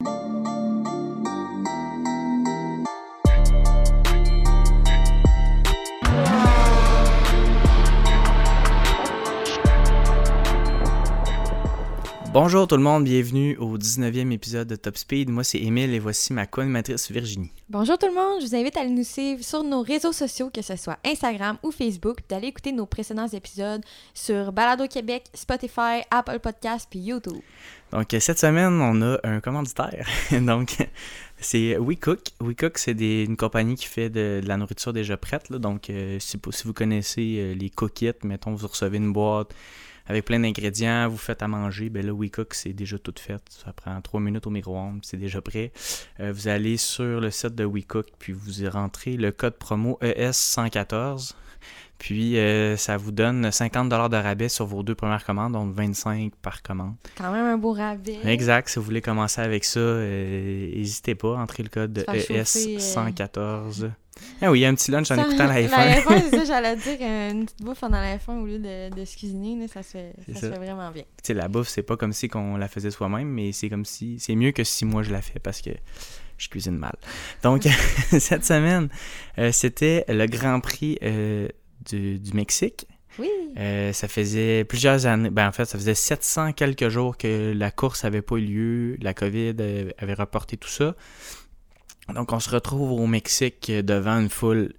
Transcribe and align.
you 0.00 0.47
Bonjour 12.34 12.68
tout 12.68 12.76
le 12.76 12.82
monde, 12.82 13.04
bienvenue 13.04 13.56
au 13.56 13.78
19e 13.78 14.30
épisode 14.32 14.68
de 14.68 14.76
Top 14.76 14.98
Speed. 14.98 15.30
Moi 15.30 15.44
c'est 15.44 15.60
Émile 15.60 15.94
et 15.94 15.98
voici 15.98 16.34
ma 16.34 16.46
co-animatrice 16.46 17.10
Virginie. 17.10 17.50
Bonjour 17.70 17.96
tout 17.96 18.06
le 18.06 18.14
monde, 18.14 18.42
je 18.42 18.46
vous 18.46 18.54
invite 18.54 18.76
à 18.76 18.80
aller 18.80 18.90
nous 18.90 19.02
suivre 19.02 19.42
sur 19.42 19.64
nos 19.64 19.80
réseaux 19.80 20.12
sociaux, 20.12 20.50
que 20.52 20.60
ce 20.60 20.76
soit 20.76 20.98
Instagram 21.06 21.56
ou 21.62 21.70
Facebook, 21.70 22.16
puis 22.16 22.26
d'aller 22.28 22.48
écouter 22.48 22.72
nos 22.72 22.84
précédents 22.84 23.28
épisodes 23.28 23.82
sur 24.12 24.52
Balado 24.52 24.86
Québec, 24.88 25.24
Spotify, 25.32 26.02
Apple 26.10 26.38
Podcasts 26.40 26.88
puis 26.90 26.98
YouTube. 26.98 27.40
Donc 27.92 28.14
cette 28.20 28.38
semaine, 28.38 28.78
on 28.78 29.00
a 29.00 29.18
un 29.24 29.40
commanditaire. 29.40 30.06
Donc 30.30 30.76
c'est 31.38 31.78
WeCook. 31.78 32.20
WeCook, 32.40 32.76
c'est 32.76 32.92
une 33.24 33.38
compagnie 33.38 33.74
qui 33.74 33.86
fait 33.86 34.10
de, 34.10 34.42
la 34.44 34.58
nourriture 34.58 34.92
déjà 34.92 35.16
prête. 35.16 35.50
Donc 35.50 35.88
euh, 35.88 36.18
si, 36.20 36.38
si, 36.50 36.64
vous 36.64 36.74
connaissez 36.74 37.36
euh, 37.38 37.54
les 37.54 37.70
cookits, 37.70 38.12
mettons 38.22 38.52
vous 38.52 38.66
recevez 38.66 38.98
une 38.98 39.14
boîte 39.14 39.54
avec 40.08 40.24
plein 40.24 40.40
d'ingrédients, 40.40 41.08
vous 41.08 41.18
faites 41.18 41.42
à 41.42 41.48
manger, 41.48 41.90
ben 41.90 42.04
là, 42.04 42.12
WeCook, 42.12 42.54
c'est 42.54 42.72
déjà 42.72 42.98
tout 42.98 43.14
fait. 43.18 43.42
Ça 43.50 43.72
prend 43.74 44.00
trois 44.00 44.20
minutes 44.20 44.46
au 44.46 44.50
micro-ondes, 44.50 45.00
c'est 45.02 45.18
déjà 45.18 45.42
prêt. 45.42 45.70
Euh, 46.20 46.32
vous 46.32 46.48
allez 46.48 46.78
sur 46.78 47.20
le 47.20 47.30
site 47.30 47.54
de 47.54 47.64
WeCook, 47.64 48.06
puis 48.18 48.32
vous 48.32 48.62
y 48.62 48.68
rentrez 48.68 49.16
le 49.16 49.32
code 49.32 49.58
promo 49.58 49.98
ES114. 50.02 51.34
Puis 51.98 52.38
euh, 52.38 52.76
ça 52.76 52.96
vous 52.96 53.10
donne 53.10 53.50
50 53.50 53.88
de 53.88 54.16
rabais 54.16 54.48
sur 54.48 54.66
vos 54.66 54.82
deux 54.82 54.94
premières 54.94 55.24
commandes, 55.24 55.52
donc 55.52 55.74
25 55.74 56.32
par 56.40 56.62
commande. 56.62 56.94
Quand 57.16 57.32
même 57.32 57.44
un 57.44 57.58
beau 57.58 57.72
rabais. 57.72 58.20
Exact. 58.24 58.68
Si 58.68 58.78
vous 58.78 58.84
voulez 58.84 59.02
commencer 59.02 59.40
avec 59.40 59.64
ça, 59.64 59.80
euh, 59.80 60.70
n'hésitez 60.74 61.16
pas, 61.16 61.36
entrez 61.36 61.64
le 61.64 61.68
code 61.68 62.04
ES114. 62.08 63.90
Ah 64.40 64.50
oui, 64.50 64.60
il 64.60 64.62
y 64.62 64.64
a 64.64 64.68
un 64.68 64.74
petit 64.74 64.90
lunch 64.90 65.10
en 65.10 65.16
écoutant 65.16 65.46
la 65.46 65.62
F1. 65.62 65.70
La 65.70 66.00
F1, 66.00 66.22
c'est 66.30 66.36
ça, 66.38 66.44
j'allais 66.46 66.76
dire, 66.76 66.98
une 67.00 67.46
petite 67.46 67.62
bouffe 67.62 67.80
pendant 67.80 68.00
la 68.00 68.16
F1 68.16 68.40
au 68.40 68.46
lieu 68.46 68.58
de, 68.58 68.94
de 68.94 69.04
se 69.04 69.16
cuisiner, 69.16 69.66
ça, 69.68 69.82
se 69.82 69.90
fait, 69.90 70.12
ça, 70.32 70.40
se 70.40 70.50
fait 70.50 70.58
vraiment 70.58 70.90
bien. 70.90 71.02
Tu 71.02 71.28
sais, 71.28 71.34
la 71.34 71.48
bouffe, 71.48 71.68
c'est 71.68 71.82
pas 71.82 71.96
comme 71.96 72.12
si 72.12 72.30
on 72.34 72.56
la 72.56 72.68
faisait 72.68 72.90
soi-même, 72.90 73.28
mais 73.28 73.52
c'est 73.52 73.68
comme 73.68 73.84
si. 73.84 74.18
C'est 74.18 74.36
mieux 74.36 74.52
que 74.52 74.64
si 74.64 74.84
moi 74.84 75.02
je 75.02 75.10
la 75.10 75.22
fais 75.22 75.38
parce 75.38 75.60
que 75.60 75.70
je 76.38 76.48
cuisine 76.48 76.76
mal. 76.76 76.96
Donc, 77.42 77.68
cette 78.18 78.44
semaine, 78.44 78.88
euh, 79.38 79.52
c'était 79.52 80.04
le 80.08 80.26
Grand 80.26 80.60
Prix 80.60 80.98
euh, 81.02 81.48
du, 81.84 82.18
du, 82.18 82.32
Mexique. 82.32 82.86
Oui. 83.18 83.28
Euh, 83.58 83.92
ça 83.92 84.06
faisait 84.06 84.64
plusieurs 84.64 85.06
années, 85.06 85.30
ben 85.30 85.48
en 85.48 85.52
fait, 85.52 85.64
ça 85.64 85.76
faisait 85.76 85.96
700 85.96 86.52
quelques 86.52 86.88
jours 86.88 87.16
que 87.16 87.52
la 87.52 87.72
course 87.72 88.04
avait 88.04 88.22
pas 88.22 88.36
eu 88.36 88.42
lieu, 88.42 88.96
la 89.02 89.12
COVID 89.12 89.56
avait 89.98 90.14
reporté 90.14 90.56
tout 90.56 90.68
ça. 90.68 90.94
Donc, 92.14 92.32
on 92.32 92.40
se 92.40 92.50
retrouve 92.50 92.92
au 92.92 93.06
Mexique 93.06 93.70
devant 93.70 94.18
une 94.18 94.30
foule 94.30 94.72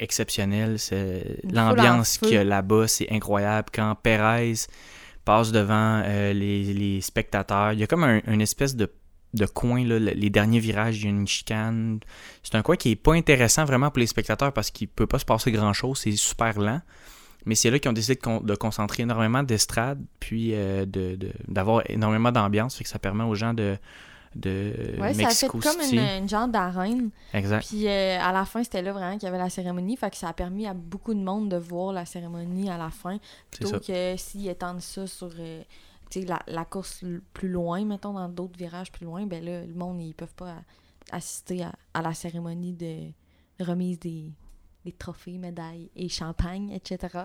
exceptionnelle. 0.00 0.78
C'est 0.78 1.40
l'ambiance 1.44 2.18
qu'il 2.18 2.32
y 2.32 2.36
a 2.36 2.44
là-bas, 2.44 2.88
c'est 2.88 3.10
incroyable. 3.10 3.68
Quand 3.72 3.94
Perez 4.02 4.54
passe 5.24 5.52
devant 5.52 6.02
euh, 6.04 6.32
les, 6.32 7.00
spectateurs, 7.00 7.72
il 7.72 7.80
y 7.80 7.82
a 7.82 7.86
comme 7.86 8.04
un, 8.04 8.20
une 8.26 8.40
espèce 8.40 8.74
de, 8.74 8.90
de 9.34 9.46
coin, 9.46 9.84
là, 9.84 9.98
les 9.98 10.30
derniers 10.30 10.58
virages, 10.58 10.98
il 10.98 11.04
y 11.04 11.06
a 11.06 11.10
une 11.10 11.28
chicane. 11.28 12.00
C'est 12.42 12.54
un 12.54 12.62
coin 12.62 12.76
qui 12.76 12.92
est 12.92 12.96
pas 12.96 13.14
intéressant 13.14 13.64
vraiment 13.64 13.90
pour 13.90 14.00
les 14.00 14.06
spectateurs 14.06 14.52
parce 14.52 14.70
qu'il 14.70 14.88
peut 14.88 15.06
pas 15.06 15.18
se 15.18 15.24
passer 15.24 15.52
grand-chose, 15.52 15.98
c'est 15.98 16.12
super 16.12 16.58
lent. 16.58 16.80
Mais 17.46 17.54
c'est 17.54 17.70
là 17.70 17.78
qu'ils 17.78 17.90
ont 17.90 17.94
décidé 17.94 18.16
de, 18.16 18.54
concentrer 18.54 19.02
énormément 19.02 19.42
d'estrades, 19.42 20.02
puis 20.18 20.50
euh, 20.52 20.84
d'avoir 21.48 21.82
énormément 21.88 22.32
d'ambiance, 22.32 22.76
fait 22.76 22.84
que 22.84 22.90
ça 22.90 22.98
permet 22.98 23.24
aux 23.24 23.34
gens 23.34 23.54
de, 23.54 23.78
de 24.36 24.96
ouais, 25.00 25.14
ça 25.14 25.26
a 25.26 25.30
fait 25.30 25.48
comme 25.48 25.80
une, 25.92 26.28
genre 26.28 26.46
d'arène. 26.46 27.10
Exact. 27.34 27.66
Puis 27.66 27.88
euh, 27.88 28.18
à 28.20 28.32
la 28.32 28.44
fin, 28.44 28.62
c'était 28.62 28.82
là 28.82 28.92
vraiment 28.92 29.14
qu'il 29.14 29.24
y 29.24 29.28
avait 29.28 29.38
la 29.38 29.50
cérémonie. 29.50 29.96
Fait 29.96 30.10
que 30.10 30.16
ça 30.16 30.28
a 30.28 30.32
permis 30.32 30.66
à 30.66 30.74
beaucoup 30.74 31.14
de 31.14 31.20
monde 31.20 31.48
de 31.48 31.56
voir 31.56 31.92
la 31.92 32.04
cérémonie 32.04 32.70
à 32.70 32.78
la 32.78 32.90
fin. 32.90 33.18
Plutôt 33.50 33.80
que 33.80 34.16
s'ils 34.16 34.48
étendent 34.48 34.80
ça 34.80 35.06
sur 35.06 35.32
euh, 35.38 35.62
la, 36.14 36.40
la, 36.46 36.64
course 36.64 37.04
plus 37.32 37.48
loin, 37.48 37.84
mettons, 37.84 38.12
dans 38.12 38.28
d'autres 38.28 38.56
virages 38.56 38.92
plus 38.92 39.04
loin, 39.04 39.26
ben 39.26 39.44
là, 39.44 39.66
le 39.66 39.74
monde, 39.74 40.00
ils 40.00 40.14
peuvent 40.14 40.34
pas 40.34 40.56
assister 41.10 41.64
à, 41.64 41.72
à 41.94 42.02
la 42.02 42.14
cérémonie 42.14 42.72
de 42.72 43.10
remise 43.64 43.98
des, 43.98 44.32
des 44.84 44.92
trophées, 44.92 45.38
médailles 45.38 45.90
et 45.94 46.08
champagne, 46.08 46.70
etc. 46.70 47.18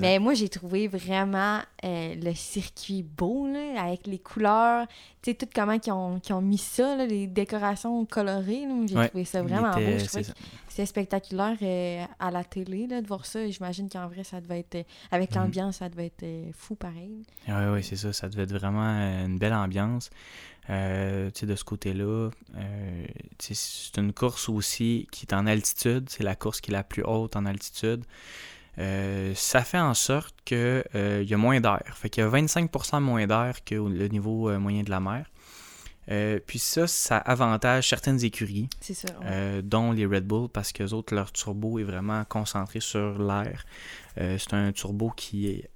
Mais 0.00 0.18
moi, 0.18 0.34
j'ai 0.34 0.48
trouvé 0.48 0.88
vraiment 0.88 1.60
euh, 1.84 2.14
le 2.14 2.34
circuit 2.34 3.02
beau, 3.02 3.46
là, 3.46 3.82
avec 3.82 4.06
les 4.06 4.18
couleurs, 4.18 4.86
tu 5.22 5.30
sais, 5.30 5.34
tout 5.34 5.46
comment 5.54 5.78
ils 5.84 5.90
ont, 5.90 6.20
ont, 6.30 6.40
mis 6.40 6.58
ça, 6.58 6.96
là, 6.96 7.06
les 7.06 7.26
décorations 7.26 8.04
colorées. 8.04 8.66
J'ai 8.86 9.08
trouvé 9.08 9.24
ça 9.24 9.42
vraiment 9.42 9.70
beau. 9.70 9.80
C'est 10.80 10.86
spectaculaire 10.86 11.58
euh, 11.60 12.04
à 12.18 12.30
la 12.30 12.42
télé 12.42 12.86
là, 12.86 13.02
de 13.02 13.06
voir 13.06 13.26
ça. 13.26 13.46
J'imagine 13.50 13.90
qu'en 13.90 14.08
vrai, 14.08 14.24
ça 14.24 14.40
devait 14.40 14.60
être, 14.60 14.86
avec 15.10 15.34
mhm. 15.34 15.42
l'ambiance, 15.42 15.76
ça 15.76 15.90
devait 15.90 16.06
être 16.06 16.22
euh, 16.22 16.50
fou 16.54 16.74
pareil. 16.74 17.22
Oui, 17.48 17.64
oui, 17.70 17.84
c'est 17.84 17.96
ça. 17.96 18.14
Ça 18.14 18.30
devait 18.30 18.44
être 18.44 18.54
vraiment 18.54 18.80
une 18.80 19.38
belle 19.38 19.52
ambiance. 19.52 20.08
Euh, 20.70 21.30
de 21.42 21.54
ce 21.54 21.64
côté-là, 21.64 22.30
euh, 22.56 23.06
c'est 23.38 23.98
une 23.98 24.14
course 24.14 24.48
aussi 24.48 25.06
qui 25.12 25.26
est 25.26 25.34
en 25.34 25.46
altitude. 25.46 26.08
C'est 26.08 26.24
la 26.24 26.34
course 26.34 26.62
qui 26.62 26.70
est 26.70 26.72
la 26.72 26.82
plus 26.82 27.02
haute 27.04 27.36
en 27.36 27.44
altitude. 27.44 28.06
Euh, 28.78 29.34
ça 29.34 29.62
fait 29.64 29.80
en 29.80 29.92
sorte 29.92 30.34
qu'il 30.46 30.82
il 30.94 31.28
y 31.28 31.34
a 31.34 31.36
moins 31.36 31.60
d'air. 31.60 31.82
Fait 31.94 32.08
qu'il 32.08 32.24
y 32.24 32.26
a 32.26 32.30
25% 32.30 33.00
moins 33.00 33.26
d'air 33.26 33.62
que 33.66 33.74
le 33.74 34.08
niveau 34.08 34.58
moyen 34.58 34.82
de 34.82 34.88
la 34.88 35.00
mer. 35.00 35.26
Puis 36.46 36.58
ça, 36.58 36.86
ça 36.86 37.18
avantage 37.18 37.88
certaines 37.88 38.24
écuries, 38.24 38.68
dont 39.62 39.92
les 39.92 40.06
Red 40.06 40.26
Bull, 40.26 40.48
parce 40.48 40.72
que 40.72 40.82
autres, 40.92 41.14
leur 41.14 41.32
turbo 41.32 41.78
est 41.78 41.84
vraiment 41.84 42.24
concentré 42.24 42.80
sur 42.80 43.18
l'air. 43.18 43.64
c'est 44.16 44.54
un 44.54 44.72
turbo 44.72 45.10
qui 45.10 45.48
est 45.48 45.70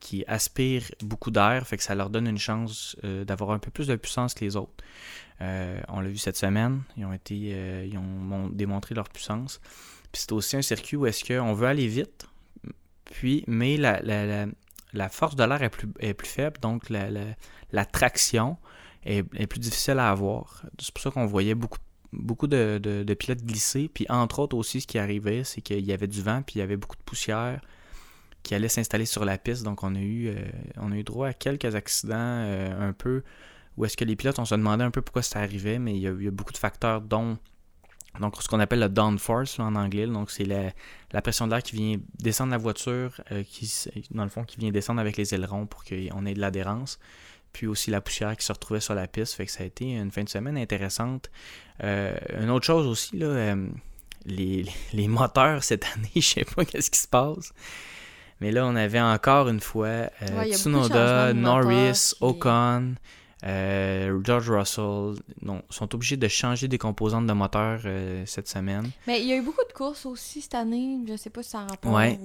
qui 0.00 0.24
aspirent 0.26 0.90
beaucoup 1.02 1.30
d'air, 1.30 1.66
fait 1.66 1.76
que 1.76 1.82
ça 1.82 1.94
leur 1.94 2.10
donne 2.10 2.26
une 2.26 2.38
chance 2.38 2.96
euh, 3.04 3.24
d'avoir 3.24 3.50
un 3.50 3.58
peu 3.58 3.70
plus 3.70 3.86
de 3.86 3.96
puissance 3.96 4.34
que 4.34 4.44
les 4.44 4.56
autres. 4.56 4.72
Euh, 5.42 5.78
on 5.88 6.00
l'a 6.00 6.08
vu 6.08 6.16
cette 6.16 6.36
semaine, 6.36 6.82
ils 6.96 7.04
ont 7.04 7.12
été, 7.12 7.52
euh, 7.54 7.86
ils 7.86 7.96
ont 7.98 8.48
démontré 8.48 8.94
leur 8.94 9.08
puissance. 9.08 9.60
Puis 10.10 10.22
c'est 10.22 10.32
aussi 10.32 10.56
un 10.56 10.62
circuit 10.62 10.96
où 10.96 11.06
est-ce 11.06 11.24
qu'on 11.24 11.52
veut 11.52 11.68
aller 11.68 11.86
vite, 11.86 12.26
puis 13.04 13.44
mais 13.46 13.76
la, 13.76 14.00
la, 14.00 14.46
la, 14.92 15.08
force 15.08 15.36
de 15.36 15.44
l'air 15.44 15.62
est 15.62 15.70
plus, 15.70 15.88
est 16.00 16.14
plus 16.14 16.28
faible, 16.28 16.58
donc 16.60 16.88
la, 16.88 17.08
la 17.70 17.84
traction 17.84 18.56
est, 19.04 19.46
plus 19.46 19.60
difficile 19.60 19.98
à 19.98 20.10
avoir. 20.10 20.62
C'est 20.78 20.92
pour 20.92 21.02
ça 21.02 21.10
qu'on 21.10 21.26
voyait 21.26 21.54
beaucoup 21.54 21.78
beaucoup 22.12 22.48
de, 22.48 22.78
de, 22.82 23.14
pilotes 23.14 23.42
glisser. 23.44 23.88
Puis 23.92 24.04
entre 24.08 24.40
autres 24.40 24.56
aussi, 24.56 24.80
ce 24.80 24.86
qui 24.86 24.98
arrivait, 24.98 25.44
c'est 25.44 25.60
qu'il 25.60 25.84
y 25.84 25.92
avait 25.92 26.08
du 26.08 26.22
vent, 26.22 26.42
puis 26.42 26.56
il 26.56 26.58
y 26.58 26.62
avait 26.62 26.76
beaucoup 26.76 26.96
de 26.96 27.02
poussière 27.02 27.60
qui 28.42 28.54
allait 28.54 28.68
s'installer 28.68 29.06
sur 29.06 29.24
la 29.24 29.38
piste. 29.38 29.62
Donc 29.62 29.82
on 29.82 29.94
a 29.94 30.00
eu, 30.00 30.28
euh, 30.28 30.34
on 30.76 30.92
a 30.92 30.96
eu 30.96 31.04
droit 31.04 31.28
à 31.28 31.32
quelques 31.32 31.74
accidents 31.74 32.16
euh, 32.16 32.88
un 32.88 32.92
peu 32.92 33.22
où 33.76 33.84
est-ce 33.84 33.96
que 33.96 34.04
les 34.04 34.16
pilotes, 34.16 34.38
on 34.38 34.44
se 34.44 34.54
demandait 34.54 34.84
un 34.84 34.90
peu 34.90 35.02
pourquoi 35.02 35.22
ça 35.22 35.40
arrivait, 35.40 35.78
mais 35.78 35.96
il 35.96 36.02
y, 36.02 36.06
a, 36.06 36.30
beaucoup 36.30 36.52
de 36.52 36.58
facteurs 36.58 37.00
dont 37.00 37.38
donc 38.18 38.34
ce 38.42 38.48
qu'on 38.48 38.58
appelle 38.58 38.80
le 38.80 38.88
downforce 38.88 39.58
en 39.60 39.76
anglais. 39.76 40.06
Donc 40.06 40.30
c'est 40.30 40.44
la, 40.44 41.22
pression 41.22 41.46
de 41.46 41.52
l'air 41.52 41.62
qui 41.62 41.76
vient 41.76 41.96
descendre 42.18 42.50
la 42.50 42.58
voiture, 42.58 43.20
euh, 43.30 43.44
qui 43.44 43.72
dans 44.10 44.24
le 44.24 44.30
fond 44.30 44.44
qui 44.44 44.58
vient 44.58 44.70
descendre 44.70 45.00
avec 45.00 45.16
les 45.16 45.34
ailerons 45.34 45.66
pour 45.66 45.84
qu'on 45.84 46.26
ait 46.26 46.34
de 46.34 46.40
l'adhérence. 46.40 46.98
Puis 47.52 47.66
aussi 47.66 47.90
la 47.90 48.00
poussière 48.00 48.36
qui 48.36 48.44
se 48.44 48.52
retrouvait 48.52 48.80
sur 48.80 48.94
la 48.94 49.06
piste. 49.06 49.34
Fait 49.34 49.46
que 49.46 49.52
ça 49.52 49.64
a 49.64 49.66
été 49.66 49.92
une 49.92 50.10
fin 50.10 50.22
de 50.22 50.28
semaine 50.28 50.56
intéressante. 50.56 51.30
une 51.82 52.50
autre 52.50 52.66
chose 52.66 52.86
aussi, 52.86 53.16
là, 53.16 53.56
les, 54.26 54.64
les, 54.92 55.08
moteurs 55.08 55.64
cette 55.64 55.84
année, 55.94 56.10
je 56.14 56.20
sais 56.20 56.44
pas 56.44 56.64
qu'est-ce 56.64 56.90
qui 56.90 57.00
se 57.00 57.08
passe. 57.08 57.52
Mais 58.40 58.52
là, 58.52 58.66
on 58.66 58.74
avait 58.74 59.00
encore 59.00 59.48
une 59.48 59.60
fois 59.60 59.86
euh, 60.22 60.44
Tsunoda, 60.50 61.34
Norris, 61.34 62.14
Ocon, 62.20 62.94
euh, 63.44 64.20
George 64.22 64.50
Russell. 64.50 65.14
Non, 65.42 65.62
sont 65.70 65.94
obligés 65.94 66.16
de 66.16 66.28
changer 66.28 66.68
des 66.68 66.78
composantes 66.78 67.26
de 67.26 67.32
moteur 67.32 67.80
euh, 67.84 68.22
cette 68.26 68.48
semaine. 68.48 68.90
Mais 69.06 69.20
il 69.20 69.26
y 69.26 69.32
a 69.32 69.36
eu 69.36 69.42
beaucoup 69.42 69.64
de 69.66 69.72
courses 69.72 70.06
aussi 70.06 70.40
cette 70.42 70.54
année. 70.54 70.98
Je 71.08 71.16
sais 71.16 71.30
pas 71.30 71.42
si 71.42 71.50
ça 71.50 71.60
a 71.60 71.66
rapport 71.66 71.92
ouais. 71.92 72.18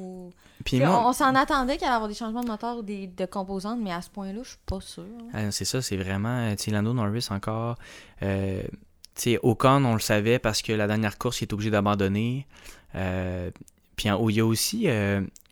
Puis 0.64 0.82
on, 0.86 1.14
s'en 1.14 1.36
attendait 1.36 1.78
qu'il 1.78 1.86
allait 1.86 1.96
avoir 1.96 2.10
des 2.10 2.16
changements 2.16 2.44
de 2.44 2.48
moteur 2.48 2.78
ou 2.78 2.82
des, 2.82 3.08
de 3.08 3.26
composantes, 3.26 3.80
mais 3.82 3.92
à 3.92 4.02
ce 4.02 4.10
point-là, 4.10 4.42
je 4.44 4.50
suis 4.50 4.58
pas 4.66 4.82
sûr. 4.82 5.06
Ah, 5.34 5.52
c'est 5.52 5.66
ça, 5.66 5.82
c'est 5.82 5.98
vraiment... 5.98 6.54
Lando 6.68 6.94
Norris 6.94 7.28
encore... 7.30 7.78
Euh, 8.24 8.64
Ocon, 9.44 9.86
on 9.86 9.94
le 9.94 10.02
savait 10.02 10.40
parce 10.40 10.62
que 10.62 10.74
la 10.74 10.88
dernière 10.88 11.18
course, 11.18 11.40
il 11.40 11.46
est 11.46 11.54
obligé 11.54 11.72
d'abandonner. 11.72 12.46
puis 13.96 14.10
il 14.10 14.32
y 14.32 14.40
a 14.42 14.46
aussi 14.46 14.90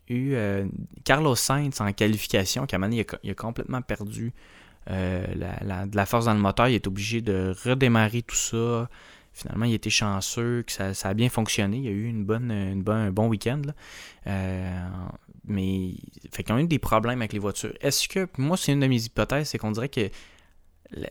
eu 0.08 0.34
euh, 0.34 0.66
Carlos 1.04 1.34
Sainz 1.34 1.80
en 1.80 1.92
qualification, 1.92 2.66
qui 2.66 2.76
il 2.76 3.00
a, 3.00 3.04
il 3.22 3.30
a 3.30 3.34
complètement 3.34 3.82
perdu 3.82 4.32
euh, 4.90 5.26
la, 5.62 5.86
de 5.86 5.96
la 5.96 6.06
force 6.06 6.26
dans 6.26 6.34
le 6.34 6.40
moteur. 6.40 6.68
Il 6.68 6.74
est 6.74 6.86
obligé 6.86 7.20
de 7.20 7.54
redémarrer 7.64 8.22
tout 8.22 8.36
ça. 8.36 8.88
Finalement, 9.32 9.64
il 9.64 9.74
était 9.74 9.90
chanceux, 9.90 10.62
que 10.64 10.72
ça, 10.72 10.94
ça 10.94 11.08
a 11.08 11.14
bien 11.14 11.28
fonctionné. 11.28 11.78
Il 11.78 11.84
y 11.84 11.88
a 11.88 11.90
eu 11.90 12.06
une 12.06 12.24
bonne, 12.24 12.50
une 12.50 12.82
bonne 12.82 12.98
un 12.98 13.10
bon 13.10 13.28
week-end. 13.28 13.62
Euh, 14.26 14.86
mais 15.46 15.94
fait 16.30 16.48
y 16.48 16.52
a 16.52 16.60
eu 16.60 16.66
des 16.66 16.78
problèmes 16.78 17.20
avec 17.20 17.32
les 17.32 17.38
voitures. 17.38 17.74
Est-ce 17.80 18.08
que, 18.08 18.28
moi, 18.38 18.56
c'est 18.56 18.72
une 18.72 18.80
de 18.80 18.86
mes 18.86 19.02
hypothèses, 19.02 19.48
c'est 19.48 19.58
qu'on 19.58 19.72
dirait 19.72 19.88
que 19.88 20.08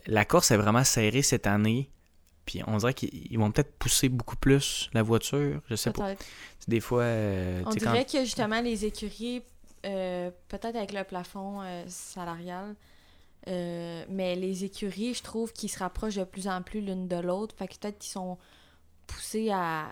la 0.06 0.24
course 0.24 0.50
est 0.50 0.56
vraiment 0.56 0.84
serrée 0.84 1.22
cette 1.22 1.46
année. 1.46 1.90
Puis 2.46 2.60
on 2.66 2.76
dirait 2.76 2.94
qu'ils 2.94 3.38
vont 3.38 3.50
peut-être 3.50 3.72
pousser 3.78 4.08
beaucoup 4.08 4.36
plus 4.36 4.90
la 4.92 5.02
voiture. 5.02 5.60
Je 5.68 5.76
sais 5.76 5.92
pas. 5.92 6.14
Des 6.68 6.80
fois. 6.80 7.02
Euh, 7.02 7.62
on 7.66 7.70
dirait 7.70 8.04
que 8.04 8.20
justement 8.20 8.60
les 8.60 8.84
écuries, 8.84 9.42
euh, 9.86 10.30
peut-être 10.48 10.76
avec 10.76 10.92
le 10.92 11.04
plafond 11.04 11.62
euh, 11.62 11.84
salarial, 11.88 12.74
mais 13.46 14.36
les 14.36 14.64
écuries, 14.64 15.14
je 15.14 15.22
trouve 15.22 15.52
qu'ils 15.52 15.70
se 15.70 15.78
rapprochent 15.78 16.16
de 16.16 16.24
plus 16.24 16.48
en 16.48 16.62
plus 16.62 16.80
l'une 16.80 17.08
de 17.08 17.16
l'autre. 17.16 17.54
Fait 17.56 17.68
que 17.68 17.74
peut-être 17.78 17.98
qu'ils 17.98 18.12
sont 18.12 18.38
poussés 19.06 19.50
à. 19.50 19.90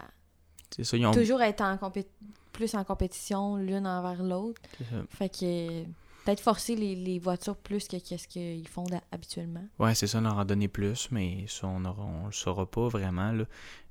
Toujours 1.12 1.42
être 1.42 1.60
en 1.60 1.78
plus 2.52 2.74
en 2.74 2.84
compétition 2.84 3.56
l'une 3.56 3.86
envers 3.86 4.22
l'autre. 4.22 4.60
Fait 5.10 5.28
que 5.28 5.84
Peut-être 6.24 6.40
forcer 6.40 6.76
les, 6.76 7.18
voitures 7.18 7.56
plus 7.56 7.88
que 7.88 7.98
ce 7.98 8.28
qu'ils 8.28 8.68
font 8.68 8.84
habituellement. 9.10 9.64
Ouais, 9.80 9.94
c'est 9.94 10.06
ça, 10.06 10.20
on 10.20 10.24
en 10.24 10.44
donné 10.44 10.68
plus, 10.68 11.08
mais 11.10 11.46
ça, 11.48 11.66
on 11.66 11.80
ne 11.80 12.26
le 12.26 12.32
saura 12.32 12.64
pas 12.64 12.86
vraiment. 12.88 13.32
Là. 13.32 13.44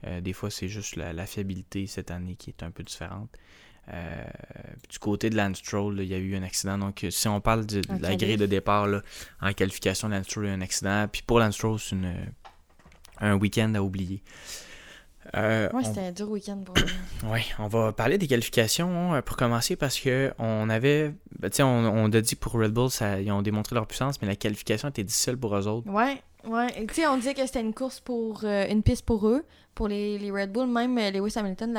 Euh, 0.06 0.22
des 0.22 0.31
fois, 0.31 0.50
c'est 0.50 0.69
juste 0.69 0.96
la, 0.96 1.25
fiabilité 1.25 1.88
cette 1.88 2.10
année 2.10 2.36
qui 2.36 2.50
est 2.50 2.63
un 2.63 2.72
peu 2.72 2.84
différente. 2.84 3.30
Euh, 3.94 4.24
du 4.90 5.00
côté 5.00 5.30
de 5.30 5.36
Lance 5.36 5.58
Stroll, 5.58 6.00
il 6.00 6.08
y 6.08 6.14
a 6.14 6.18
eu 6.18 6.36
un 6.36 6.44
accident. 6.44 6.78
Donc, 6.78 7.06
si 7.10 7.28
on 7.28 7.42
parle 7.42 7.66
de, 7.66 7.82
la 8.00 8.16
grille 8.16 8.38
de 8.38 8.46
départ 8.46 8.88
en 9.42 9.54
qualification, 9.54 10.08
Lance 10.08 10.26
Stroll 10.26 10.46
a 10.46 10.50
eu 10.50 10.52
un 10.54 10.62
accident. 10.62 11.08
Puis 11.12 11.22
pour 11.22 11.40
Lance 11.40 11.56
Stroll, 11.56 11.80
c'est 11.80 11.98
un 13.20 13.36
week-end 13.36 13.74
à 13.76 13.82
oublier. 13.82 14.24
Euh, 15.38 15.70
ouais, 15.72 15.84
c'était 15.84 16.02
un 16.02 16.12
dur 16.12 16.30
week-end 16.30 16.62
pour 16.66 16.76
Oui, 17.26 17.42
on 17.60 17.68
va 17.68 17.94
parler 17.94 18.18
des 18.18 18.28
qualifications 18.28 19.14
hein, 19.14 19.22
pour 19.22 19.38
commencer 19.38 19.76
parce 19.76 20.00
que 20.00 20.34
on 20.40 20.70
avait. 20.70 21.14
Ben, 21.40 21.50
tu 21.50 21.58
sais, 21.58 21.64
on, 21.64 21.70
on, 21.70 22.12
a 22.12 22.22
dit 22.22 22.36
pour 22.36 22.54
Red 22.54 22.72
Bull, 22.72 22.90
ça, 22.90 23.22
ils 23.22 23.32
ont 23.32 23.42
démontré 23.42 23.76
leur 23.76 23.86
puissance, 23.88 24.22
mais 24.22 24.28
la 24.28 24.36
qualification 24.36 24.90
était 24.90 25.04
difficile 25.04 25.38
pour 25.38 25.56
eux 25.56 25.68
autres. 25.68 25.90
Ouais, 25.90 26.22
ouais. 26.46 26.86
Tu 26.88 26.96
sais, 26.96 27.08
on 27.08 27.18
disait 27.18 27.34
que 27.34 27.46
c'était 27.46 27.62
une 27.62 27.74
course 27.74 28.00
pour. 28.00 28.42
Euh, 28.44 28.68
une 28.70 28.84
piste 28.84 29.06
pour 29.06 29.28
eux, 29.28 29.44
pour 29.76 29.88
les, 29.88 30.32
Red 30.32 30.52
Bull. 30.52 30.68
Même 30.68 30.98
euh, 30.98 31.12
Lewis 31.12 31.34
Hamilton 31.36 31.74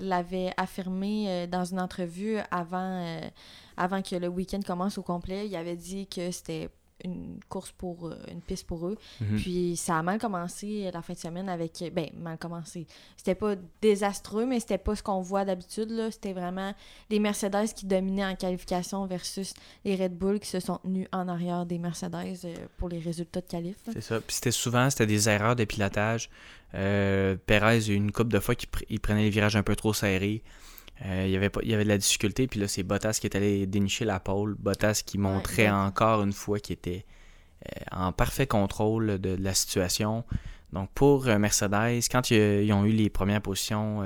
l'avait 0.00 0.52
affirmé 0.56 1.46
dans 1.46 1.64
une 1.64 1.80
entrevue 1.80 2.38
avant, 2.50 3.28
avant 3.76 4.02
que 4.02 4.16
le 4.16 4.28
week-end 4.28 4.60
commence 4.66 4.98
au 4.98 5.02
complet. 5.02 5.46
Il 5.46 5.56
avait 5.56 5.76
dit 5.76 6.06
que 6.06 6.30
c'était 6.30 6.68
une 7.04 7.38
course 7.48 7.72
pour 7.72 8.08
euh, 8.08 8.16
une 8.30 8.40
piste 8.40 8.66
pour 8.66 8.86
eux. 8.86 8.96
Mhm. 9.20 9.36
Puis 9.38 9.76
ça 9.76 9.98
a 9.98 10.02
mal 10.02 10.18
commencé 10.18 10.90
la 10.92 11.02
fin 11.02 11.12
de 11.12 11.18
semaine 11.18 11.48
avec 11.48 11.84
ben 11.94 12.08
mal 12.16 12.38
commencé. 12.38 12.86
C'était 13.16 13.34
pas 13.34 13.54
désastreux 13.80 14.46
mais 14.46 14.60
c'était 14.60 14.78
pas 14.78 14.96
ce 14.96 15.02
qu'on 15.02 15.20
voit 15.20 15.44
d'habitude 15.44 16.08
c'était 16.10 16.32
vraiment 16.32 16.74
les 17.10 17.18
Mercedes 17.18 17.72
qui 17.74 17.86
dominaient 17.86 18.26
en 18.26 18.34
qualification 18.34 19.06
versus 19.06 19.54
les 19.84 19.96
Red 19.96 20.16
Bull 20.16 20.40
qui 20.40 20.48
se 20.48 20.60
sont 20.60 20.78
tenus 20.78 21.08
en 21.12 21.28
arrière 21.28 21.66
des 21.66 21.78
Mercedes 21.78 22.38
euh, 22.44 22.54
pour 22.76 22.88
les 22.88 22.98
résultats 22.98 23.40
de 23.40 23.46
qualif. 23.46 23.76
C'est 23.92 24.00
ça. 24.00 24.20
Puis 24.20 24.36
c'était 24.36 24.50
souvent 24.50 24.90
c'était 24.90 25.06
des 25.06 25.28
erreurs 25.28 25.56
de 25.56 25.64
pilotage. 25.64 26.30
Euh, 26.74 27.36
Perez, 27.46 27.88
une 27.88 28.12
couple 28.12 28.30
de 28.30 28.40
fois 28.40 28.54
qu'il 28.54 29.00
prenait 29.00 29.22
les 29.22 29.30
virages 29.30 29.56
un 29.56 29.62
peu 29.62 29.76
trop 29.76 29.92
serrés. 29.92 30.42
Euh, 31.04 31.24
il, 31.26 31.30
y 31.30 31.36
avait 31.36 31.50
pas, 31.50 31.60
il 31.62 31.70
y 31.70 31.74
avait 31.74 31.84
de 31.84 31.88
la 31.88 31.98
difficulté, 31.98 32.46
puis 32.46 32.58
là, 32.60 32.68
c'est 32.68 32.82
Bottas 32.82 33.18
qui 33.20 33.26
est 33.26 33.36
allé 33.36 33.66
dénicher 33.66 34.04
la 34.04 34.20
pole. 34.20 34.56
Bottas 34.58 35.02
qui 35.04 35.18
montrait 35.18 35.70
encore 35.70 36.22
une 36.22 36.32
fois 36.32 36.58
qu'il 36.58 36.74
était 36.74 37.04
euh, 37.66 37.80
en 37.92 38.12
parfait 38.12 38.46
contrôle 38.46 39.18
de, 39.20 39.36
la 39.40 39.54
situation. 39.54 40.24
Donc, 40.72 40.90
pour 40.94 41.28
euh, 41.28 41.38
Mercedes, 41.38 42.02
quand 42.10 42.30
ils, 42.30 42.72
ont 42.72 42.84
eu 42.84 42.92
les 42.92 43.10
premières 43.10 43.40
positions, 43.40 44.02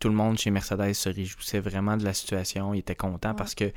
tout 0.00 0.08
le 0.08 0.14
monde 0.14 0.38
chez 0.38 0.50
Mercedes 0.50 0.94
se 0.94 1.08
réjouissait 1.08 1.60
vraiment 1.60 1.96
de 1.96 2.04
la 2.04 2.12
situation. 2.12 2.74
Il 2.74 2.80
était 2.80 2.96
content 2.96 3.34
parce 3.34 3.54
que 3.54 3.72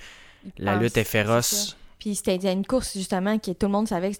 la 0.57 0.75
lutte 0.75 0.97
est 0.97 1.03
féroce. 1.03 1.77
Puis 2.00 2.15
c'était 2.15 2.51
une 2.51 2.65
course, 2.65 2.94
justement, 2.97 3.38
que 3.39 3.51
tout 3.51 3.68
le 3.68 3.71
monde 3.71 3.88
savait 3.88 4.11
que 4.11 4.18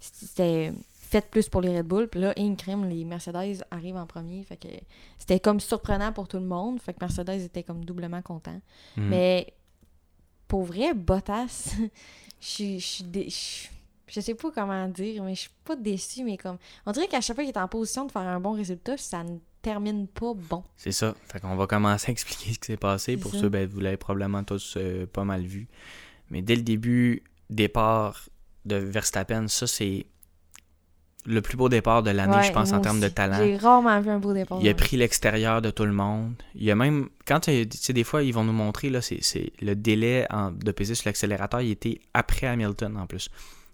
c'était. 0.00 0.72
C'était 1.14 1.26
fait 1.26 1.30
plus 1.30 1.48
pour 1.48 1.60
les 1.60 1.78
Red 1.78 1.86
Bull. 1.86 2.08
Puis 2.08 2.20
là, 2.20 2.34
crime, 2.58 2.88
les 2.88 3.04
Mercedes 3.04 3.62
arrivent 3.70 3.96
en 3.96 4.06
premier. 4.06 4.42
Fait 4.42 4.56
que 4.56 4.66
c'était 5.16 5.38
comme 5.38 5.60
surprenant 5.60 6.12
pour 6.12 6.26
tout 6.26 6.38
le 6.38 6.44
monde. 6.44 6.80
Fait 6.80 6.92
que 6.92 6.98
Mercedes 7.00 7.40
était 7.40 7.62
comme 7.62 7.84
doublement 7.84 8.20
content. 8.20 8.60
Mhm. 8.96 9.08
Mais 9.08 9.54
pour 10.48 10.64
vrai, 10.64 10.92
Bottas, 10.92 11.76
je 12.40 12.78
suis. 12.78 13.70
Je 14.06 14.20
sais 14.20 14.34
pas 14.34 14.50
comment 14.50 14.88
dire, 14.88 15.22
mais 15.22 15.36
je 15.36 15.42
suis 15.42 15.50
pas 15.64 15.76
déçu, 15.76 16.24
mais 16.24 16.36
comme. 16.36 16.58
On 16.84 16.90
dirait 16.90 17.06
qu'à 17.06 17.20
chaque 17.20 17.36
fois 17.36 17.44
qu'il 17.44 17.54
est 17.54 17.58
en 17.58 17.68
position 17.68 18.06
de 18.06 18.10
faire 18.10 18.22
un 18.22 18.40
bon 18.40 18.52
résultat, 18.52 18.96
ça 18.96 19.22
ne 19.22 19.38
termine 19.62 20.08
pas 20.08 20.34
bon. 20.34 20.64
C'est 20.76 20.92
ça. 20.92 21.14
Fait 21.30 21.38
qu'on 21.38 21.54
va 21.54 21.68
commencer 21.68 22.10
à 22.10 22.12
expliquer 22.12 22.54
ce 22.54 22.58
qui 22.58 22.66
s'est 22.66 22.76
passé. 22.76 23.16
Pour 23.16 23.30
ceux, 23.30 23.48
ben, 23.48 23.68
vous 23.68 23.78
l'avez 23.78 23.96
probablement 23.96 24.42
tous 24.42 24.74
euh, 24.76 25.06
pas 25.06 25.24
mal 25.24 25.42
vu. 25.42 25.68
Mais 26.30 26.42
dès 26.42 26.56
le 26.56 26.62
début, 26.62 27.22
départ 27.50 28.28
de 28.64 28.76
Verstappen, 28.76 29.46
ça 29.46 29.68
c'est 29.68 30.06
le 31.26 31.40
plus 31.40 31.56
beau 31.56 31.68
départ 31.68 32.02
de 32.02 32.10
l'année, 32.10 32.42
je 32.42 32.52
pense, 32.52 32.72
en 32.72 32.80
termes 32.80 33.00
de 33.00 33.08
talent. 33.08 33.38
J'ai 33.38 33.56
rarement 33.56 34.00
vu 34.00 34.10
un 34.10 34.18
beau 34.18 34.32
départ. 34.32 34.58
Il 34.60 34.68
a 34.68 34.74
pris 34.74 34.96
l'extérieur 34.96 35.62
de 35.62 35.70
tout 35.70 35.84
le 35.84 35.92
monde. 35.92 36.34
Il 36.54 36.70
a 36.70 36.74
même, 36.74 37.08
quand 37.26 37.40
tu 37.40 37.66
sais, 37.70 37.92
des 37.92 38.04
fois, 38.04 38.22
ils 38.22 38.32
vont 38.32 38.44
nous 38.44 38.52
montrer, 38.52 38.90
là, 38.90 39.00
c'est 39.00 39.52
le 39.60 39.74
délai 39.74 40.26
de 40.52 40.72
peser 40.72 40.94
sur 40.94 41.08
l'accélérateur, 41.08 41.60
il 41.60 41.70
était 41.70 42.00
après 42.12 42.46
Hamilton 42.46 42.96
en 42.96 43.06
plus. 43.06 43.30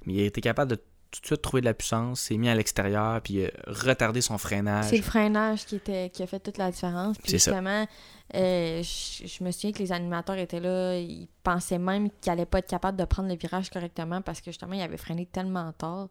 Mais 0.07 0.15
il 0.15 0.21
a 0.23 0.25
été 0.25 0.41
capable 0.41 0.71
de 0.71 0.79
tout 1.11 1.21
de 1.21 1.27
suite 1.27 1.43
trouver 1.43 1.61
de 1.61 1.67
la 1.67 1.75
puissance, 1.75 2.21
s'est 2.21 2.37
mis 2.37 2.49
à 2.49 2.55
l'extérieur, 2.55 3.21
puis 3.21 3.45
retarder 3.67 4.21
son 4.21 4.39
freinage. 4.39 4.87
C'est 4.87 4.97
le 4.97 5.03
freinage 5.03 5.67
qui, 5.67 5.77
était, 5.77 6.11
qui 6.11 6.23
a 6.23 6.27
fait 6.27 6.41
toute 6.41 6.59
la 6.59 6.71
différence. 6.71 7.19
Puis 7.19 7.33
justement, 7.33 7.87
euh, 8.35 8.83
je, 8.83 9.45
me 9.45 9.51
souviens 9.51 9.73
que 9.73 9.79
les 9.81 9.91
animateurs 9.91 10.39
étaient 10.39 10.61
là, 10.61 10.97
ils 10.97 11.27
pensaient 11.43 11.79
même 11.79 12.11
qu'il 12.21 12.31
n'allait 12.31 12.47
pas 12.47 12.59
être 12.59 12.69
capable 12.69 12.97
de 12.97 13.05
prendre 13.05 13.29
le 13.29 13.35
virage 13.35 13.71
correctement 13.71 14.23
parce 14.23 14.41
que 14.41 14.51
justement, 14.51 14.75
il 14.75 14.83
avait 14.83 14.97
freiné 14.97 15.27
tellement 15.27 15.73
tard. 15.73 16.09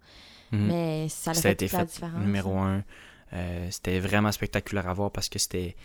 Mhm. 0.52 0.68
Mais 0.68 1.10
ça 1.10 1.32
a, 1.32 1.34
fait, 1.34 1.56
toute 1.56 1.72
la 1.72 1.86
différence. 1.86 2.20
Numéro 2.20 2.58
un. 2.58 2.84
Euh, 3.34 3.68
c'était 3.70 4.00
vraiment 4.00 4.32
spectaculaire 4.32 4.88
à 4.88 4.94
voir 4.94 5.12
parce 5.12 5.30
que 5.30 5.40
c'était. 5.40 5.76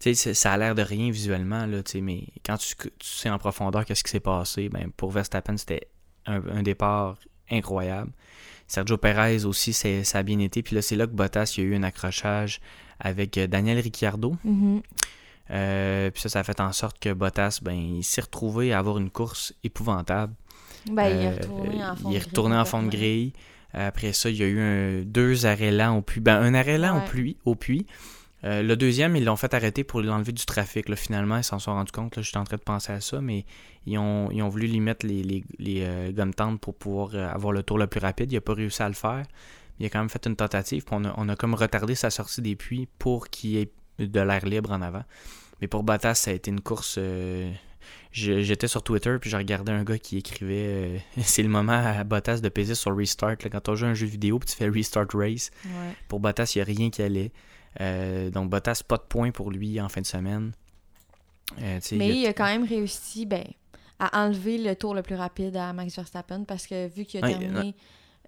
Tu 0.00 0.14
sais, 0.14 0.34
ça 0.34 0.52
a 0.52 0.56
l'air 0.56 0.74
de 0.74 0.82
rien 0.82 1.10
visuellement, 1.10 1.66
là, 1.66 1.82
mais 2.02 2.24
quand 2.44 2.56
tu, 2.56 2.74
sais 3.02 3.28
en 3.28 3.38
profondeur 3.38 3.84
qu'est-ce 3.84 4.02
qui 4.02 4.10
s'est 4.10 4.18
passé, 4.18 4.70
ben, 4.70 4.90
pour 4.96 5.10
Verstappen, 5.10 5.58
c'était 5.58 5.88
un, 6.24 6.62
départ 6.62 7.18
incroyable. 7.50 8.10
Sergio 8.70 8.96
Perez 8.98 9.44
aussi, 9.46 9.72
ça 9.72 10.18
a 10.18 10.22
bien 10.22 10.38
été. 10.38 10.62
Puis 10.62 10.76
là, 10.76 10.82
c'est 10.82 10.94
là 10.94 11.08
que 11.08 11.12
Bottas 11.12 11.54
il 11.56 11.64
y 11.64 11.66
a 11.66 11.70
eu 11.70 11.74
un 11.74 11.82
accrochage 11.82 12.60
avec 13.00 13.36
euh, 13.36 13.48
Daniel 13.48 13.80
Ricciardo. 13.80 14.36
Mhm. 14.44 14.80
Euh, 15.50 16.10
puis 16.12 16.22
ça, 16.22 16.28
ça 16.28 16.38
a 16.38 16.44
fait 16.44 16.60
en 16.60 16.70
sorte 16.70 17.00
que 17.00 17.12
Bottas, 17.12 17.58
ben, 17.62 17.72
il 17.72 18.04
s'est 18.04 18.20
retrouvé 18.20 18.72
à 18.72 18.78
avoir 18.78 18.98
une 18.98 19.10
course 19.10 19.52
épouvantable. 19.64 20.34
Ben, 20.88 21.08
il 21.08 21.20
est 21.20 21.30
retourné 21.30 21.84
en 21.84 21.96
fond 21.96 22.10
il 22.10 22.16
est 22.16 22.24
retourné 22.24 22.56
en 22.56 22.64
fond 22.64 22.82
de 22.84 22.90
grille. 22.90 23.32
Après 23.74 24.12
ça, 24.12 24.30
il 24.30 24.36
y 24.36 24.44
a 24.44 24.46
eu 24.46 25.04
deux 25.04 25.46
arrêts 25.46 25.72
lents 25.72 25.96
au 25.96 26.02
puits. 26.02 26.20
Ben, 26.20 26.40
un 26.40 26.54
arrêt 26.54 26.78
lent 26.78 26.96
au 26.96 27.08
puits. 27.08 27.38
Au 27.44 27.56
puits. 27.56 27.86
Euh, 28.44 28.62
le 28.62 28.76
deuxième, 28.76 29.16
ils 29.16 29.24
l'ont 29.24 29.36
fait 29.36 29.52
arrêter 29.52 29.84
pour 29.84 30.00
l'enlever 30.00 30.32
du 30.32 30.44
trafic. 30.44 30.88
Là, 30.88 30.96
finalement, 30.96 31.36
ils 31.36 31.44
s'en 31.44 31.58
sont 31.58 31.72
rendus 31.72 31.92
compte. 31.92 32.16
Là, 32.16 32.22
j'étais 32.22 32.38
en 32.38 32.44
train 32.44 32.56
de 32.56 32.62
penser 32.62 32.92
à 32.92 33.00
ça, 33.00 33.20
mais 33.20 33.44
ils 33.86 33.98
ont, 33.98 34.30
ils 34.30 34.42
ont 34.42 34.48
voulu 34.48 34.66
lui 34.66 34.80
mettre 34.80 35.06
les, 35.06 35.22
les, 35.22 35.44
les 35.58 35.82
euh, 35.82 36.56
pour 36.60 36.74
pouvoir 36.74 37.14
euh, 37.14 37.28
avoir 37.28 37.52
le 37.52 37.62
tour 37.62 37.78
le 37.78 37.86
plus 37.86 38.00
rapide. 38.00 38.32
Il 38.32 38.36
n'a 38.36 38.40
pas 38.40 38.54
réussi 38.54 38.82
à 38.82 38.88
le 38.88 38.94
faire. 38.94 39.24
Il 39.78 39.86
a 39.86 39.90
quand 39.90 39.98
même 39.98 40.10
fait 40.10 40.26
une 40.26 40.36
tentative. 40.36 40.84
on, 40.90 41.04
a, 41.04 41.14
on 41.16 41.28
a 41.28 41.36
comme 41.36 41.54
retardé 41.54 41.94
sa 41.94 42.10
sortie 42.10 42.42
des 42.42 42.56
puits 42.56 42.88
pour 42.98 43.28
qu'il 43.28 43.50
y 43.50 43.58
ait 43.58 43.72
de 43.98 44.20
l'air 44.20 44.44
libre 44.46 44.72
en 44.72 44.82
avant. 44.82 45.04
Mais 45.60 45.68
pour 45.68 45.82
Bottas, 45.82 46.14
ça 46.14 46.30
a 46.30 46.34
été 46.34 46.50
une 46.50 46.60
course 46.60 46.98
j'étais 48.12 48.68
sur 48.68 48.82
Twitter 48.82 49.16
puis 49.20 49.30
j'ai 49.30 49.36
regardé 49.36 49.72
un 49.72 49.84
gars 49.84 49.98
qui 49.98 50.18
écrivait 50.18 50.66
euh, 50.66 50.98
c'est 51.22 51.42
le 51.42 51.48
moment 51.48 51.72
à 51.72 52.02
Bottas 52.04 52.40
de 52.40 52.48
peser 52.48 52.74
sur 52.74 52.96
restart 52.96 53.36
quand 53.50 53.68
on 53.68 53.74
joue 53.74 53.86
un 53.86 53.94
jeu 53.94 54.06
vidéo 54.06 54.38
puis 54.38 54.48
tu 54.48 54.56
fais 54.56 54.68
restart 54.68 55.06
race 55.14 55.50
pour 56.08 56.20
Bottas 56.20 56.52
il 56.54 56.58
n'y 56.58 56.62
a 56.62 56.64
rien 56.64 56.90
qui 56.90 57.02
allait 57.02 57.32
euh, 57.80 58.30
donc 58.30 58.50
Bottas 58.50 58.82
pas 58.86 58.96
de 58.96 59.02
points 59.02 59.30
pour 59.30 59.50
lui 59.50 59.80
en 59.80 59.88
fin 59.88 60.00
de 60.00 60.06
semaine. 60.06 60.52
Euh, 61.60 61.80
mais 61.92 62.16
il 62.16 62.26
a... 62.26 62.32
quand 62.32 62.46
même 62.46 62.64
réussi 62.64 63.26
ben, 63.26 63.44
à 63.98 64.24
enlever 64.24 64.58
le 64.58 64.74
tour 64.76 64.94
le 64.94 65.02
plus 65.02 65.16
rapide 65.16 65.56
à 65.56 65.72
Max 65.72 65.96
Verstappen 65.96 66.44
parce 66.44 66.66
que 66.66 66.88
vu 66.88 67.04
qu'il 67.04 67.24
a 67.24 67.28
terminé 67.28 67.74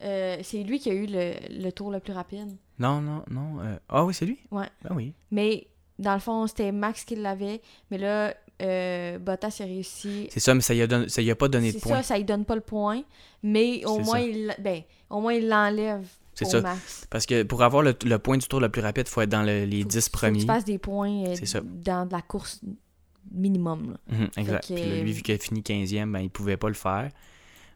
c'est 0.00 0.64
lui 0.64 0.80
qui 0.80 0.90
a 0.90 0.94
eu 0.94 1.06
le, 1.08 1.70
tour 1.70 1.92
le 1.92 2.00
plus 2.00 2.12
rapide. 2.12 2.56
Non 2.80 3.00
non 3.00 3.22
non 3.30 3.58
ah 3.88 4.04
oui 4.04 4.12
c'est 4.12 4.26
lui? 4.26 4.38
Ouais. 4.50 4.66
Ben 4.82 4.96
oui. 4.96 5.14
Mais 5.30 5.68
dans 5.98 6.14
le 6.14 6.20
fond, 6.20 6.46
c'était 6.46 6.72
Max 6.72 7.04
qui 7.04 7.16
l'avait, 7.16 7.60
mais 7.90 7.98
là, 7.98 8.34
euh, 8.60 9.18
Bottas 9.18 9.58
a 9.60 9.64
réussi. 9.64 10.28
C'est 10.30 10.40
ça, 10.40 10.54
mais 10.54 10.60
ça 10.60 10.74
ne 10.74 11.08
ça 11.08 11.22
a 11.22 11.34
pas 11.34 11.48
donné 11.48 11.72
de 11.72 11.78
point. 11.78 11.96
C'est 11.96 12.02
ça, 12.02 12.02
ça 12.02 12.18
lui 12.18 12.24
donne 12.24 12.44
pas 12.44 12.54
le 12.54 12.60
point, 12.60 13.02
mais 13.42 13.84
au 13.84 13.98
moins, 14.00 14.20
il, 14.20 14.54
ben, 14.58 14.82
au 15.10 15.20
moins 15.20 15.34
il 15.34 15.48
l'enlève. 15.48 16.06
C'est 16.34 16.44
ça. 16.46 16.60
Max. 16.60 17.06
Parce 17.10 17.26
que 17.26 17.42
pour 17.42 17.62
avoir 17.62 17.82
le, 17.82 17.92
point 18.18 18.38
du 18.38 18.46
tour 18.46 18.60
le 18.60 18.68
plus 18.68 18.82
rapide, 18.82 19.04
il 19.06 19.10
faut 19.10 19.20
être 19.20 19.30
dans 19.30 19.42
les 19.42 19.84
10 19.84 20.08
premiers. 20.08 20.40
Il 20.40 20.46
faut 20.46 20.52
que 20.52 20.58
tu 20.58 20.64
des 20.64 20.78
points 20.78 21.24
euh, 21.26 21.60
dans 21.84 22.08
la 22.10 22.22
course 22.22 22.60
minimum. 23.30 23.96
Mhm, 24.10 24.28
exact. 24.36 24.72
Puis 24.74 25.00
lui, 25.02 25.12
vu 25.12 25.22
qu'il 25.22 25.34
a 25.34 25.38
fini 25.38 25.60
15e, 25.60 26.10
ben, 26.10 26.20
il 26.20 26.30
pouvait 26.30 26.56
pas 26.56 26.68
le 26.68 26.74
faire. 26.74 27.10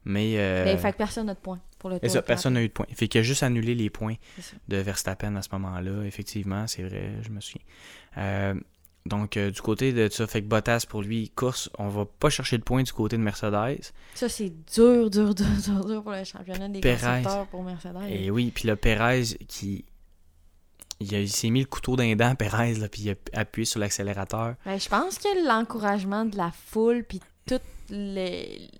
Mais. 0.04 0.34
Euh... 0.36 0.64
Ben, 0.64 0.78
fait 0.78 0.92
que 0.92 0.98
personne 0.98 1.26
n'a 1.26 1.34
de 1.34 1.38
points 1.38 1.60
pour 1.78 1.90
le 1.90 2.00
tour. 2.00 2.10
Ça, 2.10 2.22
personne 2.22 2.54
n'a 2.54 2.62
eu 2.62 2.68
de 2.68 2.72
points. 2.72 2.86
Fait 2.94 3.08
qu'il 3.08 3.20
a 3.20 3.22
juste 3.22 3.42
annulé 3.42 3.74
les 3.74 3.90
points 3.90 4.14
de 4.68 4.76
Verstappen 4.76 5.34
à 5.36 5.42
ce 5.42 5.48
moment-là. 5.52 6.04
Effectivement, 6.04 6.66
c'est 6.66 6.82
vrai, 6.82 7.12
je 7.22 7.30
me 7.30 7.40
souviens. 7.40 7.64
Euh, 8.18 8.54
Donc, 9.06 9.36
euh, 9.36 9.50
du 9.50 9.60
côté 9.60 9.92
de 9.92 10.08
ça, 10.08 10.26
fait 10.26 10.42
que 10.42 10.46
Bottas, 10.46 10.84
pour 10.88 11.02
lui, 11.02 11.30
course, 11.30 11.70
on 11.78 11.88
va 11.88 12.04
pas 12.04 12.30
chercher 12.30 12.58
de 12.58 12.62
points 12.62 12.82
du 12.82 12.92
côté 12.92 13.16
de 13.16 13.22
Mercedes. 13.22 13.92
Ça, 14.14 14.28
c'est 14.28 14.52
dur, 14.74 15.10
dur, 15.10 15.34
dur, 15.34 15.46
dur, 15.64 15.84
dur 15.84 16.02
pour 16.02 16.12
le 16.12 16.24
championnat 16.24 16.68
des 16.68 16.80
constructeurs 16.80 17.46
pour 17.46 17.62
Mercedes. 17.62 18.08
Et 18.08 18.30
oui, 18.30 18.50
puis 18.54 18.68
le 18.68 18.76
Perez 18.76 19.24
qui. 19.48 19.84
Il, 20.98 21.28
s'est 21.28 21.50
mis 21.50 21.60
le 21.60 21.66
couteau 21.66 21.94
d'un 21.94 22.16
dent, 22.16 22.34
Perez, 22.34 22.74
là, 22.76 22.88
puis 22.88 23.02
il 23.02 23.10
a 23.10 23.40
appuyé 23.40 23.66
sur 23.66 23.78
l'accélérateur. 23.78 24.54
Ben, 24.64 24.80
je 24.80 24.88
pense 24.88 25.18
que 25.18 25.46
l'encouragement 25.46 26.24
de 26.24 26.38
la 26.38 26.50
foule, 26.50 27.04
puis 27.04 27.20
tout 27.46 27.60
les 27.90 28.70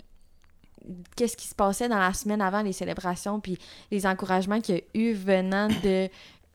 qu'est-ce 1.17 1.37
qui 1.37 1.47
se 1.47 1.55
passait 1.55 1.89
dans 1.89 1.99
la 1.99 2.13
semaine 2.13 2.41
avant 2.41 2.63
les 2.63 2.73
célébrations, 2.73 3.41
puis 3.41 3.59
les 3.91 4.07
encouragements 4.07 4.61
qu'il 4.61 4.77
y 4.77 4.79
a 4.79 4.83
eu 4.95 5.13
venant 5.13 5.69
de 5.69 6.09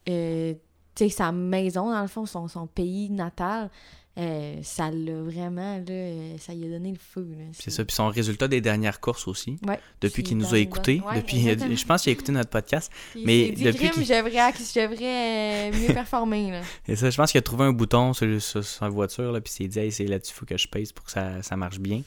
euh, 0.08 0.54
sa 0.96 1.32
maison, 1.32 1.90
dans 1.90 2.02
le 2.02 2.08
fond, 2.08 2.26
son, 2.26 2.48
son 2.48 2.66
pays 2.66 3.10
natal. 3.10 3.70
Euh, 4.18 4.58
ça 4.62 4.90
l'a 4.90 5.22
vraiment, 5.22 5.78
là, 5.78 5.84
euh, 5.88 6.36
ça 6.36 6.52
lui 6.52 6.66
a 6.66 6.68
donné 6.68 6.90
le 6.90 6.98
feu. 6.98 7.26
C'est 7.52 7.70
ça, 7.70 7.82
puis 7.82 7.96
son 7.96 8.08
résultat 8.08 8.46
des 8.46 8.60
dernières 8.60 9.00
courses 9.00 9.26
aussi. 9.26 9.56
Ouais, 9.66 9.80
depuis 10.02 10.22
qu'il 10.22 10.36
nous 10.36 10.52
a 10.54 10.58
écoutés. 10.58 11.00
depuis, 11.16 11.40
je 11.40 11.86
pense 11.86 12.02
qu'il 12.02 12.10
a 12.10 12.12
écouté 12.12 12.30
notre 12.30 12.50
podcast. 12.50 12.92
mais 13.16 13.52
dit, 13.52 13.64
depuis 13.64 13.88
qu'il... 13.88 14.04
je 14.04 14.12
devrais, 14.12 14.52
je 14.52 14.80
devrais 14.80 15.70
mieux 15.70 15.94
performer. 15.94 16.50
Là. 16.50 16.60
Et 16.88 16.94
ça, 16.94 17.08
je 17.08 17.16
pense 17.16 17.32
qu'il 17.32 17.38
a 17.38 17.42
trouvé 17.42 17.64
un 17.64 17.72
bouton 17.72 18.12
sur, 18.12 18.42
sa 18.42 18.90
voiture, 18.90 19.32
là, 19.32 19.40
puis 19.40 19.50
il 19.54 19.62
s'est 19.62 19.68
dit, 19.68 19.78
hey, 19.78 19.90
c'est 19.90 20.04
là-dessus, 20.04 20.34
il 20.36 20.38
faut 20.38 20.46
que 20.46 20.58
je 20.58 20.68
pèse 20.68 20.92
pour 20.92 21.06
que 21.06 21.10
ça, 21.10 21.42
ça 21.42 21.56
marche 21.56 21.78
bien. 21.78 22.02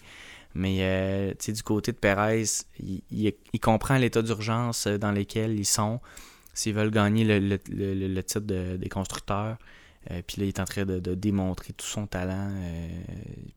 Mais 0.54 0.78
euh, 0.82 1.34
du 1.48 1.64
côté 1.64 1.92
de 1.92 1.98
Perez, 1.98 2.44
il, 2.80 3.02
il, 3.12 3.60
comprend 3.60 3.98
l'état 3.98 4.22
d'urgence 4.22 4.86
dans 4.86 5.12
lequel 5.12 5.60
ils 5.60 5.66
sont. 5.66 6.00
S'ils 6.56 6.74
veulent 6.74 6.90
gagner 6.90 7.24
le, 7.24 7.60
le, 7.70 7.94
le, 8.08 8.24
titre 8.24 8.48
des 8.78 8.90
constructeurs, 8.90 9.58
euh, 10.12 10.22
puis 10.26 10.40
là, 10.40 10.46
il 10.46 10.50
est 10.50 10.60
en 10.60 10.66
train 10.66 10.86
de, 10.86 11.16
démontrer 11.16 11.74
tout 11.74 11.86
son 11.86 12.08
talent. 12.08 12.52
Euh, 12.52 12.88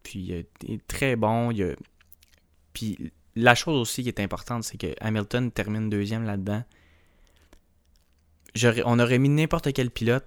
puis 0.02 0.46
il 0.64 0.72
est 0.74 0.86
très 0.86 1.16
bon. 1.16 1.50
Il 1.50 1.76
Puis 2.72 3.12
la 3.36 3.54
chose 3.54 3.76
aussi 3.76 4.02
qui 4.02 4.08
est 4.08 4.20
importante, 4.20 4.64
c'est 4.64 4.78
que 4.78 4.94
Hamilton 5.00 5.50
termine 5.50 5.88
deuxième 5.88 6.24
là-dedans. 6.24 6.64
On 8.84 8.98
aurait 8.98 9.18
mis 9.18 9.28
n'importe 9.28 9.72
quel 9.72 9.90
pilote, 9.90 10.26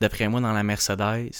d'après 0.00 0.28
moi, 0.28 0.40
dans 0.40 0.52
la 0.52 0.62
Mercedes, 0.62 1.30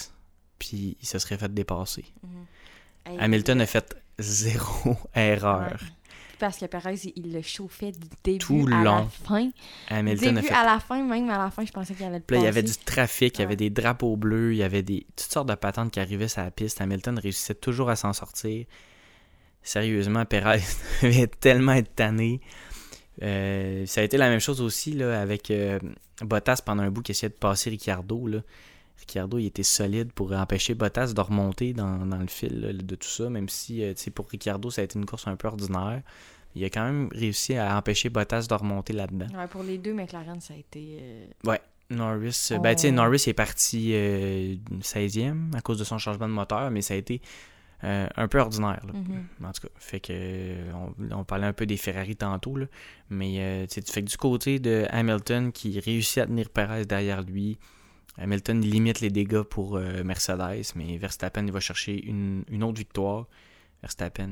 puis 0.59 0.97
il 1.01 1.07
se 1.07 1.19
serait 1.19 1.39
fait 1.39 1.53
dépasser. 1.53 2.05
Mm-hmm. 2.27 3.19
Hamilton 3.21 3.61
a 3.61 3.67
fait 3.67 3.97
zéro 4.19 4.97
erreur. 5.15 5.79
Parce 6.39 6.59
que 6.59 6.67
Perez, 6.67 7.13
il 7.17 7.33
le 7.33 7.41
chauffait 7.41 7.93
du 7.93 8.09
début 8.23 8.73
à 8.73 8.83
la 8.83 9.07
fin. 9.25 9.51
Hamilton 9.89 10.35
début 10.35 10.49
à 10.49 10.65
la 10.65 10.81
fin, 10.81 11.03
même 11.03 11.31
à 11.31 11.39
la 11.39 11.51
fin, 11.51 11.65
je 11.65 11.73
pensais 11.73 11.95
qu'il 11.95 12.05
allait 12.05 12.19
le 12.19 12.23
passer. 12.23 12.43
il 12.43 12.45
y 12.45 12.49
avait 12.49 12.63
du 12.63 12.77
trafic, 12.77 13.39
il 13.39 13.43
y 13.43 13.45
avait 13.45 13.57
des 13.57 13.71
drapeaux 13.71 14.17
bleus, 14.17 14.53
il 14.53 14.59
y 14.59 14.63
avait 14.63 14.83
des 14.83 15.07
toutes 15.17 15.33
sortes 15.33 15.49
de 15.49 15.55
patentes 15.55 15.91
qui 15.91 16.01
arrivaient 16.01 16.29
sur 16.29 16.43
la 16.43 16.51
piste. 16.51 16.81
Hamilton 16.81 17.19
réussissait 17.19 17.55
toujours 17.55 17.89
à 17.89 17.97
s'en 17.97 18.13
sortir. 18.13 18.67
Sérieusement, 19.63 20.25
Perez 20.25 20.61
devait 21.03 21.27
tellement 21.27 21.73
être 21.73 21.95
tanné. 21.95 22.41
Euh, 23.23 23.87
ça 23.87 24.03
a 24.03 24.05
été 24.05 24.19
la 24.19 24.29
même 24.29 24.41
chose 24.41 24.61
aussi 24.61 24.93
là, 24.93 25.21
avec 25.21 25.51
euh, 25.51 25.79
Bottas 26.21 26.61
pendant 26.65 26.83
un 26.83 26.91
bout 26.91 27.03
qui 27.03 27.13
essayait 27.13 27.31
de 27.31 27.35
passer 27.35 27.71
Ricciardo. 27.71 28.27
Là. 28.27 28.39
Ricciardo, 28.99 29.39
il 29.39 29.47
était 29.47 29.63
solide 29.63 30.13
pour 30.13 30.33
empêcher 30.33 30.75
Bottas 30.75 31.13
de 31.15 31.21
remonter 31.21 31.73
dans, 31.73 31.99
le 32.05 32.27
fil 32.27 32.79
de 32.85 32.95
tout 32.95 33.09
ça, 33.09 33.29
même 33.29 33.49
si 33.49 33.83
euh, 33.83 33.95
pour 34.15 34.29
Ricciardo, 34.29 34.71
ça 34.71 34.81
a 34.81 34.85
été 34.85 34.99
une 34.99 35.07
course 35.07 35.27
un 35.27 35.37
peu 35.37 35.49
ordinaire. 35.49 36.03
Il 36.55 36.65
a 36.65 36.71
quand 36.71 36.85
même 36.85 37.09
réussi 37.13 37.57
à 37.57 37.77
empêcher 37.77 38.09
Bottas 38.09 38.47
de 38.49 38.55
remonter 38.55 38.95
là-dedans. 38.95 39.27
Ouais, 39.37 39.47
pour 39.47 39.63
les 39.63 39.77
deux 39.77 39.93
McLaren, 39.93 40.41
ça 40.41 40.55
a 40.55 40.57
été. 40.57 40.99
Euh, 41.01 41.27
ouais, 41.45 41.61
Norris. 41.91 42.49
Euh, 42.53 42.59
ben, 42.59 42.75
tu 42.75 42.83
sais, 42.83 42.91
Norris 42.91 43.25
est 43.27 43.35
parti 43.35 43.91
16e 43.91 45.55
à 45.55 45.61
cause 45.61 45.79
de 45.79 45.85
son 45.85 45.99
changement 45.99 46.29
de 46.29 46.33
moteur, 46.33 46.71
mais 46.71 46.81
ça 46.81 46.95
a 46.95 46.97
été 46.97 47.21
un 47.83 48.29
peu 48.29 48.41
ordinaire. 48.41 48.83
Mm-hmm. 48.87 49.47
En 49.47 49.53
tout 49.53 49.69
cas, 49.69 49.75
fait 49.77 50.01
que 50.01 50.55
on, 51.13 51.25
parlait 51.25 51.47
un 51.47 51.53
peu 51.53 51.67
des 51.67 51.77
Ferrari 51.77 52.17
tantôt, 52.17 52.57
là, 52.57 52.67
mais 53.11 53.67
tu 53.71 53.83
fais 53.83 54.03
que 54.03 54.09
du 54.09 54.17
côté 54.17 54.59
de 54.59 54.87
Hamilton 54.89 55.53
qui 55.53 55.79
réussit 55.79 56.19
à 56.19 56.27
tenir 56.27 56.49
Perez 56.49 56.87
derrière 56.87 57.21
lui, 57.23 57.59
Hamilton 58.19 58.61
limite 58.61 59.01
les 59.01 59.11
dégâts 59.11 59.43
pour 59.43 59.77
euh, 59.77 60.03
Mercedes, 60.05 60.73
mais 60.75 60.97
Verstappen 60.97 61.45
il 61.47 61.53
va 61.53 61.61
chercher 61.61 62.03
une, 62.05 62.45
autre 62.63 62.79
victoire. 62.79 63.27
Verstappen 63.83 64.31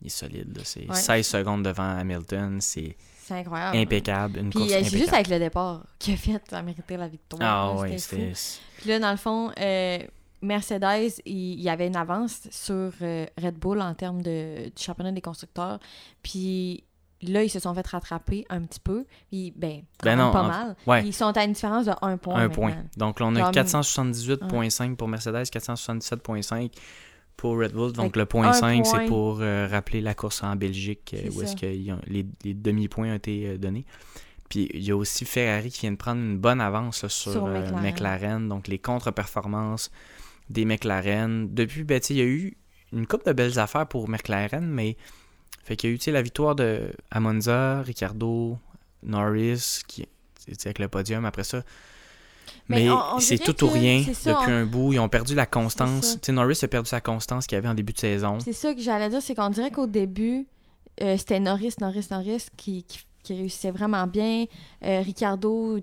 il, 0.00 0.06
est 0.06 0.10
solide. 0.10 0.58
C'est 0.64 0.92
16 0.92 1.26
secondes 1.26 1.62
devant 1.64 1.98
Hamilton. 1.98 2.60
C'est 2.60 2.96
incroyable. 3.30 3.76
Impeccable. 3.76 4.38
Une 4.38 4.50
Puis 4.50 4.68
c'est 4.68 4.84
juste 4.84 5.12
avec 5.12 5.28
le 5.28 5.38
départ 5.38 5.84
qu'il 5.98 6.14
a 6.14 6.16
fait 6.16 6.52
à 6.52 6.62
mériter 6.62 6.96
la 6.96 7.08
victoire. 7.08 7.42
Ah 7.42 7.80
oui, 7.80 7.98
c'était. 7.98 8.32
Puis 8.78 8.90
là, 8.90 8.98
dans 8.98 9.10
le 9.10 9.16
fond, 9.16 9.50
euh, 9.58 9.98
Mercedes, 10.42 11.20
il 11.24 11.60
y 11.60 11.68
avait 11.68 11.86
une 11.86 11.96
avance 11.96 12.48
sur 12.50 12.92
euh, 13.02 13.26
Red 13.42 13.58
Bull 13.58 13.80
en 13.80 13.94
termes 13.94 14.22
de, 14.22 14.66
du 14.66 14.82
championnat 14.82 15.12
des 15.12 15.20
constructeurs. 15.20 15.78
Puis 16.22 16.84
Là, 17.28 17.42
ils 17.42 17.50
se 17.50 17.60
sont 17.60 17.74
fait 17.74 17.86
rattraper 17.86 18.44
un 18.48 18.62
petit 18.62 18.80
peu. 18.80 19.04
Puis, 19.30 19.52
ben, 19.56 19.82
ben 20.02 20.16
pas 20.30 20.74
mal. 20.86 21.04
Ils 21.04 21.12
sont 21.12 21.36
à 21.36 21.44
une 21.44 21.52
différence 21.52 21.86
de 21.86 21.92
1 22.02 22.16
point. 22.18 22.36
Un 22.36 22.48
point. 22.48 22.74
Donc 22.96 23.20
là, 23.20 23.26
on 23.26 23.36
a 23.36 23.50
478,5 23.50 24.96
pour 24.96 25.08
Mercedes, 25.08 25.44
477,5 25.44 26.70
pour 27.36 27.58
Red 27.58 27.72
Bull. 27.72 27.92
Donc 27.92 28.16
le 28.16 28.26
point 28.26 28.52
5, 28.52 28.86
c'est 28.86 29.06
pour 29.06 29.40
euh, 29.40 29.66
rappeler 29.70 30.00
la 30.00 30.14
course 30.14 30.42
en 30.42 30.56
Belgique 30.56 31.14
euh, 31.14 31.30
où 31.34 31.42
est-ce 31.42 31.56
que 31.56 31.66
les, 31.66 32.54
demi-points 32.54 33.10
ont 33.10 33.14
été 33.14 33.48
euh, 33.48 33.58
donnés. 33.58 33.84
Puis 34.48 34.68
il 34.72 34.84
y 34.84 34.90
a 34.90 34.96
aussi 34.96 35.24
Ferrari 35.24 35.70
qui 35.70 35.82
vient 35.82 35.92
de 35.92 35.96
prendre 35.96 36.20
une 36.20 36.38
bonne 36.38 36.60
avance 36.60 37.06
sur, 37.08 37.46
McLaren. 37.46 37.82
McLaren. 37.82 38.48
Donc 38.48 38.68
les 38.68 38.78
contre-performances 38.78 39.90
des 40.50 40.64
McLaren. 40.64 41.52
Depuis, 41.52 41.84
ben, 41.84 42.00
il 42.10 42.16
y 42.16 42.20
a 42.20 42.24
eu 42.24 42.56
une 42.92 43.06
couple 43.06 43.26
de 43.26 43.32
belles 43.32 43.58
affaires 43.58 43.86
pour 43.86 44.08
McLaren, 44.08 44.66
mais 44.66 44.96
fait 45.62 45.76
qu'il 45.76 45.90
y 45.90 45.92
a 45.92 45.96
eu 45.96 46.12
la 46.12 46.22
victoire 46.22 46.54
de 46.54 46.90
Amonza, 47.10 47.82
Ricardo, 47.82 48.58
Norris, 49.02 49.82
qui 49.86 50.06
avec 50.64 50.78
le 50.78 50.88
podium 50.88 51.24
après 51.24 51.44
ça. 51.44 51.62
Mais, 52.68 52.88
c'est 53.20 53.38
tout 53.38 53.64
ou 53.64 53.68
rien 53.68 54.00
depuis 54.00 54.52
un 54.52 54.64
bout. 54.64 54.92
Ils 54.92 54.98
ont 54.98 55.08
perdu 55.08 55.34
la 55.34 55.46
constance. 55.46 56.18
Norris 56.28 56.58
a 56.62 56.68
perdu 56.68 56.88
sa 56.88 57.00
constance 57.00 57.46
qu'il 57.46 57.58
avait 57.58 57.68
en 57.68 57.74
début 57.74 57.92
de 57.92 57.98
saison. 57.98 58.38
C'est 58.40 58.52
ça 58.52 58.74
que 58.74 58.80
j'allais 58.80 59.08
dire, 59.08 59.20
c'est 59.22 59.34
qu'on 59.34 59.50
dirait 59.50 59.70
qu'au 59.70 59.86
début, 59.86 60.46
euh, 61.02 61.16
c'était 61.16 61.40
Norris, 61.40 61.74
Norris, 61.80 62.06
Norris 62.10 62.46
qui, 62.56 62.84
qui, 63.22 63.34
réussissait 63.34 63.70
vraiment 63.70 64.06
bien. 64.06 64.46
Euh, 64.84 65.00
Ricardo 65.00 65.78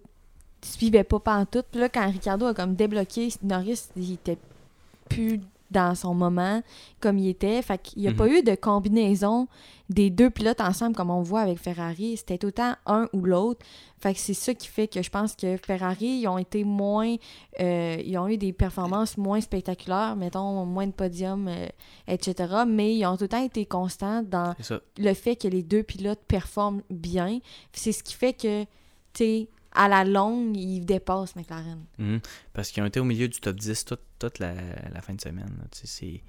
suivait 0.64 1.04
pas 1.04 1.22
en 1.26 1.46
tout. 1.46 1.64
Puis 1.70 1.80
là, 1.80 1.90
quand 1.90 2.10
Ricardo 2.10 2.48
a 2.48 2.54
comme 2.54 2.76
débloqué, 2.76 3.30
Norris, 3.44 3.90
il 3.96 4.14
était 4.14 4.38
plus 5.10 5.40
dans 5.72 5.96
son 5.96 6.14
moment 6.14 6.62
comme 7.00 7.18
il 7.18 7.30
était. 7.30 7.62
Fait 7.62 7.82
qu'il 7.82 8.02
n'y 8.02 8.08
a 8.08 8.14
pas 8.14 8.28
mhm. 8.28 8.34
eu 8.34 8.44
de 8.44 8.56
combinaison 8.56 9.48
des 9.90 10.10
deux 10.10 10.30
pilotes 10.30 10.62
ensemble 10.62 10.96
comme 10.96 11.10
on 11.10 11.22
voit 11.22 11.42
avec 11.42 11.58
Ferrari. 11.58 12.16
C'était 12.18 12.46
autant 12.46 12.76
un 12.86 13.10
ou 13.14 13.22
l'autre. 13.22 13.66
Fait 14.00 14.14
que 14.14 14.20
c'est 14.20 14.34
ça 14.34 14.54
qui 14.54 14.68
fait 14.68 14.88
que 14.88 15.02
je 15.02 15.10
pense 15.10 15.36
que 15.36 15.58
Ferrari, 15.58 16.20
ils 16.22 16.28
ont 16.28 16.38
été 16.38 16.64
moins... 16.64 17.16
Euh, 17.60 18.02
ils 18.06 18.18
ont 18.18 18.28
eu 18.28 18.38
des 18.38 18.54
performances 18.54 19.18
moins 19.18 19.42
spectaculaires, 19.42 20.16
mettons, 20.16 20.66
moins 20.66 20.88
de 20.88 20.94
podiums, 20.94 21.48
euh, 21.48 21.68
etc. 22.08 22.64
Mais 22.68 22.96
ils 22.96 23.06
ont 23.06 23.18
tout 23.18 23.24
le 23.24 23.30
temps 23.30 23.44
été 23.44 23.66
constants 23.66 24.24
dans 24.24 24.56
le 24.98 25.14
fait 25.14 25.36
que 25.36 25.48
les 25.48 25.64
deux 25.64 25.84
pilotes 25.84 26.22
performent 26.28 26.82
bien. 26.90 27.40
C'est 27.74 27.92
ce 27.92 28.04
qui 28.04 28.14
fait 28.14 28.34
que, 28.34 28.64
tu 28.64 28.68
sais, 29.14 29.50
à 29.74 29.88
la 29.88 30.04
longue, 30.04 30.56
ils 30.56 30.82
dépassent 30.82 31.36
McLaren. 31.36 31.84
Mhm. 31.98 32.20
Parce 32.54 32.72
qu'ils 32.72 32.84
ont 32.84 32.86
été 32.86 33.00
au 33.00 33.04
milieu 33.04 33.28
du 33.28 33.40
top 33.40 33.56
10 33.56 33.86
toute, 34.20 34.40
la, 34.40 34.54
fin 35.02 35.14
de 35.14 35.22
semaine. 35.22 35.52
C'est, 35.72 36.22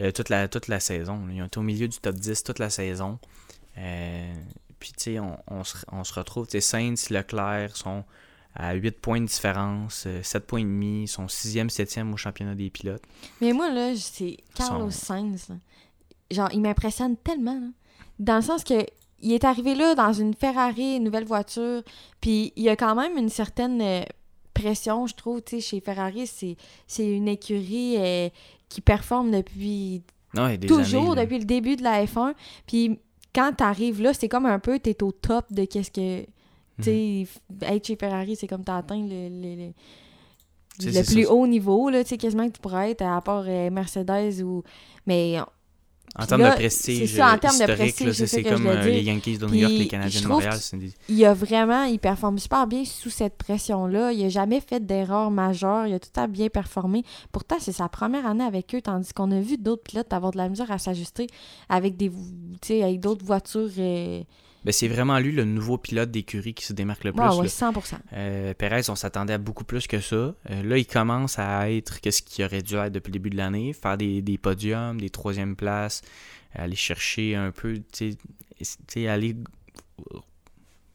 euh, 0.00 0.10
toute, 0.10 0.28
la, 0.28 0.48
toute 0.48 0.68
la 0.68 0.80
saison. 0.80 1.28
Ils 1.30 1.42
ont 1.42 1.46
été 1.46 1.58
au 1.58 1.62
milieu 1.62 1.88
du 1.88 1.98
top 1.98 2.16
10 2.16 2.42
toute 2.44 2.58
la 2.58 2.70
saison. 2.70 3.18
Euh, 3.78 4.34
puis, 4.78 4.92
tu 4.92 5.02
sais, 5.04 5.18
on, 5.20 5.38
on, 5.46 5.64
se, 5.64 5.76
on, 5.90 6.04
se, 6.04 6.14
retrouve. 6.14 6.48
Sainz, 6.48 7.10
Leclerc 7.10 7.76
sont 7.76 8.04
à 8.54 8.74
8 8.74 9.00
points 9.00 9.20
de 9.20 9.26
différence, 9.26 10.06
7 10.22 10.36
euh, 10.36 10.40
points 10.46 10.60
et 10.60 10.64
demi, 10.64 11.04
ils 11.04 11.08
sont 11.08 11.26
6e, 11.26 11.70
7e 11.70 12.12
au 12.12 12.16
championnat 12.16 12.54
des 12.54 12.68
pilotes. 12.68 13.02
Mais 13.40 13.52
moi, 13.52 13.72
là, 13.72 13.94
c'est 13.96 14.36
Carlos 14.54 14.90
Sainz. 14.90 15.48
Genre, 16.30 16.48
il 16.52 16.60
m'impressionne 16.60 17.16
tellement. 17.16 17.70
Dans 18.18 18.36
le 18.36 18.42
sens 18.42 18.64
que 18.64 18.86
il 19.22 19.32
est 19.32 19.44
arrivé 19.44 19.74
là 19.74 19.94
dans 19.94 20.12
une 20.12 20.34
Ferrari, 20.34 20.96
une 20.96 21.04
nouvelle 21.04 21.24
voiture, 21.24 21.82
puis 22.20 22.52
il 22.56 22.64
y 22.64 22.68
a 22.68 22.76
quand 22.76 22.94
même 22.94 23.16
une 23.16 23.28
certaine 23.28 23.80
euh, 23.80 24.02
pression, 24.52 25.06
je 25.06 25.14
trouve, 25.14 25.40
tu 25.42 25.56
sais, 25.56 25.60
chez 25.60 25.80
Ferrari, 25.80 26.26
c'est 26.26 26.56
une 27.16 27.28
écurie 27.28 27.96
euh, 27.98 28.28
qui 28.68 28.80
performe 28.80 29.30
depuis 29.30 30.02
toujours, 30.66 31.14
depuis 31.14 31.38
le 31.38 31.44
début 31.44 31.76
de 31.76 31.82
la 31.82 32.04
F1, 32.04 32.34
puis 32.66 32.98
quand 33.34 33.52
t'arrives 33.56 34.02
là, 34.02 34.12
c'est 34.12 34.28
comme 34.28 34.46
un 34.46 34.58
peu, 34.58 34.78
t'es 34.78 35.02
au 35.02 35.12
top 35.12 35.52
de 35.52 35.64
qu'est-ce 35.64 35.90
que... 35.90 36.26
Tu 36.78 36.84
sais, 36.84 37.26
mhm. 37.50 37.74
être 37.74 37.86
chez 37.86 37.96
Ferrari, 37.96 38.34
c'est 38.34 38.48
comme 38.48 38.64
t'atteins 38.64 39.06
le, 39.06 39.28
le, 39.28 39.72
le 40.80 41.04
plus 41.04 41.26
haut 41.26 41.46
niveau, 41.46 41.90
là, 41.90 42.02
tu 42.02 42.10
sais, 42.10 42.18
quasiment 42.18 42.48
que 42.48 42.54
tu 42.54 42.60
pourrais 42.60 42.90
être, 42.90 43.02
à 43.02 43.20
part 43.20 43.44
euh, 43.46 43.70
Mercedes 43.70 44.42
ou... 44.42 44.64
Mais 45.06 45.38
En 46.18 46.26
termes 46.26 46.42
de 46.42 46.54
prestige, 46.54 46.98
c'est 47.10 47.16
ça, 47.16 47.32
en 47.32 47.38
termes 47.38 47.58
de 47.58 47.74
prestige, 47.74 48.12
c'est 48.12 48.42
comme 48.42 48.66
euh, 48.66 48.84
les 48.84 49.02
Yankees 49.02 49.38
de 49.38 49.46
New 49.46 49.54
York, 49.54 49.72
les 49.72 49.88
Canadiens 49.88 50.20
de 50.20 50.26
Montréal. 50.26 50.58
Il 51.08 51.24
a 51.24 51.32
vraiment, 51.32 51.84
il 51.84 51.98
performe 51.98 52.38
super 52.38 52.66
bien 52.66 52.84
sous 52.84 53.08
cette 53.08 53.38
pression-là. 53.38 54.12
Il 54.12 54.22
a 54.24 54.28
jamais 54.28 54.60
fait 54.60 54.84
d'erreur 54.84 55.30
majeure. 55.30 55.86
Il 55.86 55.94
a 55.94 55.98
tout 55.98 56.10
à 56.16 56.26
bien 56.26 56.48
performé. 56.48 57.02
Pourtant, 57.30 57.56
c'est 57.60 57.72
sa 57.72 57.88
première 57.88 58.26
année 58.26 58.44
avec 58.44 58.74
eux, 58.74 58.82
tandis 58.82 59.12
qu'on 59.14 59.30
a 59.30 59.40
vu 59.40 59.56
d'autres 59.56 59.84
pilotes 59.84 60.12
avoir 60.12 60.32
de 60.32 60.36
la 60.36 60.50
misère 60.50 60.70
à 60.70 60.78
s'ajuster 60.78 61.28
avec 61.70 61.96
des, 61.96 62.12
avec 62.82 63.00
d'autres 63.00 63.24
voitures. 63.24 63.70
Euh, 63.78 64.22
ben, 64.64 64.72
c'est 64.72 64.88
vraiment 64.88 65.18
lui 65.18 65.32
le 65.32 65.44
nouveau 65.44 65.76
pilote 65.76 66.10
d'écurie 66.10 66.54
qui 66.54 66.64
se 66.64 66.72
démarque 66.72 67.04
le 67.04 67.12
plus. 67.12 67.22
Ah 67.22 67.34
oui, 67.36 67.48
100%. 67.48 67.94
Euh, 68.12 68.54
Perez, 68.54 68.88
on 68.88 68.94
s'attendait 68.94 69.32
à 69.32 69.38
beaucoup 69.38 69.64
plus 69.64 69.86
que 69.86 70.00
ça. 70.00 70.16
Euh, 70.16 70.34
là, 70.62 70.78
il 70.78 70.86
commence 70.86 71.38
à 71.38 71.70
être 71.70 71.98
ce 72.02 72.22
qu'il 72.22 72.44
aurait 72.44 72.62
dû 72.62 72.76
être 72.76 72.92
depuis 72.92 73.10
le 73.10 73.14
début 73.14 73.30
de 73.30 73.36
l'année, 73.36 73.72
faire 73.72 73.96
des, 73.96 74.38
podiums, 74.40 75.00
des 75.00 75.10
troisièmes 75.10 75.56
places, 75.56 76.02
aller 76.54 76.76
chercher 76.76 77.34
un 77.34 77.50
peu, 77.50 77.80
tu 77.92 78.16
sais, 78.60 79.08
aller 79.08 79.36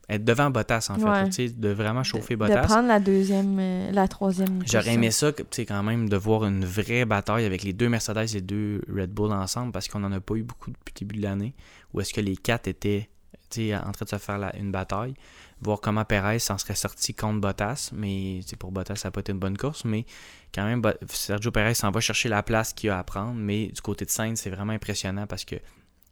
être 0.09 0.23
devant 0.23 0.49
Bottas 0.49 0.87
en 0.89 1.29
fait, 1.29 1.59
de 1.59 1.69
vraiment 1.69 2.03
chauffer 2.03 2.37
Bottas. 2.37 2.61
De 2.61 2.67
prendre 2.67 2.87
la 2.87 3.01
deuxième, 3.01 3.57
euh, 3.59 3.91
la 3.91 4.07
troisième. 4.07 4.63
J'aurais 4.65 4.93
aimé 4.93 5.11
ça, 5.11 5.33
quand 5.33 5.83
même, 5.83 6.07
de 6.07 6.15
voir 6.15 6.45
une 6.45 6.63
vraie 6.63 7.03
bataille 7.03 7.43
avec 7.43 7.63
les 7.63 7.73
deux 7.73 7.89
Mercedes 7.89 8.35
et 8.35 8.41
deux 8.41 8.81
Red 8.87 9.11
Bull 9.11 9.33
ensemble 9.33 9.73
parce 9.73 9.89
qu'on 9.89 9.99
n'en 9.99 10.11
a 10.13 10.21
pas 10.21 10.35
eu 10.35 10.43
beaucoup 10.43 10.71
depuis 10.71 10.93
le 10.95 10.99
début 10.99 11.17
de 11.17 11.23
l'année. 11.23 11.53
Où 11.93 11.99
est-ce 11.99 12.13
que 12.13 12.21
les 12.21 12.37
quatre 12.37 12.67
étaient 12.67 13.09
en 13.55 13.91
train 13.91 14.05
de 14.05 14.09
se 14.09 14.17
faire 14.17 14.51
une 14.55 14.71
bataille, 14.71 15.13
voir 15.61 15.79
comment 15.81 16.05
Perez 16.05 16.39
s'en 16.39 16.57
serait 16.57 16.75
sorti 16.75 17.13
contre 17.13 17.39
Bottas. 17.39 17.89
Mais 17.93 18.41
pour 18.59 18.71
Bottas, 18.71 18.95
ça 18.95 19.07
n'a 19.07 19.11
pas 19.11 19.21
été 19.21 19.31
une 19.31 19.39
bonne 19.39 19.57
course. 19.57 19.85
Mais 19.85 20.05
quand 20.53 20.65
même, 20.65 20.81
Sergio 21.09 21.51
Perez 21.51 21.75
s'en 21.75 21.91
va 21.91 21.99
chercher 21.99 22.29
la 22.29 22.43
place 22.43 22.73
qu'il 22.73 22.89
a 22.89 22.99
à 22.99 23.03
prendre. 23.03 23.35
Mais 23.35 23.67
du 23.67 23.81
côté 23.81 24.05
de 24.05 24.09
Sainz, 24.09 24.39
c'est 24.39 24.49
vraiment 24.49 24.73
impressionnant 24.73 25.27
parce 25.27 25.45
que 25.45 25.55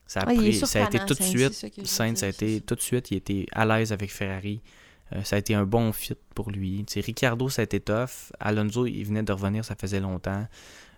ça 0.08 0.22
a, 0.22 0.26
pris, 0.26 0.54
ça 0.54 0.84
a 0.84 0.88
été 0.88 1.00
tout 1.00 1.16
de 1.16 1.24
suite. 1.24 1.86
Sainz, 1.86 2.24
a 2.24 2.28
été 2.28 2.62
tout 2.62 2.76
de 2.76 2.82
suite, 2.82 3.12
il 3.12 3.18
était 3.18 3.46
à 3.52 3.66
l'aise 3.66 3.92
avec 3.92 4.12
Ferrari. 4.12 4.62
Euh, 5.14 5.24
ça 5.24 5.36
a 5.36 5.40
été 5.40 5.54
un 5.54 5.66
bon 5.66 5.92
fit 5.92 6.18
pour 6.34 6.52
lui. 6.52 6.84
T'sais, 6.86 7.00
Ricardo, 7.00 7.50
ça 7.50 7.62
a 7.62 7.64
été 7.64 7.80
tough. 7.80 8.32
Alonso, 8.40 8.86
il 8.86 9.04
venait 9.04 9.24
de 9.24 9.32
revenir, 9.32 9.64
ça 9.64 9.76
faisait 9.76 10.00
longtemps. 10.00 10.48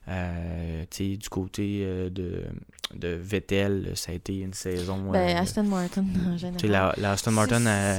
Euh, 0.10 0.86
du 1.00 1.30
côté 1.30 1.82
euh, 1.84 2.10
de, 2.10 2.46
de 2.94 3.10
Vettel, 3.10 3.92
ça 3.96 4.14
a 4.14 4.16
été 4.16 4.40
une 4.40 4.54
saison. 4.54 5.12
Ben, 5.12 5.36
euh, 5.36 5.42
Aston 5.42 5.64
Martin 5.64 6.06
en 6.26 6.38
général. 6.38 6.96
La, 6.98 7.12
Aston 7.12 7.32
Martin 7.32 7.66
a 7.66 7.98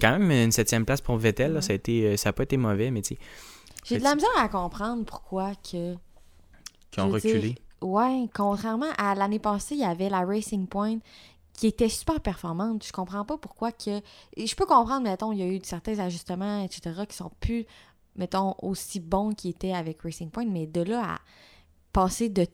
quand 0.00 0.18
même 0.18 0.30
une 0.30 0.52
septième 0.52 0.86
place 0.86 1.02
pour 1.02 1.18
Vettel. 1.18 1.62
ça 1.62 1.74
n'a 1.74 2.32
pas 2.32 2.42
été 2.42 2.56
mauvais, 2.56 2.90
mais 2.90 3.02
tu 3.02 3.16
J'ai 3.84 3.98
de 3.98 4.04
la 4.04 4.14
misère 4.14 4.30
à 4.38 4.48
comprendre 4.48 5.04
pourquoi 5.04 5.52
que. 5.56 5.94
Qui 6.90 7.00
ont 7.00 7.10
reculé. 7.10 7.56
ouais, 7.82 8.26
contrairement 8.34 8.90
à 8.96 9.14
l'année 9.14 9.38
passée, 9.38 9.74
il 9.74 9.82
y 9.82 9.84
avait 9.84 10.08
la 10.08 10.24
Racing 10.24 10.66
Point 10.66 10.98
qui 11.52 11.66
était 11.66 11.90
super 11.90 12.20
performante. 12.20 12.86
Je 12.86 12.92
comprends 12.92 13.26
pas 13.26 13.36
pourquoi 13.36 13.72
que. 13.72 14.00
Je 14.36 14.54
peux 14.54 14.64
comprendre, 14.64 15.02
mettons, 15.02 15.32
il 15.32 15.40
y 15.40 15.42
a 15.42 15.46
eu 15.46 15.60
certains 15.62 15.98
ajustements, 15.98 16.64
etc., 16.64 17.02
qui 17.06 17.16
sont 17.16 17.32
plus 17.40 17.66
mettons, 18.18 18.54
aussi 18.60 19.00
bon 19.00 19.32
qu'il 19.32 19.50
était 19.50 19.72
avec 19.72 20.02
Racing 20.02 20.30
Point, 20.30 20.46
mais 20.46 20.66
de 20.66 20.82
là 20.82 21.14
à 21.14 21.18
passer 21.92 22.28
de 22.28 22.46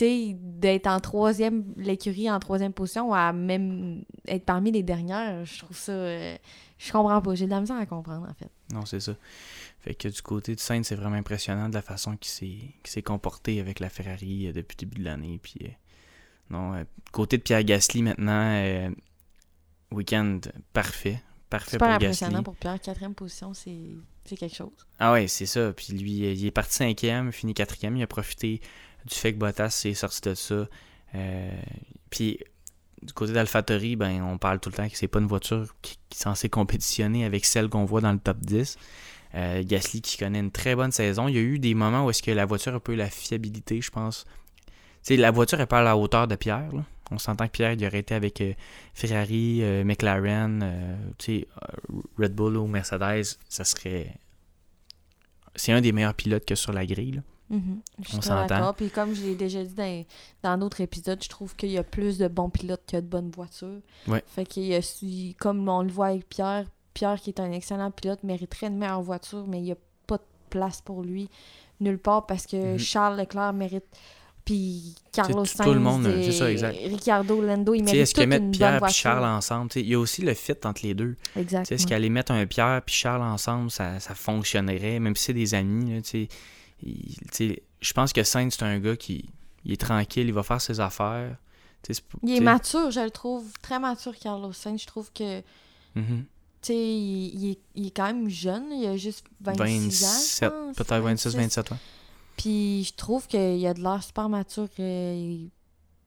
d'être 0.00 0.86
en 0.86 1.00
troisième, 1.00 1.64
l'écurie 1.76 2.30
en 2.30 2.38
troisième 2.38 2.72
position, 2.72 3.12
à 3.12 3.32
même 3.32 4.04
être 4.26 4.44
parmi 4.44 4.70
les 4.70 4.82
dernières, 4.82 5.44
je 5.44 5.58
trouve 5.58 5.76
ça. 5.76 5.92
Euh, 5.92 6.36
je 6.78 6.92
comprends 6.92 7.20
pas. 7.20 7.34
J'ai 7.34 7.46
de 7.46 7.50
la 7.50 7.60
misère 7.60 7.76
à 7.76 7.86
comprendre, 7.86 8.28
en 8.28 8.34
fait. 8.34 8.50
Non, 8.72 8.84
c'est 8.84 9.00
ça. 9.00 9.14
Fait 9.80 9.94
que 9.94 10.08
du 10.08 10.22
côté 10.22 10.54
de 10.54 10.60
Sainz, 10.60 10.86
c'est 10.86 10.94
vraiment 10.94 11.16
impressionnant 11.16 11.68
de 11.68 11.74
la 11.74 11.82
façon 11.82 12.16
qu'il 12.16 12.72
s'est 12.84 13.02
comporté 13.02 13.60
avec 13.60 13.80
la 13.80 13.88
Ferrari 13.88 14.46
euh, 14.46 14.52
depuis 14.52 14.76
le 14.80 14.86
début 14.86 15.00
de 15.00 15.04
l'année. 15.04 15.40
Puis, 15.42 15.58
euh, 15.62 15.68
non, 16.50 16.84
côté 17.12 17.36
de 17.38 17.42
Pierre 17.42 17.64
Gasly 17.64 18.02
maintenant, 18.02 18.92
week-end 19.90 20.40
parfait. 20.72 21.20
Parfait 21.50 21.72
Super 21.72 21.90
impressionnant 21.90 22.42
pour 22.42 22.56
Pierre. 22.56 22.78
Quatrième 22.80 23.14
position, 23.14 23.54
c'est 23.54 24.36
quelque 24.36 24.54
chose. 24.54 24.86
Ah 24.98 25.12
ouais, 25.12 25.28
c'est 25.28 25.46
ça. 25.46 25.72
Puis 25.72 25.94
lui, 25.94 26.32
il 26.32 26.46
est 26.46 26.50
parti 26.50 26.74
cinquième, 26.74 27.32
fini 27.32 27.54
quatrième. 27.54 27.96
Il 27.96 28.02
a 28.02 28.06
profité 28.06 28.60
du 29.06 29.14
fait 29.14 29.32
que 29.32 29.38
Bottas 29.38 29.70
s'est 29.70 29.94
sorti 29.94 30.20
de 30.28 30.34
ça. 30.34 30.68
Euh, 31.14 31.60
puis 32.10 32.38
du 33.02 33.12
côté 33.12 33.32
d'AlphaTauri, 33.32 33.96
ben, 33.96 34.22
on 34.22 34.38
parle 34.38 34.60
tout 34.60 34.68
le 34.68 34.74
temps 34.74 34.88
que 34.88 34.96
c'est 34.96 35.08
pas 35.08 35.20
une 35.20 35.26
voiture 35.26 35.74
qui, 35.82 35.98
est 36.12 36.14
censée 36.14 36.48
compétitionner 36.48 37.24
avec 37.24 37.44
celle 37.44 37.68
qu'on 37.68 37.84
voit 37.84 38.00
dans 38.00 38.12
le 38.12 38.18
top 38.18 38.38
10. 38.40 38.76
Euh, 39.34 39.62
Gasly 39.64 40.00
qui 40.00 40.18
connaît 40.18 40.40
une 40.40 40.50
très 40.50 40.74
bonne 40.74 40.92
saison. 40.92 41.28
Il 41.28 41.34
y 41.34 41.38
a 41.38 41.42
eu 41.42 41.58
des 41.58 41.74
moments 41.74 42.04
où 42.04 42.10
est-ce 42.10 42.22
que 42.22 42.30
la 42.30 42.46
voiture 42.46 42.74
a 42.74 42.80
peu 42.80 42.94
la 42.94 43.08
fiabilité, 43.08 43.80
je 43.80 43.90
pense. 43.90 44.26
sais, 45.02 45.16
la 45.16 45.30
voiture 45.30 45.60
est 45.60 45.66
pas 45.66 45.80
à 45.80 45.82
la 45.82 45.96
hauteur 45.96 46.26
de 46.26 46.34
Pierre. 46.34 46.70
On 47.10 47.18
s'entend 47.18 47.46
que 47.46 47.52
Pierre 47.52 47.72
il 47.72 47.86
aurait 47.86 48.00
été 48.00 48.14
avec 48.14 48.40
euh, 48.40 48.52
Ferrari, 48.94 49.62
McLaren, 49.84 50.98
Red 52.18 52.34
Bull 52.34 52.56
ou 52.56 52.66
Mercedes, 52.66 53.38
ça 53.48 53.64
serait. 53.64 54.14
C'est 55.54 55.72
un 55.72 55.80
des 55.80 55.92
meilleurs 55.92 56.14
pilotes 56.14 56.44
que 56.44 56.54
sur 56.54 56.72
la 56.72 56.86
grille. 56.86 57.22
Mhm. 57.50 57.80
Je 58.02 58.08
suis 58.08 58.18
d'accord. 58.18 58.74
Puis 58.74 58.90
comme 58.90 59.14
je 59.14 59.22
l'ai 59.22 59.34
déjà 59.34 59.64
dit 59.64 60.06
dans, 60.42 60.58
d'autres 60.58 60.80
épisodes, 60.80 61.22
je 61.22 61.28
trouve 61.28 61.56
qu'il 61.56 61.70
y 61.70 61.78
a 61.78 61.82
plus 61.82 62.18
de 62.18 62.28
bons 62.28 62.50
pilotes 62.50 62.84
que 62.86 62.96
de 62.96 63.06
bonnes 63.06 63.30
voitures. 63.30 63.80
Ouais. 64.06 64.22
Fait 64.26 64.44
qu'il 64.44 65.34
comme 65.36 65.68
on 65.68 65.82
le 65.82 65.90
voit 65.90 66.08
avec 66.08 66.28
Pierre, 66.28 66.66
Pierre 66.94 67.20
qui 67.20 67.30
est 67.30 67.40
un 67.40 67.50
excellent 67.52 67.90
pilote 67.90 68.22
mériterait 68.22 68.66
une 68.66 68.78
meilleure 68.78 69.02
voiture, 69.02 69.46
mais 69.46 69.58
il 69.58 69.64
n'y 69.64 69.72
a 69.72 69.78
pas 70.06 70.18
de 70.18 70.22
place 70.50 70.82
pour 70.82 71.02
lui 71.02 71.28
nulle 71.80 71.98
part 71.98 72.26
parce 72.26 72.46
que 72.46 72.72
mhm. 72.72 72.78
Charles 72.78 73.18
Leclerc 73.18 73.52
mérite 73.52 73.86
puis 74.48 74.94
Carlos 75.12 75.44
Sainz, 75.44 75.68
tout 75.68 75.74
le 75.74 75.80
monde, 75.80 76.04
c'est 76.04 76.32
ça, 76.32 76.50
exact. 76.50 76.78
Ricardo 76.82 77.42
Lando, 77.42 77.74
ils 77.74 77.84
mettent 77.84 77.94
Est-ce 77.94 78.14
qu'ils 78.14 78.26
mettent 78.26 78.50
Pierre 78.50 78.82
et 78.82 78.90
Charles 78.90 79.26
ensemble? 79.26 79.70
Il 79.76 79.86
y 79.86 79.94
a 79.94 79.98
aussi 79.98 80.22
le 80.22 80.32
fit 80.32 80.54
entre 80.64 80.86
les 80.86 80.94
deux. 80.94 81.16
Exactement. 81.36 81.76
Est-ce 81.76 81.86
qu'aller 81.86 82.08
mettre 82.08 82.32
un 82.32 82.46
Pierre 82.46 82.78
et 82.78 82.90
Charles 82.90 83.20
ensemble, 83.20 83.70
ça, 83.70 84.00
ça 84.00 84.14
fonctionnerait, 84.14 85.00
même 85.00 85.14
si 85.16 85.24
c'est 85.24 85.34
des 85.34 85.52
amis. 85.52 86.02
Je 86.82 87.92
pense 87.92 88.14
que 88.14 88.22
Sainz, 88.22 88.56
c'est 88.58 88.64
un 88.64 88.78
gars 88.78 88.96
qui 88.96 89.28
il 89.66 89.72
est 89.72 89.76
tranquille, 89.76 90.26
il 90.26 90.32
va 90.32 90.42
faire 90.42 90.62
ses 90.62 90.80
affaires. 90.80 91.36
il 92.22 92.34
est 92.34 92.40
mature, 92.40 92.90
je 92.90 93.00
le 93.00 93.10
trouve 93.10 93.44
très 93.60 93.78
mature, 93.78 94.18
Carlos 94.18 94.54
Sainz. 94.54 94.80
Je 94.80 94.86
trouve 94.86 95.12
que. 95.12 95.40
Mm-hmm. 95.94 96.24
il, 96.70 97.50
est, 97.50 97.58
il, 97.74 97.86
est, 97.88 97.90
quand 97.90 98.06
même 98.06 98.30
jeune, 98.30 98.72
il 98.72 98.86
a 98.86 98.96
juste 98.96 99.26
26 99.42 100.44
ans. 100.44 100.72
Peut-être 100.74 101.02
26, 101.02 101.36
27 101.36 101.72
ans. 101.72 101.78
Puis 102.38 102.84
je 102.84 102.94
trouve 102.94 103.26
qu'il 103.26 103.66
a 103.66 103.74
de 103.74 103.82
l'air 103.82 104.02
super 104.02 104.28
mature 104.28 104.68
euh, 104.78 105.46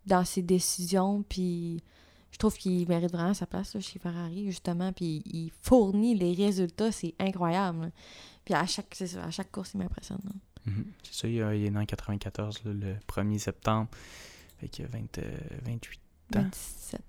dans 0.08 0.26
ses 0.26 0.42
décisions. 0.42 1.24
Puis 1.28 1.84
je 2.32 2.38
trouve 2.38 2.58
qu'il 2.58 2.88
mérite 2.88 3.12
vraiment 3.12 3.34
sa 3.34 3.46
place 3.46 3.78
chez 3.80 4.00
Ferrari, 4.00 4.46
justement. 4.46 4.94
Puis 4.94 5.22
il 5.26 5.52
fournit 5.62 6.16
les 6.16 6.34
résultats, 6.34 6.92
c'est 6.92 7.14
incroyable. 7.20 7.92
Puis 8.46 8.54
à 8.54 8.66
chaque, 8.66 8.98
à 9.22 9.30
chaque 9.30 9.52
course, 9.52 9.72
il 9.74 9.80
m'impressionne. 9.80 10.22
Mhm. 10.66 10.86
C'est 11.04 11.14
ça, 11.14 11.28
il, 11.28 11.66
est 11.66 11.70
né 11.70 11.80
en 11.80 11.86
94, 11.86 12.62
le 12.66 12.96
1er 13.08 13.38
septembre. 13.38 13.90
Fait 14.58 14.70
qu'il 14.70 14.86
a 14.86 14.88
20, 14.88 15.20
28 15.66 16.00
ans. 16.38 16.44
27. 16.44 17.02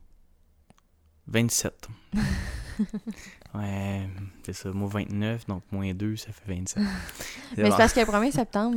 27. 1.28 1.88
ouais, 3.54 4.08
c'est 4.42 4.52
ça. 4.52 4.70
Moi, 4.70 4.88
29, 4.88 5.46
donc 5.46 5.62
moins 5.70 5.92
2, 5.92 6.16
ça 6.16 6.32
fait 6.32 6.54
27. 6.54 6.82
mais 7.56 7.70
c'est 7.70 7.76
parce 7.76 7.92
que 7.92 8.00
le 8.00 8.06
1er 8.06 8.30
septembre, 8.32 8.76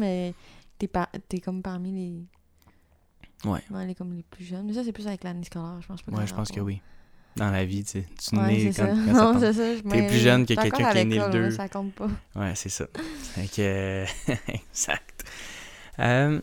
t'es, 0.77 0.89
es 1.33 1.39
comme 1.39 1.61
parmi 1.61 1.91
les. 1.91 3.49
Ouais. 3.49 3.61
ouais. 3.69 3.85
les, 3.85 3.95
comme 3.95 4.13
les 4.13 4.23
plus 4.23 4.43
jeunes. 4.43 4.65
Mais 4.65 4.73
ça, 4.73 4.83
c'est 4.83 4.91
plus 4.91 5.07
avec 5.07 5.23
l'année 5.23 5.43
scolaire, 5.43 5.81
je 5.81 5.87
pense. 5.87 6.01
Pas 6.01 6.11
ouais, 6.11 6.27
je 6.27 6.33
pense 6.33 6.51
que 6.51 6.59
oui. 6.59 6.81
Dans 7.35 7.51
la 7.51 7.65
vie, 7.65 7.83
tu 7.83 7.91
sais. 7.91 8.07
Tu 8.17 8.37
ouais, 8.37 8.47
nais 8.47 8.71
quand, 8.73 8.85
quand 8.85 9.33
non, 9.33 9.39
c'est 9.39 9.53
ça. 9.53 9.89
T'es 9.89 10.07
plus 10.07 10.19
jeune 10.19 10.45
que 10.45 10.53
quelqu'un 10.53 10.91
qui 10.91 10.97
est 10.97 11.05
né 11.05 11.19
le 11.19 11.29
2. 11.29 11.51
ça 11.51 11.67
compte 11.67 11.93
pas. 11.93 12.09
Ouais, 12.35 12.53
c'est 12.55 12.69
ça. 12.69 12.85
Fait 13.33 13.47
que. 13.47 14.05
exact. 14.47 15.25
Euh, 15.99 16.39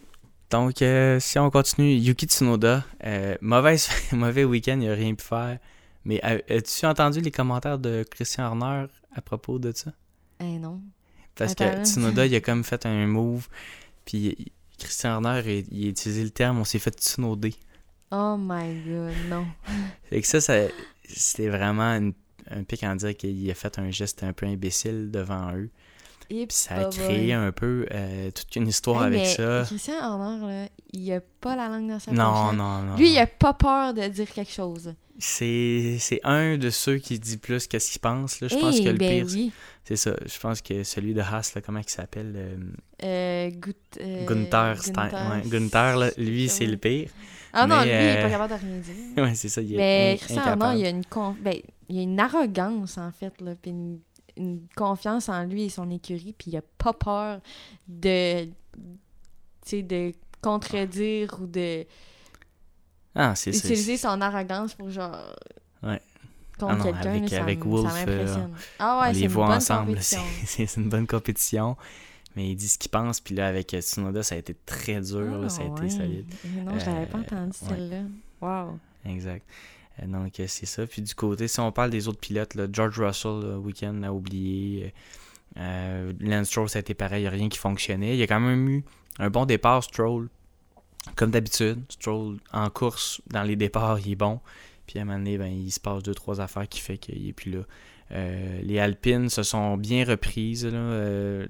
donc, 0.50 0.82
euh, 0.82 1.18
si 1.18 1.38
on 1.38 1.50
continue, 1.50 1.94
Yuki 1.94 2.26
Tsunoda, 2.26 2.84
euh, 3.04 3.36
mauvaise, 3.40 3.88
mauvais 4.12 4.44
week-end, 4.44 4.78
il 4.80 4.88
n'a 4.88 4.94
rien 4.94 5.14
pu 5.14 5.24
faire. 5.24 5.58
Mais 6.04 6.20
as-tu 6.22 6.86
entendu 6.86 7.20
les 7.20 7.30
commentaires 7.30 7.78
de 7.78 8.04
Christian 8.10 8.46
Horner 8.46 8.86
à 9.14 9.20
propos 9.20 9.58
de 9.58 9.72
ça? 9.72 9.92
Eh 10.40 10.58
non. 10.58 10.80
Parce 11.34 11.54
que 11.54 11.84
Tsunoda, 11.84 12.26
il 12.26 12.34
a 12.34 12.40
comme 12.42 12.64
fait 12.64 12.84
un 12.86 13.06
move, 13.06 13.48
puis 14.04 14.52
Christian 14.78 15.14
Horner, 15.14 15.64
il, 15.70 15.86
a 15.86 15.88
utilisé 15.88 16.24
le 16.24 16.30
terme 16.30 16.58
on 16.58 16.64
s'est 16.64 16.78
fait 16.78 16.98
Tsunoder. 16.98 17.54
Oh 18.10 18.36
my 18.38 18.82
god, 18.84 19.14
non. 19.28 19.46
fait 20.04 20.20
que 20.20 20.26
ça, 20.26 20.40
ça 20.40 20.66
c'était 21.04 21.48
vraiment 21.48 22.12
un 22.50 22.64
pic 22.64 22.82
en 22.82 22.96
dire 22.96 23.16
qu'il 23.16 23.50
a 23.50 23.54
fait 23.54 23.78
un 23.78 23.90
geste 23.90 24.22
un 24.22 24.32
peu 24.32 24.46
imbécile 24.46 25.10
devant 25.10 25.54
eux. 25.54 25.70
Et 26.30 26.46
puis 26.46 26.56
ça 26.56 26.76
a 26.76 26.84
créé 26.86 27.34
un 27.34 27.52
peu 27.52 27.86
euh, 27.90 28.30
toute 28.30 28.56
une 28.56 28.66
histoire 28.66 29.02
avec 29.02 29.26
ça. 29.26 29.64
Christian 29.66 30.02
Horner, 30.02 30.46
là, 30.46 30.68
il 30.92 31.12
a 31.12 31.20
pas 31.20 31.56
la 31.56 31.68
langue 31.68 31.88
dans 31.88 31.98
sa 31.98 32.10
poche. 32.10 32.18
Non, 32.18 32.52
non, 32.52 32.82
non. 32.82 32.96
Lui, 32.96 33.12
il 33.12 33.18
a 33.18 33.26
pas 33.26 33.52
peur 33.52 33.92
de 33.92 34.06
dire 34.08 34.30
quelque 34.30 34.52
chose. 34.52 34.94
C'est 35.18 36.20
un 36.24 36.56
de 36.56 36.70
ceux 36.70 36.96
qui 36.96 37.18
dit 37.18 37.36
plus 37.36 37.66
qu'est-ce 37.66 37.92
qu'il 37.92 38.00
pense. 38.00 38.40
Là. 38.40 38.48
Je 38.48 38.56
pense 38.56 38.80
que 38.80 38.88
le 38.88 38.98
ben 38.98 39.26
pire, 39.26 39.52
c'est 39.84 39.96
ça. 39.96 40.14
Je 40.24 40.38
pense 40.38 40.60
que 40.62 40.84
celui 40.84 41.14
de 41.14 41.20
Haas, 41.20 41.52
là, 41.54 41.60
comment 41.60 41.80
il 41.80 41.88
s'appelle 41.88 42.32
euh... 42.34 42.56
euh, 43.04 43.50
euh 44.00 44.26
Gunther, 44.26 44.82
Stein... 44.82 45.42
Gunther, 45.46 45.96
là, 45.96 46.10
lui, 46.16 46.48
c'est 46.48 46.66
le 46.66 46.76
pire. 46.76 47.10
Ah 47.52 47.66
non, 47.66 47.82
lui, 47.82 47.90
il 47.90 47.94
est 47.94 48.22
pas 48.22 48.30
capable 48.30 48.54
de 48.54 48.66
rien 48.66 48.78
dire. 48.78 48.94
ouais, 49.24 49.34
c'est 49.34 49.48
ça. 49.48 49.60
Il 49.60 49.74
est 49.74 49.76
Mais 49.76 50.16
Christian 50.18 50.72
il 50.72 50.80
y 50.80 50.86
a 50.86 50.88
une, 50.88 51.02
ben, 51.40 51.54
il 51.88 51.96
y 51.96 51.98
a 51.98 52.02
une 52.02 52.18
arrogance, 52.18 52.96
en 52.96 53.12
fait, 53.12 53.38
là, 53.40 53.54
puis 53.60 53.70
une, 53.70 54.00
une, 54.36 54.60
confiance 54.74 55.28
en 55.28 55.44
lui 55.44 55.64
et 55.64 55.68
son 55.68 55.90
écurie, 55.90 56.34
puis 56.36 56.52
il 56.52 56.56
a 56.56 56.62
pas 56.78 56.94
peur 56.94 57.40
de, 57.86 58.46
de 59.70 60.12
contredire 60.40 61.38
ou 61.40 61.46
de 61.46 61.84
ah, 63.14 63.34
c'est 63.34 63.50
utiliser 63.50 63.96
son 63.96 64.20
arrogance 64.20 64.74
pour 64.74 64.90
genre. 64.90 65.34
Ouais. 65.82 66.00
Contre 66.58 66.86
ah 66.88 66.92
quelqu'un, 66.92 67.10
avec, 67.10 67.28
ça, 67.28 67.42
avec 67.42 67.64
Wolf, 67.64 67.90
ça 67.90 68.04
euh, 68.08 68.46
ah 68.78 69.00
ouais, 69.00 69.08
on 69.08 69.12
les 69.20 69.26
voit 69.26 69.56
ensemble. 69.56 69.98
C'est 70.00 70.76
une 70.76 70.88
bonne 70.88 71.06
compétition. 71.06 71.76
Mais 72.36 72.50
il 72.50 72.56
dit 72.56 72.68
ce 72.68 72.78
qu'il 72.78 72.90
pense, 72.90 73.20
puis 73.20 73.34
là, 73.34 73.46
avec 73.46 73.76
Tsunoda, 73.78 74.22
ça 74.22 74.36
a 74.36 74.38
été 74.38 74.56
très 74.64 75.00
dur, 75.00 75.38
là, 75.38 75.48
ça 75.48 75.62
a 75.62 75.64
été 75.66 75.90
solide. 75.90 76.32
Non, 76.64 76.78
je 76.78 76.86
l'avais 76.86 77.06
pas 77.06 77.18
euh, 77.18 77.20
entendu 77.20 77.52
celle-là. 77.52 78.02
Wow. 78.40 78.78
Exact. 79.04 79.46
Euh, 80.00 80.06
donc, 80.06 80.32
c'est 80.36 80.66
ça. 80.66 80.86
Puis 80.86 81.02
du 81.02 81.14
côté, 81.14 81.46
si 81.46 81.60
on 81.60 81.72
parle 81.72 81.90
des 81.90 82.08
autres 82.08 82.20
pilotes, 82.20 82.54
là, 82.54 82.66
George 82.72 82.98
Russell, 82.98 83.40
le 83.42 83.58
week-end, 83.58 84.02
a 84.02 84.12
oublié. 84.12 84.94
Euh, 85.58 86.12
Lance 86.20 86.48
Stroll, 86.48 86.70
ça 86.70 86.78
a 86.78 86.80
été 86.80 86.94
pareil, 86.94 87.20
il 87.20 87.24
n'y 87.24 87.28
a 87.28 87.30
rien 87.30 87.48
qui 87.50 87.58
fonctionnait. 87.58 88.14
Il 88.14 88.18
y 88.18 88.22
a 88.22 88.26
quand 88.26 88.40
même 88.40 88.66
eu 88.68 88.84
un 89.18 89.28
bon 89.28 89.44
départ, 89.44 89.84
Stroll. 89.84 90.28
Comme 91.16 91.30
d'habitude, 91.30 91.80
Stroll 91.88 92.38
en 92.52 92.70
course, 92.70 93.20
dans 93.28 93.42
les 93.42 93.56
départs, 93.56 93.98
il 94.00 94.12
est 94.12 94.16
bon. 94.16 94.40
Puis 94.86 94.98
à 94.98 95.02
un 95.02 95.04
moment 95.04 95.18
donné, 95.18 95.38
ben, 95.38 95.46
il 95.46 95.70
se 95.70 95.80
passe 95.80 96.02
deux, 96.02 96.14
trois 96.14 96.40
affaires 96.40 96.68
qui 96.68 96.80
fait 96.80 96.98
qu'il 96.98 97.24
n'est 97.24 97.32
plus 97.32 97.50
là. 97.50 97.62
Euh, 98.12 98.60
les 98.62 98.78
Alpines 98.78 99.28
se 99.28 99.42
sont 99.42 99.76
bien 99.76 100.04
reprises. 100.04 100.66
Là. 100.66 100.78
Euh, 100.78 101.46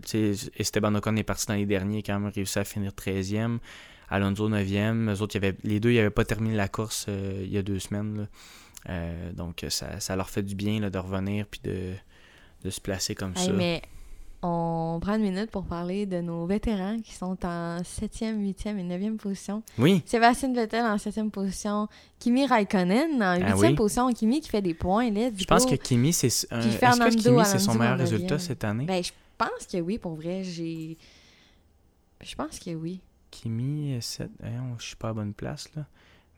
Esteban 0.57 0.95
Ocon 0.95 1.17
est 1.17 1.23
parti 1.23 1.47
dans 1.47 1.55
les 1.55 1.67
derniers, 1.67 2.03
quand 2.03 2.19
même 2.19 2.31
réussi 2.33 2.59
à 2.59 2.65
finir 2.65 2.93
13e. 2.93 3.59
Alonso 4.09 4.49
9e. 4.49 5.13
Eux 5.13 5.23
autres, 5.23 5.39
les 5.65 5.81
deux, 5.81 5.91
ils 5.91 5.97
n'avaient 5.97 6.11
pas 6.11 6.25
terminé 6.25 6.55
la 6.55 6.69
course 6.69 7.07
euh, 7.09 7.43
il 7.43 7.53
y 7.53 7.59
a 7.59 7.63
deux 7.63 7.79
semaines. 7.79 8.29
donc 9.35 9.65
ça, 9.69 10.01
ça, 10.01 10.17
leur 10.17 10.29
fait 10.29 10.43
du 10.43 10.55
bien 10.55 10.81
là, 10.81 10.91
de 10.91 10.99
revenir 10.99 11.47
puis 11.47 11.61
de, 11.65 11.95
de 12.65 12.71
se 12.71 12.81
placer 12.81 13.15
comme 13.15 13.35
ça. 13.37 13.53
Mais 13.53 13.83
on 14.43 14.99
prend 15.01 15.15
une 15.15 15.23
minute 15.23 15.51
pour 15.51 15.65
parler 15.65 16.05
de 16.05 16.21
nos 16.21 16.47
vétérans 16.47 16.99
qui 17.01 17.15
sont 17.15 17.39
en 17.45 17.79
7e, 17.83 18.37
8e 18.37 18.77
et 18.77 18.83
9e 18.83 19.17
position. 19.17 19.63
Oui. 19.79 20.03
Sébastien 20.05 20.53
Vettel 20.53 20.85
en 20.85 20.97
7e 20.97 21.31
position. 21.31 21.89
Kimi 22.19 22.47
Raikkonen 22.47 23.23
en 23.23 23.37
8e 23.39 23.73
ah 23.73 23.77
position. 23.77 24.13
Kimi 24.13 24.41
qui 24.41 24.49
fait 24.49 24.63
des 24.63 24.75
points. 24.75 25.11
Là, 25.11 25.31
je 25.37 25.45
pense 25.45 25.65
que 25.65 25.77
Kimi, 25.77 26.13
c'est 26.13 26.29
c'est 26.31 27.59
son 27.59 27.75
meilleur 27.75 27.99
résultat 27.99 28.39
cette 28.41 28.65
année? 28.65 28.85
Ben, 28.85 29.03
je 29.03 29.13
pense 29.39 29.67
que 29.71 29.79
oui, 29.79 29.99
pour 29.99 30.17
vrai. 30.17 30.43
J'ai. 30.43 30.99
Je 32.21 32.35
pense 32.35 32.59
que 32.59 32.71
oui. 32.71 33.01
Kimi, 33.31 33.97
7. 34.01 34.29
Eh, 34.43 34.47
je 34.79 34.85
suis 34.85 34.97
pas 34.97 35.11
à 35.11 35.13
bonne 35.13 35.35
place, 35.35 35.69
là. 35.77 35.87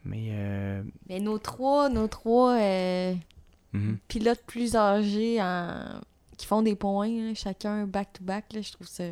Mais. 0.04 0.28
Euh... 0.30 0.82
Mais 1.08 1.20
nos 1.20 1.38
trois, 1.38 1.88
nos 1.88 2.06
trois 2.06 2.58
euh, 2.58 3.14
mhm. 3.72 3.98
pilotes 4.08 4.42
plus 4.46 4.76
âgés 4.76 5.40
en 5.40 6.00
qui 6.37 6.47
font 6.47 6.62
des 6.62 6.77
points, 6.77 7.35
chacun 7.35 7.87
back-to-back. 7.87 8.47
je 8.53 8.73
trouve 8.73 8.88
ça 8.88 9.05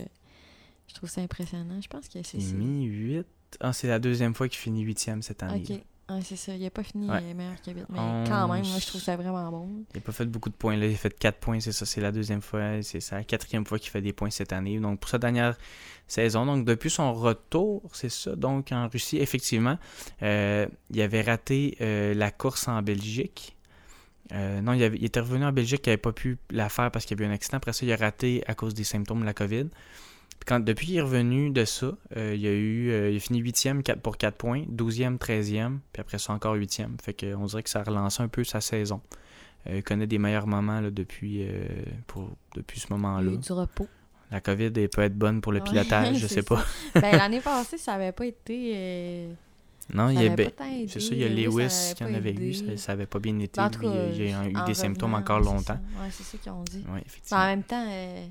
je 0.92 0.94
trouve 0.94 1.08
ça 1.08 1.20
impressionnant. 1.22 1.80
Je 1.80 1.88
pense 1.88 2.08
que 2.08 2.22
c'est 2.22 2.40
ça. 2.40 2.54
mis 2.54 2.84
8. 2.84 3.26
Ah, 3.60 3.72
c'est 3.72 3.88
la 3.88 3.98
deuxième 3.98 4.34
fois 4.34 4.48
qu'il 4.48 4.58
finit 4.58 4.82
huitième 4.82 5.22
cette 5.22 5.42
année. 5.42 5.64
OK. 6.08 6.20
c'est 6.22 6.36
ça. 6.36 6.54
Il 6.54 6.62
n'a 6.62 6.70
pas 6.70 6.82
fini 6.82 7.06
meilleur 7.06 7.60
que 7.64 7.70
8. 7.70 7.86
Mais 7.88 8.24
quand 8.26 8.48
même, 8.48 8.66
moi, 8.66 8.78
je 8.78 8.86
trouve 8.86 9.00
ça 9.00 9.16
vraiment 9.16 9.50
bon. 9.50 9.68
Il 9.94 9.98
n'a 9.98 10.00
pas 10.02 10.12
fait 10.12 10.26
beaucoup 10.26 10.50
de 10.50 10.54
points. 10.54 10.76
Là. 10.76 10.86
Il 10.86 10.94
a 10.94 10.96
fait 10.96 11.16
4 11.18 11.38
points, 11.38 11.60
c'est 11.60 11.72
ça. 11.72 11.86
C'est 11.86 12.00
la 12.00 12.12
deuxième 12.12 12.42
fois. 12.42 12.82
C'est 12.82 13.00
ça. 13.00 13.16
La 13.16 13.24
quatrième 13.24 13.64
fois 13.64 13.78
qu'il 13.78 13.90
fait 13.90 14.02
des 14.02 14.12
points 14.12 14.30
cette 14.30 14.52
année. 14.52 14.78
Donc, 14.80 15.00
pour 15.00 15.08
sa 15.08 15.18
dernière 15.18 15.56
saison. 16.06 16.44
Donc, 16.44 16.66
depuis 16.66 16.90
son 16.90 17.14
retour, 17.14 17.82
c'est 17.92 18.10
ça. 18.10 18.36
Donc, 18.36 18.72
en 18.72 18.88
Russie, 18.88 19.18
effectivement, 19.18 19.78
euh, 20.22 20.66
il 20.90 21.00
avait 21.00 21.22
raté 21.22 21.76
euh, 21.80 22.12
la 22.14 22.30
course 22.30 22.68
en 22.68 22.82
Belgique. 22.82 23.56
Euh, 24.32 24.60
non, 24.60 24.72
il, 24.72 25.04
était 25.04 25.20
revenu 25.20 25.44
en 25.44 25.52
Belgique, 25.52 25.82
il 25.86 25.90
n'avait 25.90 25.96
pas 25.98 26.12
pu 26.12 26.38
la 26.50 26.68
faire 26.68 26.90
parce 26.90 27.04
qu'il 27.04 27.18
y 27.18 27.20
avait 27.20 27.28
eu 27.28 27.32
un 27.32 27.34
accident. 27.34 27.56
Après 27.56 27.72
ça, 27.72 27.84
il 27.84 27.92
a 27.92 27.96
raté 27.96 28.42
à 28.46 28.54
cause 28.54 28.74
des 28.74 28.84
symptômes 28.84 29.20
de 29.20 29.26
la 29.26 29.34
COVID. 29.34 29.66
quand, 30.46 30.60
depuis 30.60 30.86
qu'il 30.86 30.96
est 30.96 31.02
revenu 31.02 31.50
de 31.50 31.64
ça, 31.64 31.92
euh, 32.16 32.34
il, 32.34 32.46
a 32.46 32.50
eu, 32.50 32.90
euh, 32.90 33.10
il 33.10 33.16
a 33.16 33.20
fini 33.20 33.42
8e 33.42 33.82
pour 33.98 34.16
4 34.16 34.36
points, 34.36 34.62
12e, 34.62 35.18
13e, 35.18 35.78
puis 35.92 36.00
après 36.00 36.18
ça 36.18 36.32
encore 36.32 36.56
8e. 36.56 37.00
Fait 37.02 37.14
qu'on 37.14 37.46
dirait 37.46 37.62
que 37.62 37.70
ça 37.70 37.80
a 37.80 37.84
relancé 37.84 38.22
un 38.22 38.28
peu 38.28 38.44
sa 38.44 38.60
saison. 38.60 39.00
il 39.68 39.82
connaît 39.82 40.06
des 40.06 40.18
meilleurs 40.18 40.46
moments 40.46 40.80
là, 40.80 40.90
depuis, 40.90 41.46
pour, 42.06 42.30
depuis 42.54 42.80
ce 42.80 42.92
moment-là. 42.92 43.36
Du 43.36 43.52
repos. 43.52 43.88
La 44.30 44.40
COVID 44.40 44.70
peut 44.88 45.02
être 45.02 45.16
bonne 45.16 45.42
pour 45.42 45.52
le 45.52 45.60
pilotage, 45.60 46.16
je 46.16 46.26
sais 46.28 46.42
pas. 46.42 46.64
ben, 46.94 47.16
L'année 47.16 47.40
passée, 47.40 47.76
ça 47.76 47.92
n'avait 47.92 48.12
pas 48.12 48.24
été 48.24 49.28
non, 49.92 50.08
il 50.10 50.22
y 50.22 50.26
a, 50.26 50.36
c'est 50.88 51.00
ça, 51.00 51.14
il 51.14 51.18
y 51.18 51.24
a 51.24 51.28
Lewis 51.28 51.94
qui 51.96 52.04
en 52.04 52.14
avait 52.14 52.32
eu, 52.32 52.54
ça, 52.76 52.92
n'avait 52.92 53.06
pas 53.06 53.18
bien 53.18 53.38
été. 53.38 53.60
Ben, 53.60 53.70
il 54.12 54.30
y 54.30 54.32
a 54.32 54.48
eu 54.48 54.64
des 54.66 54.74
symptômes 54.74 55.14
encore 55.14 55.40
longtemps. 55.40 55.78
Oui, 56.00 56.08
c'est 56.10 56.22
ça 56.22 56.38
qu'ils 56.38 56.52
ont 56.52 56.62
dit. 56.62 56.84
Ouais, 56.92 57.02
effectivement. 57.04 57.42
en 57.42 57.46
même 57.46 57.62
temps, 57.62 57.86
euh, 57.88 58.26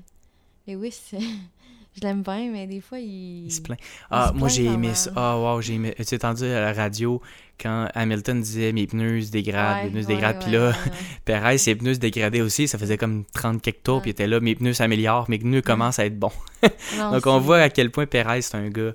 Lewis, 0.66 1.12
je 1.12 2.00
l'aime 2.00 2.22
bien, 2.22 2.50
mais 2.50 2.66
des 2.66 2.80
fois, 2.80 2.98
il. 2.98 3.46
Il 3.46 3.52
se 3.52 3.60
plaint. 3.60 3.78
Ah, 4.10 4.32
moi, 4.34 4.48
j'ai 4.48 4.64
aimé 4.64 4.94
ça. 4.94 5.12
Ah, 5.14 5.38
wow, 5.38 5.60
j'ai 5.60 5.74
aimé. 5.74 5.94
Tu 5.96 6.14
as 6.14 6.16
entendu 6.16 6.44
à 6.44 6.60
la 6.60 6.72
radio 6.72 7.20
quand 7.60 7.88
Hamilton 7.94 8.40
disait 8.40 8.72
mes 8.72 8.86
pneus 8.86 9.22
se 9.26 9.30
dégradent, 9.30 9.84
mes 9.84 9.90
pneus 9.90 10.02
se 10.02 10.08
dégradent. 10.08 10.40
puis 10.40 10.52
là, 10.52 10.72
Perez, 11.24 11.58
ses 11.58 11.76
pneus 11.76 11.94
se 11.94 12.00
dégradaient 12.00 12.40
aussi. 12.40 12.66
Ça 12.66 12.78
faisait 12.78 12.96
comme 12.96 13.24
30 13.34 13.62
quelques 13.62 13.82
tours, 13.82 14.00
puis 14.00 14.10
il 14.10 14.12
était 14.12 14.26
là, 14.26 14.40
mes 14.40 14.54
pneus 14.54 14.74
s'améliorent, 14.74 15.28
mes 15.30 15.38
pneus 15.38 15.62
commencent 15.62 15.98
à 15.98 16.06
être 16.06 16.18
bons. 16.18 16.32
Donc, 16.98 17.26
on 17.26 17.38
voit 17.38 17.58
à 17.58 17.68
quel 17.68 17.90
point 17.90 18.06
Perez, 18.06 18.42
c'est 18.42 18.56
un 18.56 18.68
gars 18.68 18.92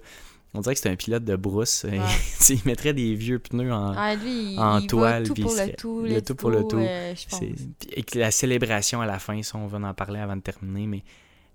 on 0.53 0.61
dirait 0.61 0.75
que 0.75 0.81
c'est 0.81 0.89
un 0.89 0.95
pilote 0.95 1.23
de 1.23 1.35
brousse. 1.35 1.85
il 2.49 2.61
mettrait 2.65 2.93
des 2.93 3.13
vieux 3.15 3.39
pneus 3.39 3.71
en, 3.71 3.93
ah, 3.95 4.15
en 4.57 4.81
toile. 4.81 5.23
Tout 5.23 5.33
pour 5.33 5.53
le 5.53 5.75
tout, 5.75 6.01
le 6.01 6.21
tout 6.21 6.35
pour 6.35 6.49
le 6.49 6.63
tout. 6.67 6.79
et 6.79 8.05
la 8.15 8.31
célébration 8.31 9.01
à 9.01 9.05
la 9.05 9.19
fin, 9.19 9.41
ça, 9.43 9.57
on 9.57 9.67
va 9.67 9.77
en 9.87 9.93
parler 9.93 10.19
avant 10.19 10.35
de 10.35 10.41
terminer, 10.41 10.87
mais 10.87 11.03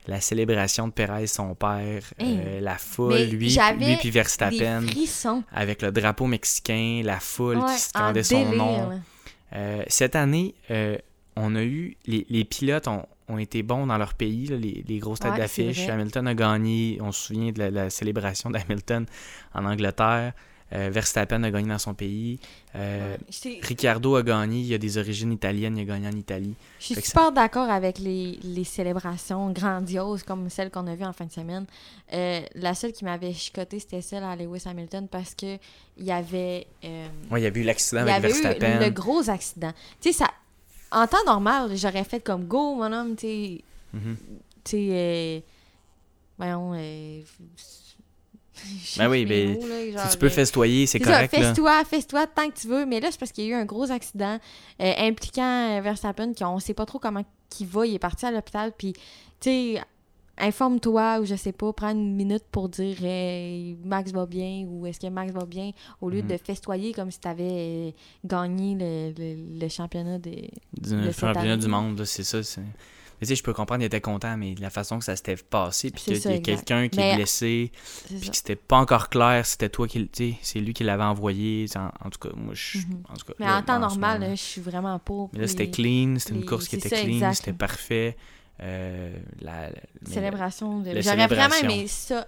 la 0.07 0.21
célébration 0.21 0.89
de 0.89 0.93
Perez, 0.93 1.29
son 1.29 1.55
père, 1.55 2.03
euh, 2.21 2.61
la 2.61 2.77
foule, 2.77 3.23
lui, 3.23 3.57
lui 3.79 3.97
puis 3.97 4.11
Verstappen, 4.11 4.85
avec 5.53 5.83
le 5.83 5.93
drapeau 5.93 6.27
mexicain, 6.27 7.03
la 7.05 7.21
foule 7.21 7.65
qui 7.67 7.79
scandait 7.79 8.25
son 8.25 8.53
nom. 8.53 9.01
Euh, 9.55 9.83
cette 9.87 10.17
année, 10.17 10.55
euh, 10.71 10.97
on 11.37 11.55
a 11.55 11.63
eu 11.63 11.97
les, 12.07 12.27
les 12.31 12.45
pilotes 12.45 12.89
ont, 12.89 13.07
ont 13.33 13.39
été 13.39 13.63
bons 13.63 13.87
dans 13.87 13.99
leur 13.99 14.15
pays, 14.15 14.47
les, 14.47 14.85
les, 14.87 14.99
grosses 14.99 15.21
têtes 15.21 15.37
d'affiche. 15.37 15.89
Hamilton 15.89 16.27
a 16.29 16.35
gagné, 16.35 16.99
on 17.01 17.13
se 17.13 17.27
souvient 17.27 17.53
de 17.53 17.63
la, 17.63 17.91
célébration 17.91 18.51
d'Hamilton 18.51 19.07
en 19.55 19.65
Angleterre. 19.65 20.33
Euh, 20.75 20.89
Verstappen 20.91 21.43
a 21.43 21.51
gagné 21.51 21.69
dans 21.69 21.79
son 21.79 21.93
pays. 21.93 22.39
Euh, 22.75 23.17
Ricciardo 23.61 24.17
a 24.17 24.23
gagné, 24.23 24.61
il 24.61 24.73
a 24.73 24.79
des 24.79 24.97
origines 24.97 25.33
italiennes, 25.33 25.77
il 25.77 25.83
a 25.83 25.85
gagné 25.85 26.09
en 26.09 26.17
Italie. 26.17 26.55
Je 26.79 26.87
suis 26.87 26.95
super 26.95 27.31
d'accord 27.31 27.69
avec 27.69 27.99
les, 27.99 28.39
les, 28.43 28.65
célébrations 28.65 29.51
grandioses 29.51 30.23
comme 30.23 30.49
celles 30.49 30.71
qu'on 30.71 30.87
a 30.87 30.95
vues 30.95 31.05
en 31.05 31.13
fin 31.13 31.27
de 31.27 31.33
semaine. 31.33 31.67
Euh, 32.15 32.41
la 32.55 32.75
seule 32.75 32.93
qui 32.93 33.05
m'avait 33.05 33.35
chicoté, 33.35 33.81
c'était 33.81 34.01
celle 34.01 34.25
à 34.25 34.35
Lewis 34.35 34.63
Hamilton 34.65 35.09
parce 35.11 35.35
que 35.35 35.59
il 35.99 36.07
y 36.07 36.13
avait. 36.13 36.67
oui, 37.31 37.41
il 37.41 37.43
y 37.43 37.47
avait 37.47 37.61
eu 37.61 37.65
l'accident 37.65 38.07
avec 38.07 38.23
Verstappen. 38.23 38.57
Il 38.57 38.63
y 38.63 38.65
avait 38.65 38.87
eu 38.87 38.89
le 38.89 38.95
gros 38.95 39.29
accident. 39.29 39.73
Tu 40.01 40.11
sais, 40.11 40.25
ça 40.25 40.31
en 40.93 41.07
temps 41.07 41.25
normal, 41.27 41.71
j'aurais 41.77 42.05
fait 42.05 42.21
comme 42.21 42.45
go, 42.45 42.75
mon 42.75 42.93
homme, 42.93 43.17
tu 43.17 43.27
sais. 43.27 43.65
Mm-hmm. 43.95 44.17
Tu 44.65 44.71
sais, 44.71 44.89
euh, 44.91 45.41
voyons. 46.39 46.73
Euh, 46.75 47.23
ben 48.97 49.09
oui, 49.09 49.27
mais 49.29 49.59
si 49.97 50.09
tu 50.13 50.19
peux 50.19 50.27
euh, 50.27 50.31
festoyer, 50.31 50.87
c'est 50.87 51.01
correct. 51.01 51.35
Fais-toi, 51.35 51.85
fais-toi 51.85 52.27
tant 52.27 52.49
que 52.51 52.59
tu 52.59 52.69
veux. 52.69 52.87
Mais 52.87 53.01
là, 53.01 53.09
c'est 53.11 53.19
parce 53.19 53.33
qu'il 53.33 53.45
y 53.45 53.47
a 53.49 53.51
eu 53.51 53.61
un 53.61 53.65
gros 53.65 53.91
accident 53.91 54.39
euh, 54.81 54.93
impliquant 54.99 55.81
Verstappen, 55.83 56.33
qu'on 56.35 56.59
sait 56.59 56.75
pas 56.75 56.87
trop 56.87 56.99
comment 56.99 57.25
il 57.61 57.67
va. 57.67 57.87
Il 57.87 57.95
est 57.95 57.99
parti 57.99 58.27
à 58.27 58.31
l'hôpital, 58.31 58.73
puis, 58.77 58.93
tu 58.93 59.01
sais, 59.41 59.83
informe-toi 60.39 61.21
ou 61.21 61.25
je 61.25 61.35
sais 61.35 61.53
pas, 61.53 61.73
prends 61.73 61.91
une 61.91 62.15
minute 62.15 62.45
pour 62.51 62.69
dire 62.69 62.97
Max 63.85 64.13
va 64.13 64.27
bien 64.27 64.67
ou 64.67 64.87
est-ce 64.87 65.01
que 65.01 65.09
Max 65.09 65.33
va 65.33 65.45
bien 65.45 65.73
au 66.01 66.09
lieu 66.09 66.23
de 66.23 66.33
mhm. 66.33 66.39
festoyer 66.39 66.93
comme 66.93 67.11
si 67.11 67.21
tu 67.21 67.29
avais 67.29 67.43
euh, 67.51 67.91
gagné 68.25 68.77
le, 68.79 69.59
le, 69.61 69.69
championnat 69.69 70.19
de, 70.19 70.31
du, 70.81 71.13
championnat 71.13 71.57
du 71.57 71.69
monde, 71.69 72.05
c'est 72.05 72.25
ça. 72.25 72.39
Mais 73.23 73.27
tu 73.27 73.29
sais, 73.29 73.37
je 73.37 73.43
peux 73.45 73.53
comprendre 73.53 73.79
qu'il 73.79 73.87
était 73.87 74.01
content, 74.01 74.37
mais 74.37 74.57
la 74.59 74.71
façon 74.71 74.99
que 74.99 75.05
ça 75.05 75.15
s'était 75.15 75.37
passé, 75.37 75.93
puis 75.93 76.03
qu'il 76.03 76.17
y 76.17 76.35
a 76.35 76.39
quelqu'un 76.41 76.89
qui 76.89 76.99
est 76.99 77.15
blessé, 77.15 77.71
puis 78.09 78.31
que 78.31 78.37
c'était 78.37 78.57
pas 78.57 78.79
encore 78.79 79.11
clair, 79.11 79.47
c'était 79.47 79.69
toi 79.69 79.87
qui, 79.87 80.11
sais, 80.13 80.35
c'est 80.43 80.59
lui 80.59 80.73
qui 80.73 80.83
l'avait 80.83 81.05
envoyé. 81.05 81.67
En, 81.77 82.11
tout 82.11 82.19
cas, 82.19 82.35
moi, 82.35 82.53
je. 82.55 82.79
Mhm. 82.79 83.03
en 83.09 83.15
tout 83.15 83.27
cas, 83.27 83.35
mais 83.39 83.49
en 83.49 83.63
temps 83.63 83.79
normal, 83.79 84.27
je 84.31 84.43
suis 84.43 84.61
vraiment 84.61 84.99
pas. 84.99 85.29
Mais 85.35 85.43
là, 85.43 85.47
c'était 85.47 85.71
clean, 85.71 86.17
c'était 86.19 86.35
une 86.35 86.45
course 86.45 86.67
qui 86.67 86.77
était 86.77 86.89
clean, 86.89 87.33
c'était 87.33 87.53
parfait. 87.53 88.17
Euh, 88.63 89.13
la, 89.41 89.71
célébration 90.05 90.81
de. 90.81 91.01
J'aurais 91.01 91.27
vraiment 91.27 91.55
aimé 91.63 91.87
ça 91.89 92.27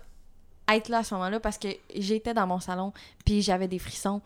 être 0.72 0.88
là 0.88 0.98
à 0.98 1.04
ce 1.04 1.14
moment-là 1.14 1.40
parce 1.40 1.58
que 1.58 1.68
j'étais 1.94 2.32
dans 2.32 2.46
mon 2.46 2.60
salon 2.60 2.92
puis 3.24 3.42
j'avais 3.42 3.68
des 3.68 3.78
frissons 3.78 4.22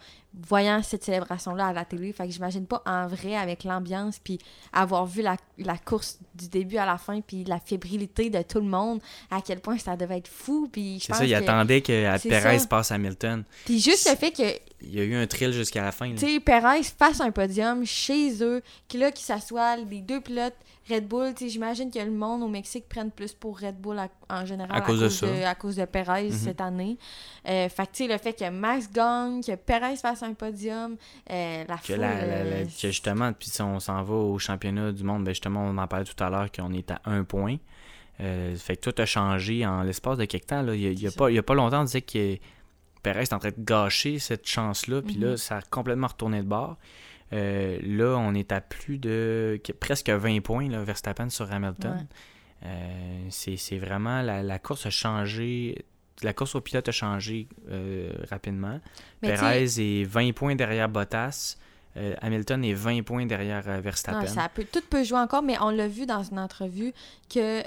voyant 0.47 0.83
cette 0.83 1.03
célébration-là 1.03 1.69
à 1.69 1.73
la 1.73 1.85
télé. 1.85 2.13
Fait 2.13 2.27
que 2.27 2.33
j'imagine 2.33 2.67
pas 2.67 2.83
en 2.87 3.07
vrai 3.07 3.35
avec 3.35 3.65
l'ambiance 3.65 4.21
puis 4.23 4.39
avoir 4.73 5.07
vu 5.07 5.23
la, 5.23 5.37
course 5.79 6.19
du 6.35 6.49
début 6.49 6.77
à 6.77 6.87
la 6.87 6.99
fin 6.99 7.21
puis 7.21 7.45
la 7.45 7.59
fébrilité 7.59 8.31
de 8.31 8.43
tout 8.43 8.61
le 8.61 8.67
monde, 8.67 9.01
à 9.31 9.41
quel 9.41 9.61
point 9.61 9.79
ça 9.79 9.97
devait 9.97 10.19
être 10.19 10.29
fou. 10.29 10.69
Puis 10.71 11.03
c'est 11.05 11.15
ça, 11.15 11.25
il 11.25 11.35
attendait 11.35 11.81
que 11.81 12.29
Perez 12.29 12.59
passe 12.69 12.93
Hamilton. 12.93 13.43
Puis 13.65 13.81
juste 13.81 14.09
le 14.09 14.17
fait 14.17 14.31
que... 14.31 14.59
Il 14.81 14.95
y 14.95 15.01
a 15.01 15.05
eu 15.05 15.17
un 15.17 15.27
thrill 15.27 15.53
jusqu'à 15.53 15.83
la 15.83 15.91
fin. 15.91 16.13
Tu 16.13 16.19
sais, 16.19 16.41
Perez 16.41 16.85
fasse 16.85 17.21
un 17.21 17.33
podium 17.33 17.85
chez 17.85 18.43
eux, 18.45 18.63
qu'il 18.87 19.01
là, 19.01 19.11
qui 19.11 19.25
s'assoient, 19.25 19.77
les 19.77 20.03
deux 20.03 20.21
pilotes 20.21 20.55
Red 20.89 21.07
Bull, 21.07 21.35
j'imagine 21.39 21.91
que 21.91 21.99
le 21.99 22.11
monde 22.11 22.43
au 22.43 22.49
Mexique 22.49 22.89
prenne 22.89 23.11
plus 23.11 23.33
pour 23.33 23.59
Red 23.59 23.77
Bull 23.77 24.01
en 24.29 24.47
général 24.47 24.77
à 24.77 24.81
cause, 24.81 25.01
de, 25.01 25.45
à 25.45 25.55
cause 25.55 25.77
de 25.77 25.85
Perez 25.85 26.25
mhm. 26.25 26.33
cette 26.33 26.61
année. 26.61 26.99
Euh, 27.47 27.69
fait 27.69 27.87
que, 27.87 28.05
le 28.05 28.19
fait 28.19 28.33
que 28.33 28.49
Max 28.49 28.91
gagne, 28.91 29.43
que 29.43 29.55
Perez 29.57 29.97
fasse 29.97 30.23
un 30.23 30.35
podium, 30.35 30.97
euh, 31.31 31.65
la 31.69 31.77
que, 31.77 31.93
euh, 31.93 32.65
que 32.65 32.89
justement, 32.89 33.33
puis 33.33 33.51
si 33.51 33.61
on 33.63 33.81
s'en 33.81 34.03
va 34.03 34.15
au 34.15 34.39
championnat 34.39 34.93
du 34.93 35.05
monde, 35.05 35.25
ben 35.25 35.33
justement, 35.33 35.65
on 35.65 35.77
en 35.77 35.87
parlait 35.87 36.05
tout 36.05 36.23
à 36.23 36.31
l'heure 36.31 36.51
qu'on 36.51 36.73
est 36.73 36.91
à 36.91 37.01
un 37.05 37.25
point. 37.25 37.57
fait 38.19 38.77
que 38.77 38.91
tout 38.91 39.03
a 39.03 39.07
changé 39.07 39.67
en 39.67 39.83
l'espace 39.83 40.19
de 40.19 40.25
quelques 40.25 40.47
temps. 40.47 40.63
Là. 40.63 40.75
Il 40.75 40.97
n'y 40.97 41.07
a, 41.07 41.11
pas, 41.11 41.29
a 41.31 41.43
pas 41.43 41.55
longtemps, 41.55 41.83
on 41.83 41.85
disait 41.85 42.03
que 42.03 42.39
Perez 43.03 43.23
est 43.23 43.33
en 43.33 43.39
train 43.39 43.51
de 43.51 43.65
gâcher 43.65 44.19
cette 44.19 44.47
chance-là, 44.47 45.03
puis 45.03 45.15
là, 45.15 45.31
mhm. 45.31 45.37
ça 45.37 45.59
a 45.59 45.63
complètement 45.63 46.09
retourné 46.09 46.43
de 46.43 46.49
bord. 46.49 46.77
Euh, 47.33 47.79
là, 47.83 48.17
on 48.19 48.35
est 48.35 48.53
à 48.53 48.61
plus 48.61 48.99
de 48.99 49.61
presque 49.81 50.11
20 50.11 50.41
points, 50.41 50.69
là, 50.69 50.83
Verstappen 50.83 51.29
sur 51.29 51.53
Hamilton. 51.53 52.07
Euh, 52.65 53.27
c'est 53.31 53.79
vraiment 53.79 54.23
la, 54.23 54.59
course 54.59 54.87
a 54.87 54.91
changé. 54.91 55.85
La 56.23 56.33
course 56.33 56.57
au 56.57 56.61
pilote 56.61 56.89
a 56.89 56.93
changé 56.93 57.49
euh, 57.71 58.13
rapidement. 58.31 58.81
Perez 59.21 59.65
est 59.79 60.05
20 60.05 60.33
points 60.33 60.55
derrière 60.55 60.89
Bottas. 60.89 61.57
Hamilton 62.21 62.65
est 62.65 62.75
20 62.75 63.03
points 63.03 63.27
derrière 63.27 63.81
Verstappen. 63.81 64.27
ça 64.27 64.49
peut, 64.49 64.65
tout 64.71 64.83
peut 64.89 65.03
jouer 65.03 65.19
encore, 65.19 65.43
mais 65.43 65.57
on 65.61 65.71
l'a 65.71 65.89
vu 65.89 66.07
dans 66.07 66.23
une 66.23 66.39
entrevue 66.39 66.93
que 67.29 67.63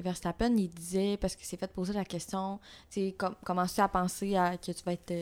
Verstappen, 0.00 0.56
il 0.56 0.68
disait, 0.68 1.16
parce 1.16 1.34
qu'il 1.34 1.44
s'est 1.44 1.56
fait 1.56 1.70
poser 1.70 1.92
la 1.92 2.04
question, 2.04 2.60
tu 2.88 3.00
sais, 3.00 3.16
commencer 3.44 3.82
à 3.82 3.88
penser 3.88 4.36
à, 4.36 4.56
que 4.56 4.70
tu 4.70 4.84
vas 4.84 4.92
être 4.92 5.12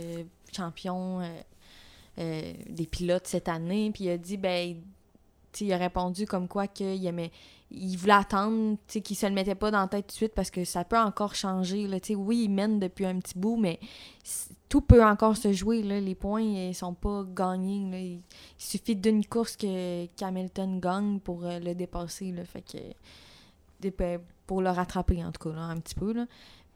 champion 0.54 1.22
euh, 2.18 2.52
des 2.68 2.86
pilotes 2.86 3.26
cette 3.26 3.48
année. 3.48 3.90
Puis 3.92 4.04
il 4.04 4.10
a 4.10 4.18
dit, 4.18 4.36
ben, 4.36 4.76
il 5.60 5.72
a 5.72 5.76
répondu 5.76 6.26
comme 6.26 6.48
quoi 6.48 6.66
qu'il 6.66 7.04
aimait. 7.06 7.30
Il 7.70 7.96
voulait 7.96 8.12
attendre, 8.12 8.76
qu'il 8.86 9.16
se 9.16 9.26
le 9.26 9.32
mettait 9.32 9.54
pas 9.54 9.70
dans 9.70 9.80
la 9.80 9.88
tête 9.88 10.06
tout 10.06 10.12
de 10.12 10.16
suite 10.16 10.34
parce 10.34 10.50
que 10.50 10.64
ça 10.64 10.84
peut 10.84 10.98
encore 10.98 11.34
changer. 11.34 11.88
Là, 11.88 11.98
oui, 12.16 12.44
il 12.44 12.50
mène 12.50 12.78
depuis 12.78 13.04
un 13.04 13.18
petit 13.18 13.36
bout, 13.36 13.56
mais 13.56 13.80
tout 14.68 14.80
peut 14.80 15.04
encore 15.04 15.36
se 15.36 15.52
jouer. 15.52 15.82
Là. 15.82 16.00
Les 16.00 16.14
points 16.14 16.42
ils 16.42 16.74
sont 16.74 16.94
pas 16.94 17.24
gagnés. 17.24 17.78
Il, 18.00 18.20
suffit 18.58 18.94
d'une 18.94 19.24
course 19.26 19.56
que 19.56 20.06
Hamilton 20.22 20.78
gagne 20.78 21.18
pour 21.18 21.44
euh, 21.44 21.58
le 21.58 21.74
dépasser. 21.74 22.32
Fait 22.44 22.62
que, 22.62 23.90
ben, 23.90 24.20
pour 24.46 24.62
le 24.62 24.70
rattraper, 24.70 25.24
en 25.24 25.32
tout 25.32 25.50
cas, 25.50 25.56
un 25.56 25.80
petit 25.80 25.94
peu. 25.94 26.12
Là. 26.12 26.26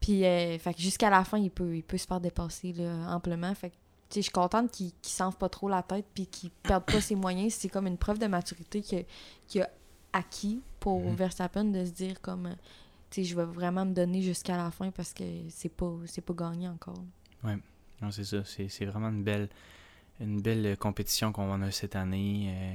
Puis, 0.00 0.24
euh, 0.24 0.58
jusqu'à 0.76 1.10
la 1.10 1.22
fin, 1.24 1.38
il 1.38 1.50
peut, 1.50 1.76
il 1.76 1.82
peut 1.82 1.98
se 1.98 2.06
faire 2.06 2.20
dépasser 2.20 2.74
amplement. 3.08 3.54
Fait 3.54 3.72
je 4.14 4.20
suis 4.20 4.30
contente 4.30 4.70
qu'il 4.70 4.86
ne 4.86 5.32
pas 5.32 5.48
trop 5.48 5.68
la 5.68 5.82
tête 5.82 6.06
puis 6.14 6.26
qu'il 6.26 6.50
perde 6.50 6.84
pas 6.84 7.00
ses 7.00 7.14
moyens. 7.14 7.54
C'est 7.54 7.68
comme 7.68 7.86
une 7.86 7.98
preuve 7.98 8.18
de 8.18 8.26
maturité 8.26 8.80
qu'il 8.80 9.62
a 9.62 9.68
acquis 10.12 10.62
pour 10.80 11.00
mhm. 11.00 11.14
Verstappen 11.14 11.64
de 11.64 11.84
se 11.84 11.90
dire 11.90 12.20
comme 12.20 12.54
je 13.16 13.34
vais 13.34 13.44
vraiment 13.44 13.84
me 13.84 13.92
donner 13.92 14.22
jusqu'à 14.22 14.56
la 14.56 14.70
fin 14.70 14.90
parce 14.90 15.12
que 15.12 15.24
c'est 15.50 15.68
pas 15.68 15.92
c'est 16.06 16.22
pas 16.22 16.34
gagné 16.34 16.68
encore. 16.68 17.02
Oui, 17.44 17.52
c'est 18.10 18.24
ça. 18.24 18.42
C'est 18.44 18.84
vraiment 18.84 19.08
une 19.08 19.22
belle 19.22 19.48
une 20.20 20.40
belle 20.40 20.76
compétition 20.78 21.32
qu'on 21.32 21.60
a 21.62 21.70
cette 21.70 21.94
année. 21.94 22.50
Euh, 22.50 22.74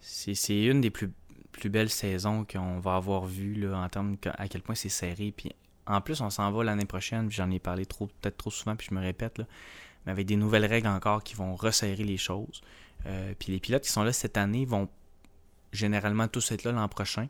c'est 0.00 0.64
une 0.64 0.80
des 0.80 0.90
plus, 0.90 1.12
plus 1.52 1.68
belles 1.68 1.90
saisons 1.90 2.46
qu'on 2.50 2.80
va 2.80 2.96
avoir 2.96 3.26
vues 3.26 3.54
là, 3.54 3.76
en 3.76 3.88
termes 3.88 4.12
de 4.12 4.30
à 4.32 4.48
quel 4.48 4.62
point 4.62 4.74
c'est 4.74 4.88
serré. 4.88 5.32
Puis 5.36 5.52
en 5.86 6.00
plus, 6.00 6.22
on 6.22 6.30
s'en 6.30 6.50
va 6.52 6.64
l'année 6.64 6.86
prochaine. 6.86 7.30
J'en 7.30 7.50
ai 7.50 7.58
parlé 7.58 7.84
trop 7.84 8.06
peut-être 8.06 8.38
trop 8.38 8.50
souvent, 8.50 8.76
puis 8.76 8.86
je 8.90 8.94
me 8.94 9.00
répète. 9.00 9.38
Là 9.38 9.44
mais 10.04 10.12
avec 10.12 10.26
des 10.26 10.36
nouvelles 10.36 10.66
règles 10.66 10.88
encore 10.88 11.22
qui 11.22 11.34
vont 11.34 11.54
resserrer 11.54 12.04
les 12.04 12.16
choses. 12.16 12.62
Euh, 13.06 13.32
puis 13.38 13.52
les 13.52 13.60
pilotes 13.60 13.82
qui 13.82 13.90
sont 13.90 14.02
là 14.02 14.12
cette 14.12 14.36
année 14.36 14.64
vont 14.64 14.88
généralement 15.72 16.28
tous 16.28 16.52
être 16.52 16.64
là 16.64 16.72
l'an 16.72 16.88
prochain, 16.88 17.28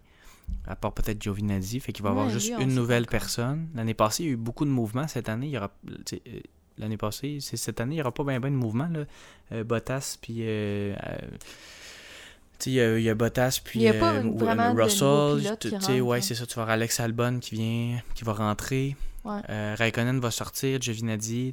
à 0.67 0.77
part 0.77 0.93
peut-être 0.93 1.23
Giovinazzi, 1.23 1.81
fait 1.81 1.93
qu'il 1.93 2.03
va 2.03 2.11
y 2.11 2.13
avoir 2.13 2.31
juste 2.31 2.53
une 2.59 2.75
nouvelle 2.75 3.07
personne. 3.07 3.69
L'année 3.75 3.95
passée, 3.95 4.25
il 4.25 4.27
y 4.27 4.29
a 4.31 4.33
eu 4.33 4.37
beaucoup 4.37 4.65
de 4.65 4.71
mouvements. 4.71 5.07
Cette 5.07 5.29
année, 5.29 5.47
il 5.47 5.53
y 5.53 5.57
aura. 5.57 5.71
Euh, 6.13 6.41
l'année 6.79 6.97
passée, 6.97 7.39
c'est 7.41 7.57
cette 7.57 7.81
année, 7.81 7.95
il 7.95 7.99
n'y 7.99 8.03
aura 8.03 8.13
pas 8.13 8.25
bien 8.25 8.41
ben 8.41 8.51
de 8.51 8.57
mouvements. 8.57 8.89
Là. 8.89 9.05
Euh, 9.53 9.65
Bottas, 9.65 10.19
puis. 10.21 10.33
il 10.33 10.39
y, 12.75 12.81
a, 12.81 12.99
il 12.99 13.05
y, 13.05 13.11
a 13.11 13.15
Bottas, 13.15 13.61
puis 13.65 13.81
Russell. 14.75 16.03
ouais, 16.03 16.21
c'est 16.21 16.35
ça. 16.35 16.47
Tu 16.47 16.55
vas 16.57 16.63
avoir 16.63 16.75
Alex 16.75 16.99
Albon 17.01 17.39
qui 17.39 17.55
vient, 17.55 18.01
qui 18.15 18.25
va 18.25 18.33
rentrer. 18.33 18.97
Ouais. 19.25 19.75
Raikkonen 19.75 20.19
va 20.21 20.31
sortir, 20.31 20.81
Giovinazzi, 20.81 21.53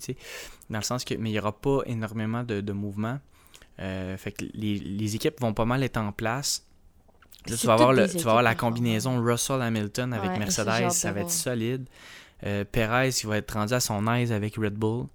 dans 0.69 0.77
le 0.79 0.83
sens 0.83 1.03
que 1.03 1.15
mais 1.15 1.29
il 1.29 1.33
n'y 1.33 1.39
aura 1.39 1.51
pas 1.51 1.81
énormément 1.85 2.43
de, 2.43 2.61
de 2.61 2.73
mouvements. 2.73 3.19
Euh, 3.79 4.17
fait 4.17 4.31
que 4.31 4.45
les, 4.53 4.79
les, 4.79 5.15
équipes 5.15 5.39
vont 5.39 5.53
pas 5.53 5.65
mal 5.65 5.83
être 5.83 5.97
en 5.97 6.11
place. 6.11 6.65
Là, 7.47 7.55
tu 7.55 7.67
vas, 7.67 7.73
avoir 7.73 7.93
le, 7.93 8.09
tu 8.09 8.17
vas 8.17 8.31
avoir 8.31 8.43
la 8.43 8.55
combinaison 8.55 9.21
Russell-Hamilton 9.21 10.13
avec 10.13 10.37
Mercedes, 10.39 10.89
ça 10.91 11.11
va 11.11 11.21
être 11.21 11.31
solide. 11.31 11.87
Euh, 12.45 12.65
Perez, 12.69 13.09
il 13.09 13.27
va 13.27 13.37
être 13.37 13.51
rendu 13.51 13.73
à 13.73 13.79
son 13.79 14.07
aise 14.13 14.31
avec 14.31 14.55
Red 14.55 14.73
Bull. 14.73 15.05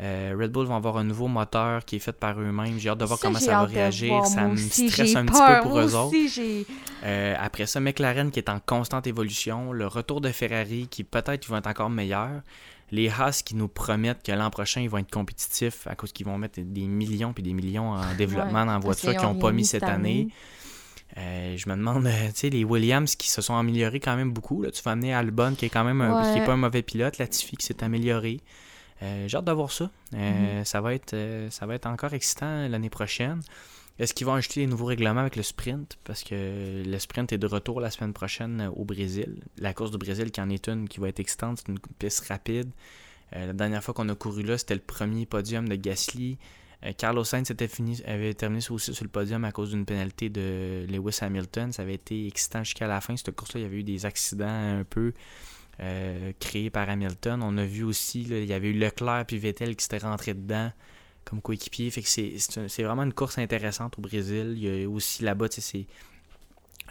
Euh, 0.00 0.34
Red 0.38 0.50
Bull 0.50 0.66
va 0.66 0.76
avoir 0.76 0.96
un 0.96 1.04
nouveau 1.04 1.28
moteur 1.28 1.84
qui 1.84 1.96
est 1.96 1.98
fait 1.98 2.12
par 2.12 2.40
eux-mêmes. 2.40 2.78
J'ai 2.78 2.88
hâte 2.88 2.98
de 2.98 3.04
voir 3.04 3.18
comment 3.20 3.38
ça 3.38 3.52
va 3.52 3.64
réagir. 3.64 4.24
ça 4.24 4.48
me 4.48 4.56
stresse 4.56 5.14
un 5.16 5.26
petit 5.26 5.40
peu 5.40 5.62
pour 5.62 5.78
eux 5.78 5.94
autres. 5.94 6.16
Euh, 7.04 7.34
après 7.38 7.66
ça, 7.66 7.80
McLaren 7.80 8.30
qui 8.30 8.38
est 8.38 8.48
en 8.48 8.58
constante 8.60 9.06
évolution. 9.06 9.72
Le 9.72 9.86
retour 9.86 10.20
de 10.20 10.30
Ferrari 10.30 10.88
qui 10.90 11.04
peut-être 11.04 11.46
vont 11.46 11.58
être 11.58 11.66
encore 11.66 11.90
meilleur. 11.90 12.42
Les 12.90 13.08
Haas 13.08 13.42
qui 13.44 13.54
nous 13.54 13.68
promettent 13.68 14.22
que 14.22 14.32
l'an 14.32 14.50
prochain 14.50 14.82
ils 14.82 14.90
vont 14.90 14.98
être 14.98 15.10
compétitifs 15.10 15.86
à 15.86 15.94
cause 15.94 16.12
qu'ils 16.12 16.26
vont 16.26 16.36
mettre 16.36 16.60
des 16.60 16.86
millions 16.86 17.32
et 17.36 17.42
des 17.42 17.54
millions 17.54 17.90
en 17.92 18.14
développement 18.16 18.66
dans 18.66 18.72
la 18.72 18.78
voiture 18.78 19.12
qu'ils 19.12 19.22
n'ont 19.22 19.34
pas 19.34 19.52
mis 19.52 19.64
cette 19.64 19.82
année. 19.82 20.28
Euh, 21.18 21.56
je 21.58 21.68
me 21.68 21.76
demande, 21.76 22.04
tu 22.04 22.30
sais, 22.34 22.48
les 22.48 22.64
Williams 22.64 23.16
qui 23.16 23.28
se 23.28 23.42
sont 23.42 23.54
améliorés 23.54 24.00
quand 24.00 24.16
même 24.16 24.32
beaucoup. 24.32 24.62
Là. 24.62 24.70
Tu 24.70 24.82
vas 24.82 24.92
amener 24.92 25.12
Albon 25.12 25.54
qui 25.54 25.66
est 25.66 25.68
quand 25.68 25.84
même 25.84 26.00
qui 26.32 26.38
est 26.38 26.44
pas 26.44 26.52
un 26.52 26.56
mauvais 26.56 26.82
pilote, 26.82 27.18
Latifi 27.18 27.56
qui 27.56 27.66
s'est 27.66 27.84
amélioré. 27.84 28.40
Euh, 29.02 29.26
j'ai 29.28 29.36
hâte 29.36 29.44
de 29.44 29.52
voir 29.52 29.70
ça. 29.70 29.90
Euh, 30.14 30.58
mhm. 30.58 30.64
ça, 30.64 30.80
va 30.80 30.94
être, 30.94 31.14
euh, 31.14 31.50
ça 31.50 31.66
va 31.66 31.74
être 31.74 31.86
encore 31.86 32.14
excitant 32.14 32.68
l'année 32.68 32.90
prochaine. 32.90 33.40
Est-ce 33.98 34.14
qu'ils 34.14 34.26
vont 34.26 34.34
ajouter 34.34 34.60
des 34.60 34.66
nouveaux 34.66 34.86
règlements 34.86 35.20
avec 35.20 35.36
le 35.36 35.42
sprint? 35.42 35.98
Parce 36.04 36.22
que 36.24 36.82
le 36.84 36.98
sprint 36.98 37.32
est 37.32 37.38
de 37.38 37.46
retour 37.46 37.80
la 37.80 37.90
semaine 37.90 38.12
prochaine 38.12 38.70
au 38.74 38.84
Brésil. 38.84 39.42
La 39.58 39.74
course 39.74 39.90
du 39.90 39.98
Brésil 39.98 40.30
qui 40.30 40.40
en 40.40 40.48
est 40.48 40.66
une 40.68 40.88
qui 40.88 40.98
va 40.98 41.08
être 41.08 41.20
excitante, 41.20 41.58
c'est 41.58 41.68
une 41.68 41.78
piste 41.98 42.26
rapide. 42.28 42.70
la 43.32 43.52
dernière 43.52 43.84
fois 43.84 43.92
qu'on 43.92 44.08
a 44.08 44.14
couru 44.14 44.42
là, 44.42 44.56
c'était 44.56 44.74
le 44.74 44.80
premier 44.80 45.26
podium 45.26 45.68
de 45.68 45.76
Gasly. 45.76 46.38
Carlos 46.96 47.22
Sainz 47.22 47.50
était 47.50 47.68
fini, 47.68 48.02
avait 48.06 48.34
terminé 48.34 48.64
aussi 48.70 48.94
sur 48.94 49.04
le 49.04 49.10
podium 49.10 49.44
à 49.44 49.52
cause 49.52 49.70
d'une 49.70 49.84
pénalité 49.84 50.30
de 50.30 50.86
Lewis 50.88 51.18
Hamilton. 51.20 51.70
Ça 51.70 51.82
avait 51.82 51.94
été 51.94 52.26
excitant 52.26 52.64
jusqu'à 52.64 52.88
la 52.88 53.00
fin. 53.00 53.14
Cette 53.16 53.36
course-là, 53.36 53.60
il 53.60 53.64
y 53.64 53.66
avait 53.66 53.78
eu 53.78 53.84
des 53.84 54.06
accidents 54.06 54.48
un 54.48 54.84
peu. 54.84 55.12
Euh, 55.80 56.32
créé 56.38 56.70
par 56.70 56.88
Hamilton. 56.88 57.42
On 57.42 57.56
a 57.56 57.64
vu 57.64 57.82
aussi, 57.82 58.22
il 58.22 58.44
y 58.44 58.52
avait 58.52 58.68
eu 58.68 58.78
Leclerc 58.78 59.24
puis 59.26 59.38
Vettel 59.38 59.74
qui 59.74 59.84
s'étaient 59.84 60.06
rentrés 60.06 60.34
dedans 60.34 60.70
comme 61.24 61.40
coéquipier. 61.40 61.90
Fait 61.90 62.02
que 62.02 62.08
c'est 62.08 62.82
vraiment 62.82 63.04
une 63.04 63.14
course 63.14 63.38
intéressante 63.38 63.98
au 63.98 64.02
Brésil. 64.02 64.54
Il 64.56 64.62
y 64.62 64.84
a 64.84 64.88
aussi 64.88 65.24
là-bas, 65.24 65.46
c'est 65.50 65.86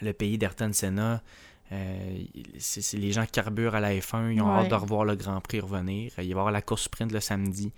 le 0.01 0.13
pays 0.13 0.37
d'Ayrton 0.37 0.71
Senna. 0.73 1.21
Euh, 1.71 2.23
c'est 2.57 2.97
les 2.97 3.11
gens 3.11 3.23
qui 3.25 3.31
carburent 3.31 3.75
à 3.75 3.79
la 3.79 3.93
F1. 3.93 4.33
Ils 4.33 4.41
ont 4.41 4.49
hâte 4.49 4.69
de 4.69 4.75
revoir 4.75 5.05
le 5.05 5.15
Grand 5.15 5.39
Prix 5.39 5.59
revenir. 5.59 6.11
Il 6.17 6.17
va 6.17 6.23
y 6.23 6.31
avoir 6.31 6.51
la 6.51 6.61
course 6.61 6.83
sprint 6.83 7.11
le 7.11 7.19
samedi. 7.19 7.71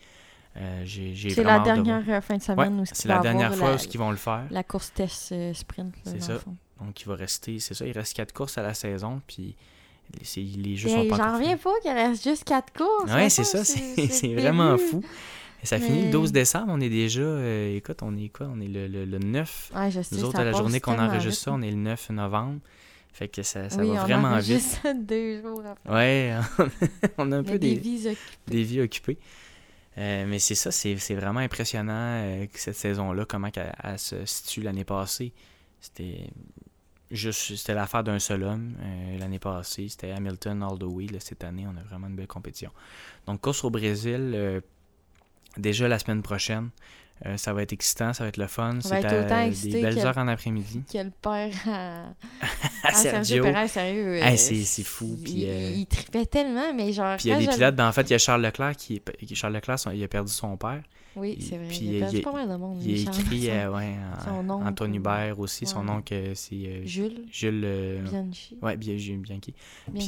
Euh, 0.55 0.85
c'est 0.85 1.43
la 1.43 1.59
dernière 1.59 2.23
fin 2.23 2.37
de 2.37 2.41
semaine 2.41 2.79
où 2.79 2.85
C'est 2.85 3.07
la 3.07 3.19
dernière 3.19 3.53
fois 3.55 3.75
où 3.75 3.77
ils 3.77 3.99
vont 3.99 4.11
le 4.11 4.17
faire. 4.17 4.45
La 4.51 4.63
course 4.63 4.93
test 4.93 5.33
sprint. 5.53 5.93
C'est 6.05 6.21
ça. 6.21 6.39
Donc 6.79 6.99
il 7.01 7.07
va 7.07 7.15
rester, 7.15 7.59
c'est 7.59 7.73
ça, 7.73 7.85
il 7.85 7.91
reste 7.91 8.15
quatre 8.15 8.33
courses 8.33 8.57
à 8.57 8.63
la 8.63 8.73
saison. 8.73 9.21
Puis 9.27 9.55
les, 10.19 10.75
jeux 10.75 10.89
sont 10.89 11.07
pas 11.07 11.17
J'en 11.17 11.37
reviens 11.37 11.57
pas 11.57 11.71
qu'il 11.81 11.91
reste 11.91 12.23
juste 12.23 12.43
4 12.45 12.73
courses. 12.73 13.11
Ouais, 13.11 13.29
c'est 13.29 13.43
ça, 13.43 13.63
c'est 13.63 14.33
vraiment 14.33 14.77
fou. 14.77 15.03
Ça 15.63 15.79
finit 15.79 16.05
le 16.05 16.11
12 16.11 16.31
décembre, 16.31 16.67
on 16.69 16.81
est 16.81 16.89
déjà. 16.89 17.21
Euh, 17.21 17.77
écoute, 17.77 17.99
on 18.01 18.17
est 18.17 18.27
quoi? 18.27 18.49
On 18.53 18.59
est 18.59 18.67
le, 18.67 18.87
le, 18.87 19.17
9. 19.17 19.71
Ouais, 19.75 19.91
je 19.91 20.01
sais, 20.01 20.15
Nous 20.15 20.25
autres, 20.25 20.39
à 20.39 20.43
la 20.43 20.51
journée 20.51 20.81
qu'on 20.81 20.99
enregistre 20.99 21.45
ça, 21.45 21.51
on 21.53 21.61
est 21.61 21.71
le 21.71 21.77
9 21.77 22.09
novembre. 22.09 22.59
Fait 23.13 23.27
que 23.27 23.43
ça, 23.43 23.69
ça 23.69 23.83
va 23.83 24.03
vraiment 24.03 24.37
vite. 24.39 24.59
Ça 24.59 24.93
deux 24.95 25.41
jours 25.41 25.61
après. 25.65 25.93
Ouais, 25.93 26.35
on 27.17 27.31
a 27.31 27.37
un 27.37 27.43
peu 27.43 27.59
des, 27.59 27.75
des, 27.75 27.79
vies 27.79 28.07
occupées. 28.07 28.37
Des 28.47 28.63
vies 28.63 28.81
occupées. 28.81 29.17
Euh, 29.97 30.25
mais 30.27 30.39
c'est 30.39 30.55
ça, 30.55 30.71
c'est 30.71 31.13
vraiment 31.13 31.39
impressionnant 31.39 31.93
euh, 31.93 32.45
cette 32.55 32.75
saison-là, 32.75 33.25
comment 33.25 33.49
elle, 33.83 33.99
se 33.99 34.25
situe 34.25 34.61
l'année 34.61 34.83
passée. 34.83 35.31
C'était 35.79 36.27
c'était 37.13 37.73
l'affaire 37.73 38.03
d'un 38.03 38.19
seul 38.19 38.43
homme 38.43 38.75
l'année 39.19 39.39
passée. 39.39 39.87
C'était 39.89 40.11
Hamilton 40.11 40.63
all 40.63 40.77
the 40.77 40.83
way. 40.83 41.07
cette 41.19 41.43
année, 41.43 41.65
on 41.67 41.77
a 41.77 41.83
vraiment 41.83 42.07
une 42.07 42.15
belle 42.15 42.27
compétition. 42.27 42.71
Donc, 43.27 43.41
course 43.41 43.63
au 43.63 43.69
Brésil, 43.69 44.61
déjà 45.57 45.87
la 45.87 45.99
semaine 45.99 46.21
prochaine. 46.21 46.69
Euh, 47.25 47.37
ça 47.37 47.53
va 47.53 47.61
être 47.61 47.71
excitant, 47.71 48.11
ça 48.11 48.23
va 48.23 48.29
être 48.29 48.37
le 48.37 48.47
fun. 48.47 48.79
C'est 48.81 48.99
des 49.69 49.81
belles 49.81 49.99
heures 49.99 50.17
en 50.17 50.27
après-midi. 50.27 50.83
Quel 50.91 51.11
père 51.11 51.53
à, 51.67 52.07
à 52.83 52.93
Sergio. 52.93 53.45
Sérieux. 53.67 54.21
Euh, 54.21 54.35
c'est 54.35 54.83
fou. 54.83 55.17
il, 55.25 55.45
euh, 55.47 55.71
il, 55.75 55.85
tripait 55.85 56.25
tellement, 56.25 56.73
mais 56.73 56.91
genre. 56.91 57.15
Puis 57.17 57.29
il 57.29 57.31
y 57.31 57.33
a 57.33 57.37
des 57.37 57.47
pilotes, 57.47 57.75
ben, 57.75 57.87
en 57.87 57.91
fait, 57.93 58.09
il 58.09 58.11
y 58.11 58.15
a 58.15 58.17
Charles 58.17 58.41
Leclerc 58.41 58.75
qui. 58.75 59.01
Charles 59.33 59.53
Leclerc, 59.53 59.77
il 59.93 60.03
a 60.03 60.07
perdu 60.07 60.31
son 60.31 60.57
père. 60.57 60.81
Oui, 61.15 61.37
c'est 61.39 61.57
vrai. 61.57 61.67
Puis 61.67 61.79
il 61.83 61.97
a 61.97 62.05
perdu 62.05 62.21
pas 62.21 62.31
mal 62.31 62.49
de 62.49 62.55
monde. 62.55 62.81
Il 62.83 63.07
a 63.07 63.11
écrit, 63.11 63.47
ouais, 63.75 63.95
son 64.25 64.43
nom, 64.43 64.65
Antoine 64.65 64.95
Hubert 64.95 65.39
aussi, 65.39 65.65
son 65.65 65.83
nom, 65.83 66.01
que 66.01 66.33
c'est. 66.33 66.85
Jules. 66.85 67.25
Jules. 67.31 68.01
Bianchi. 68.09 68.57
Ouais, 68.61 68.77
Bianchi. 68.77 69.17
Bianchi. 69.17 69.53
Puis 69.93 70.05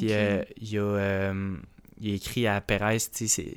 il 0.62 0.70
y 0.70 0.78
a 0.80 1.34
il 2.02 2.12
a 2.12 2.16
écrit 2.16 2.46
à 2.46 2.60
Perez, 2.60 2.98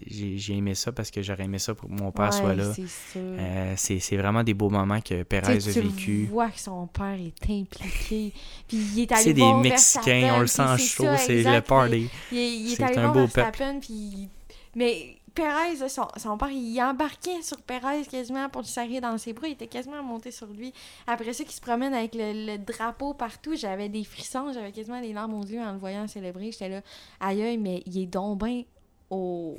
j'ai 0.06 0.56
aimé 0.56 0.74
ça 0.74 0.92
parce 0.92 1.10
que 1.10 1.22
j'aurais 1.22 1.44
aimé 1.44 1.58
ça 1.58 1.74
pour 1.74 1.88
que 1.88 1.94
mon 1.94 2.12
père 2.12 2.32
soit 2.32 2.54
là. 2.54 2.72
Euh, 3.16 3.74
c'est 3.76 4.16
vraiment 4.16 4.44
des 4.44 4.54
beaux 4.54 4.70
moments 4.70 5.00
que 5.00 5.24
Perez 5.24 5.56
a 5.56 5.58
vécu. 5.58 5.90
Tu 5.98 6.26
vois 6.26 6.48
que 6.48 6.60
son 6.60 6.86
père 6.86 7.18
est 7.18 7.50
impliqué. 7.50 8.32
Puis 8.68 8.76
il 8.76 9.00
est 9.00 9.12
allé 9.12 9.24
C'est 9.24 9.32
des 9.32 9.52
Mexicains, 9.54 10.34
on 10.36 10.40
le 10.40 10.46
sent 10.46 10.78
chaud, 10.78 11.16
c'est 11.16 11.42
le 11.42 11.60
party. 11.60 12.08
Il, 12.30 12.38
il 12.38 12.72
est, 12.72 12.82
allé 12.82 12.98
un 12.98 13.12
beau 13.12 13.26
Verstappen, 13.26 13.80
puis... 13.80 14.28
Mais 14.76 15.17
Perez, 15.38 15.88
son, 15.88 16.36
père, 16.36 16.50
il 16.50 16.82
embarquait 16.82 17.42
sur 17.42 17.62
Perez 17.62 18.02
quasiment 18.10 18.48
pour 18.48 18.62
lui 18.62 18.68
serrer 18.68 19.00
dans 19.00 19.16
ses 19.18 19.32
bras. 19.32 19.46
Il 19.46 19.52
était 19.52 19.68
quasiment 19.68 20.02
monté 20.02 20.32
sur 20.32 20.48
lui. 20.48 20.72
Après 21.06 21.32
ça, 21.32 21.44
qu'il 21.44 21.52
se 21.52 21.60
promène 21.60 21.94
avec 21.94 22.16
le, 22.16 22.56
drapeau 22.56 23.14
partout, 23.14 23.54
j'avais 23.54 23.88
des 23.88 24.02
frissons, 24.02 24.52
j'avais 24.52 24.72
quasiment 24.72 25.00
des 25.00 25.12
larmes 25.12 25.34
aux 25.34 25.44
yeux 25.44 25.60
en 25.60 25.74
le 25.74 25.78
voyant 25.78 26.08
célébrer. 26.08 26.50
J'étais 26.50 26.68
là, 26.68 26.80
aïe 27.20 27.40
aïe, 27.40 27.56
mais 27.56 27.84
il 27.86 28.02
est 28.02 28.06
donc 28.06 28.42
bien 28.42 28.64
au 29.10 29.56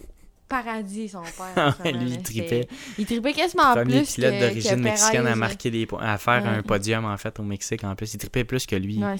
paradis, 0.49 1.09
son 1.09 1.21
père. 1.21 1.77
lui, 1.85 2.11
il 2.11 2.23
tripait. 2.23 2.67
Il 2.97 3.05
tripait 3.05 3.33
quasiment 3.33 3.73
Premier 3.73 3.99
plus. 3.99 4.15
pilote 4.15 4.39
d'origine 4.39 4.81
mexicaine 4.81 5.27
à 5.27 5.35
marquer 5.35 5.71
des 5.71 5.85
points, 5.85 6.01
à 6.01 6.17
faire 6.17 6.45
un 6.45 6.61
podium 6.61 7.05
en 7.05 7.17
fait 7.17 7.39
au 7.39 7.43
Mexique 7.43 7.83
en 7.83 7.95
plus. 7.95 8.13
Il 8.13 8.17
tripait 8.17 8.43
plus 8.43 8.65
que 8.65 8.75
lui. 8.75 9.01
Ouais. 9.01 9.15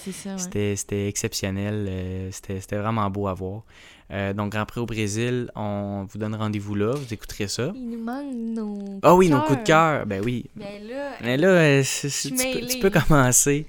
C'était 0.76 1.08
exceptionnel. 1.08 1.88
Euh, 1.90 2.30
c'était 2.32 2.78
vraiment 2.78 3.10
beau 3.10 3.28
à 3.28 3.34
voir. 3.34 3.64
Euh, 4.12 4.34
donc, 4.34 4.54
Grand 4.54 4.66
Prix 4.66 4.82
au 4.82 4.86
Brésil, 4.88 5.52
on 5.56 6.08
vous 6.10 6.18
donne 6.18 6.34
rendez-vous 6.34 6.74
là, 6.74 6.94
vous 6.96 7.14
écouterez 7.14 7.48
ça. 7.48 7.72
Il 7.76 7.90
nous 7.90 8.04
manque 8.04 8.34
nos. 8.34 9.00
Ah 9.04 9.14
oui, 9.14 9.30
nos 9.30 9.42
coups 9.42 9.60
de 9.60 9.64
cœur. 9.64 10.06
Ben 10.08 10.22
oui. 10.24 10.46
Ben 10.56 10.82
là, 10.88 11.12
Mais 11.22 11.38
là, 11.38 11.48
euh, 11.50 11.84
tu, 11.84 12.80
peux, 12.80 12.90
commencer. 12.90 13.68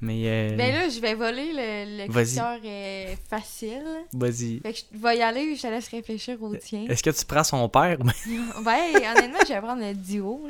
Mais 0.00 0.22
euh... 0.24 0.56
Ben 0.56 0.72
là, 0.72 0.88
je 0.88 0.98
vais 0.98 1.14
voler 1.14 1.52
le, 1.52 2.06
le 2.06 2.10
euh, 2.10 3.14
facile. 3.28 3.82
Vas-y. 4.14 4.60
Fait 4.60 4.72
que 4.72 4.78
je 4.92 4.98
vais 4.98 5.18
y 5.18 5.22
aller, 5.22 5.54
je 5.54 5.60
te 5.60 5.66
laisse 5.66 5.88
réfléchir 5.88 6.42
au 6.42 6.56
tien. 6.56 6.86
Est-ce 6.88 7.02
que 7.02 7.10
tu 7.10 7.24
prends 7.26 7.44
son 7.44 7.68
père? 7.68 7.98
ben, 7.98 8.12
honnêtement, 8.64 9.38
je 9.46 9.52
vais 9.52 9.60
prendre 9.60 9.82
le 9.82 9.94
duo. 9.94 10.46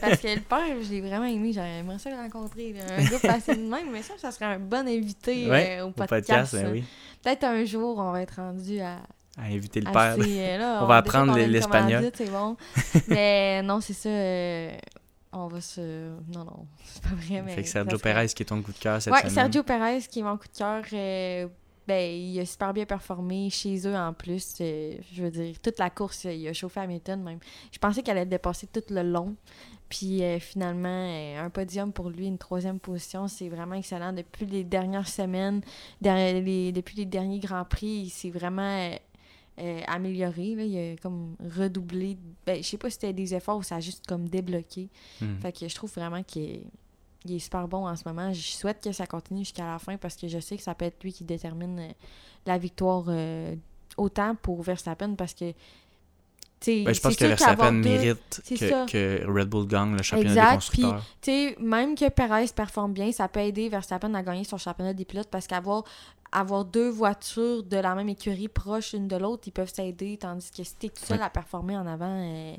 parce 0.00 0.20
que 0.20 0.34
le 0.34 0.40
père, 0.40 0.82
je 0.82 0.90
l'ai 0.90 1.00
vraiment 1.02 1.26
aimé. 1.26 1.52
J'aimerais 1.52 1.98
ça 1.98 2.10
le 2.10 2.16
rencontrer. 2.16 2.74
Un 2.96 3.04
gars 3.04 3.18
facile 3.18 3.56
de 3.56 3.70
même, 3.70 3.90
mais 3.92 4.02
ça, 4.02 4.14
ça 4.16 4.30
serait 4.30 4.46
un 4.46 4.58
bon 4.58 4.88
invité 4.88 5.80
au 5.82 5.90
podcast. 5.90 5.92
Au 5.92 6.04
podcast 6.04 6.54
ben 6.54 6.72
oui. 6.72 6.84
Peut-être 7.22 7.44
un 7.44 7.64
jour, 7.64 7.98
on 7.98 8.12
va 8.12 8.22
être 8.22 8.36
rendu 8.36 8.80
à. 8.80 8.98
À 9.36 9.46
inviter 9.46 9.80
le 9.80 9.90
père. 9.90 10.16
Euh, 10.16 10.78
on, 10.82 10.86
va 10.86 10.98
apprendre 10.98 11.36
l'espagnol. 11.36 12.10
C'est 12.14 12.30
bon. 12.30 12.56
mais 13.08 13.62
non, 13.62 13.80
c'est 13.80 13.92
ça. 13.92 14.78
Euh, 15.34 15.38
on 15.38 15.48
va 15.48 15.60
se. 15.60 16.10
Non, 16.32 16.44
non, 16.44 16.66
c'est 16.84 17.02
pas 17.02 17.14
vrai. 17.14 17.42
Mais 17.42 17.54
fait 17.54 17.62
que 17.62 17.68
Sergio 17.68 17.98
Perez 17.98 18.28
qui 18.28 18.42
est 18.42 18.46
ton 18.46 18.62
coup 18.62 18.72
de 18.72 18.78
cœur 18.78 19.00
cette 19.00 19.12
ouais, 19.12 19.20
semaine. 19.20 19.34
Sergio 19.34 19.62
Perez 19.62 20.00
qui 20.08 20.20
est 20.20 20.22
mon 20.22 20.36
coup 20.36 20.48
de 20.48 20.56
cœur. 20.56 20.84
Euh, 20.92 21.48
ben, 21.86 22.10
il 22.10 22.40
a 22.40 22.46
super 22.46 22.72
bien 22.72 22.86
performé 22.86 23.50
chez 23.50 23.86
eux 23.86 23.94
en 23.94 24.14
plus. 24.14 24.54
je 24.58 25.22
veux 25.22 25.30
dire, 25.30 25.54
toute 25.60 25.78
la 25.78 25.90
course, 25.90 26.24
il 26.24 26.48
a 26.48 26.52
chauffé 26.54 26.80
Hamilton 26.80 27.22
même. 27.22 27.38
Je 27.70 27.78
pensais 27.78 28.02
qu'elle 28.02 28.16
allait 28.16 28.26
dépasser 28.26 28.66
tout 28.66 28.82
le 28.88 29.02
long. 29.02 29.36
Puis 29.88 30.22
euh, 30.22 30.38
finalement, 30.38 30.88
euh, 30.88 31.44
un 31.44 31.50
podium 31.50 31.92
pour 31.92 32.10
lui, 32.10 32.26
une 32.26 32.38
troisième 32.38 32.80
position, 32.80 33.28
c'est 33.28 33.48
vraiment 33.48 33.74
excellent. 33.74 34.12
Depuis 34.12 34.46
les 34.46 34.64
dernières 34.64 35.06
semaines, 35.06 35.60
depuis 36.00 36.96
les 36.96 37.04
derniers 37.04 37.38
Grands 37.38 37.64
Prix, 37.64 38.04
il 38.04 38.10
s'est 38.10 38.30
vraiment 38.30 38.90
euh, 39.58 39.80
amélioré. 39.86 40.42
Il 40.42 40.78
a 40.78 40.96
comme 40.96 41.36
redoublé. 41.56 42.18
Ben, 42.46 42.62
je 42.62 42.68
sais 42.68 42.78
pas 42.78 42.90
si 42.90 42.94
c'était 42.94 43.12
des 43.12 43.34
efforts 43.34 43.58
ou 43.58 43.62
ça 43.62 43.76
a 43.76 43.80
juste 43.80 44.06
comme 44.06 44.28
débloqué. 44.28 44.88
Hmm. 45.20 45.36
Fait 45.40 45.52
que 45.52 45.68
je 45.68 45.74
trouve 45.74 45.92
vraiment 45.92 46.22
qu'il 46.22 46.62
est, 47.28 47.38
super 47.38 47.68
bon 47.68 47.86
en 47.86 47.96
ce 47.96 48.02
moment. 48.06 48.32
Je 48.32 48.40
souhaite 48.40 48.82
que 48.82 48.92
ça 48.92 49.06
continue 49.06 49.40
jusqu'à 49.40 49.66
la 49.66 49.78
fin 49.78 49.96
parce 49.96 50.16
que 50.16 50.28
je 50.28 50.38
sais 50.38 50.56
que 50.56 50.62
ça 50.62 50.74
peut 50.74 50.84
être 50.84 51.02
lui 51.02 51.12
qui 51.12 51.24
détermine 51.24 51.94
la 52.46 52.58
victoire 52.58 53.06
autant 53.96 54.34
pour 54.34 54.62
Verstappen 54.62 55.14
parce 55.14 55.34
que 55.34 55.52
ben, 56.66 56.94
je 56.94 57.00
pense 57.00 57.16
que 57.16 57.24
Verstappen 57.24 57.72
mérite 57.72 58.42
que, 58.48 59.26
Red 59.26 59.48
Bull 59.48 59.66
gagne 59.66 59.96
le 59.96 60.02
championnat 60.02 60.50
des 60.50 60.54
constructeurs. 60.56 61.02
Puis, 61.20 61.54
même 61.58 61.94
que 61.94 62.08
Perez 62.08 62.46
performe 62.54 62.92
bien, 62.92 63.12
ça 63.12 63.28
peut 63.28 63.40
aider 63.40 63.68
Verstappen 63.68 64.14
à 64.14 64.22
gagner 64.22 64.44
son 64.44 64.58
championnat 64.58 64.92
des 64.92 65.04
pilotes 65.04 65.28
parce 65.30 65.46
qu'avoir 65.46 65.84
avoir 66.32 66.64
deux 66.64 66.88
voitures 66.88 67.62
de 67.62 67.76
la 67.76 67.94
même 67.94 68.08
écurie 68.08 68.48
proches 68.48 68.92
l'une 68.92 69.08
de 69.08 69.16
l'autre, 69.16 69.44
ils 69.46 69.52
peuvent 69.52 69.72
s'aider, 69.72 70.18
tandis 70.20 70.50
que 70.50 70.64
si 70.64 70.74
tu 70.76 70.86
es 70.86 70.88
tout 70.88 71.04
seul 71.04 71.22
à 71.22 71.30
performer 71.30 71.76
en 71.76 71.86
avant, 71.86 72.06
euh, 72.10 72.54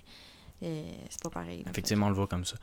c'est 0.61 1.21
pas 1.21 1.29
pareil. 1.29 1.63
Effectivement, 1.69 2.07
on 2.07 2.09
le 2.09 2.15
voit 2.15 2.27
comme 2.27 2.45
ça. 2.45 2.55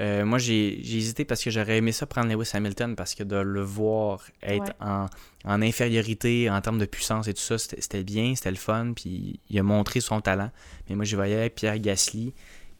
Euh, 0.00 0.24
moi, 0.24 0.38
j'ai 0.38 0.78
hésité 0.78 1.24
parce 1.24 1.42
que 1.42 1.50
j'aurais 1.50 1.78
aimé 1.78 1.92
ça 1.92 2.06
prendre 2.06 2.30
Lewis 2.30 2.50
Hamilton 2.52 2.96
parce 2.96 3.14
que 3.14 3.22
de 3.22 3.36
le 3.36 3.62
voir 3.62 4.22
être 4.42 4.72
en, 4.80 5.06
en, 5.44 5.62
infériorité 5.62 6.50
en 6.50 6.60
termes 6.60 6.78
de 6.78 6.84
puissance 6.86 7.28
et 7.28 7.34
tout 7.34 7.40
ça, 7.40 7.58
c'était 7.58 8.04
bien, 8.04 8.34
c'était 8.34 8.50
le 8.50 8.56
fun, 8.56 8.92
puis 8.94 9.40
il 9.48 9.58
a 9.58 9.62
montré 9.62 10.00
son 10.00 10.20
talent. 10.20 10.50
Mais 10.88 10.96
moi, 10.96 11.04
je 11.04 11.16
voyais 11.16 11.48
Pierre 11.50 11.78
Gasly, 11.78 12.34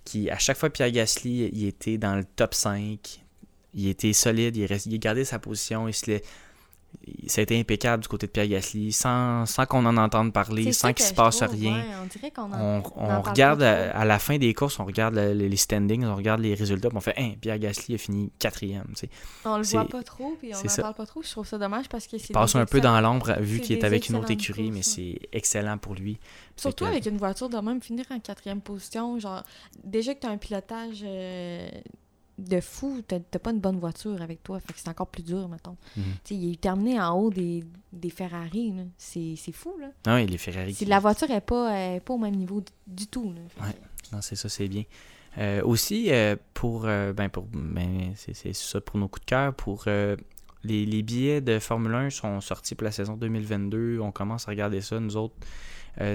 qui, 0.05 0.31
à 0.31 0.39
chaque 0.39 0.57
fois, 0.57 0.71
Pierre 0.71 0.91
Gasly, 0.91 1.49
il 1.53 1.67
était 1.67 1.99
dans 1.99 2.17
le 2.17 2.25
top 2.25 2.55
5. 2.55 3.23
Il 3.75 3.89
était 3.89 4.13
solide, 4.13 4.57
il, 4.57 4.67
rest, 4.67 4.87
il 4.87 4.99
gardait 4.99 5.25
sa 5.25 5.39
position, 5.39 5.87
il 5.87 5.95
se, 5.95 6.21
ça 7.29 7.41
a 7.41 7.43
été 7.43 7.59
impeccable 7.59 8.03
du 8.03 8.09
côté 8.09 8.27
de 8.27 8.33
Pierre 8.33 8.49
Gasly, 8.49 8.93
sans, 8.93 9.47
sans 9.47 9.65
qu'on 9.67 9.85
en 9.87 9.97
entende 9.97 10.33
parler, 10.33 10.73
sans 10.73 10.93
qu'il 10.93 11.05
se 11.05 11.15
passe 11.15 11.43
rien. 11.43 11.85
on, 12.37 12.83
on, 12.97 13.23
regarde 13.23 13.63
à, 13.63 14.05
la 14.05 14.19
fin 14.19 14.39
des 14.39 14.53
courses, 14.55 14.79
on 14.81 14.85
regarde 14.85 15.15
les 15.15 15.57
standings, 15.57 16.05
on 16.05 16.17
regarde 16.17 16.41
les 16.41 16.55
résultats, 16.55 16.89
puis 16.89 16.99
on 16.99 17.01
fait 17.01 17.15
hein, 17.17 17.35
Pierre 17.41 17.59
Gasly 17.59 17.95
a 17.95 17.99
fini 17.99 18.33
quatrième. 18.39 18.87
T'sais. 18.95 19.09
On 19.45 19.59
le 19.59 19.65
voit 19.65 19.85
pas 19.87 20.03
trop, 20.03 20.37
puis 20.39 20.53
on 20.55 20.59
n'en 20.59 20.75
parle 20.75 20.95
pas 20.95 21.07
trop. 21.07 21.23
Je 21.23 21.31
trouve 21.31 21.47
ça 21.47 21.59
dommage 21.59 21.89
parce 21.89 22.07
que 22.07 22.19
c'est. 22.19 22.33
Passe 22.33 22.57
un 22.57 22.67
peu 22.67 22.81
dans 22.81 23.01
l'ombre 23.01 23.37
vu 23.41 23.61
qu'il 23.61 23.77
est 23.77 23.85
avec 23.85 24.09
une 24.09 24.17
autre 24.17 24.31
écurie, 24.31 24.71
mais 24.71 24.83
c'est 24.83 25.19
excellent 25.33 25.79
pour 25.79 25.95
lui. 25.95 26.19
Surtout 26.57 26.87
avec 26.87 27.07
une 27.07 27.19
voiture 27.19 27.49
de 27.49 27.59
même, 27.59 27.81
finir 27.81 28.05
en 28.11 28.19
quatrième 28.19 28.61
position. 28.61 29.19
Genre, 29.19 29.43
déjà 29.85 30.15
que 30.15 30.21
tu 30.21 30.27
as 30.27 30.31
un 30.31 30.39
pilotage. 30.39 31.03
Euh, 31.05 31.69
de 32.39 32.61
fou, 32.61 33.03
t'as 33.07 33.21
pas 33.39 33.51
une 33.51 33.61
bonne 33.61 33.79
voiture 33.79 34.21
avec 34.21 34.43
toi, 34.43 34.61
fait 34.61 34.73
que 34.73 34.79
c'est 34.79 34.89
encore 34.89 35.09
plus 35.09 35.23
dur, 35.23 35.49
mettons. 35.49 35.77
Mhm. 35.97 36.05
Il 36.31 36.53
est 36.53 36.61
terminé 36.61 37.01
en 37.01 37.15
haut 37.15 37.31
des, 37.31 37.65
des 37.93 38.11
Ferrari, 38.11 38.75
c'est 38.99 39.37
fou, 39.53 39.75
là. 39.81 39.89
Ah 40.07 40.17
oui, 40.17 40.27
les 40.27 40.39
Ferrari. 40.39 40.75
Si 40.75 40.85
la 40.85 41.01
voiture 41.01 41.31
est 41.31 41.41
pas, 41.41 41.99
pas 42.01 42.15
au 42.15 42.19
même 42.19 42.37
niveau 42.37 42.63
du, 42.87 43.07
tout, 43.07 43.33
là. 43.33 43.73
non, 44.13 44.21
c'est 44.21 44.37
ça, 44.37 44.49
c'est 44.49 44.69
bien. 44.69 44.85
Euh, 45.39 45.63
aussi, 45.65 46.07
euh, 46.11 46.37
pour, 46.55 46.87
euh, 46.87 47.13
ben, 47.13 47.29
pour 47.29 47.45
ben, 47.53 48.13
c'est 48.15 48.55
ça 48.55 48.81
pour 48.81 48.99
nos 48.99 49.09
coups 49.09 49.27
de 49.27 49.31
cœur, 49.31 49.55
pour 49.55 49.85
les, 49.87 50.87
les, 50.87 51.03
billets 51.03 51.41
de 51.41 51.59
Formule 51.59 51.95
1 51.95 52.11
sont 52.11 52.41
sortis 52.41 52.75
pour 52.75 52.85
la 52.85 52.91
saison 52.91 53.15
2022, 53.17 53.99
on 54.01 54.13
commence 54.13 54.49
à 54.49 54.51
regarder 54.51 54.81
ça, 54.81 54.99
nous 54.99 55.17
autres. 55.17 55.35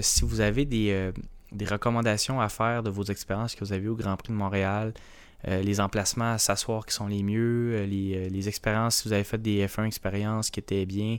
si 0.01 0.25
vous 0.25 0.41
avez 0.41 0.65
des, 0.65 1.11
des 1.51 1.65
recommandations 1.65 2.41
à 2.41 2.49
faire 2.49 2.83
de 2.83 2.89
vos 2.89 3.03
expériences 3.03 3.55
que 3.55 3.63
vous 3.63 3.73
avez 3.73 3.87
au 3.87 3.95
Grand 3.95 4.17
Prix 4.17 4.33
de 4.33 4.37
Montréal, 4.37 4.93
euh, 5.47 5.61
les 5.61 5.79
emplacements 5.79 6.33
à 6.33 6.37
s'asseoir 6.37 6.85
qui 6.85 6.93
sont 6.93 7.07
les 7.07 7.23
mieux, 7.23 7.73
euh, 7.73 7.85
les, 7.85 8.15
euh, 8.15 8.29
les, 8.29 8.47
expériences, 8.47 8.97
si 8.97 9.07
vous 9.07 9.13
avez 9.13 9.23
fait 9.23 9.41
des 9.41 9.65
F1 9.65 9.85
expériences 9.85 10.51
qui 10.51 10.59
étaient 10.59 10.85
bien, 10.85 11.17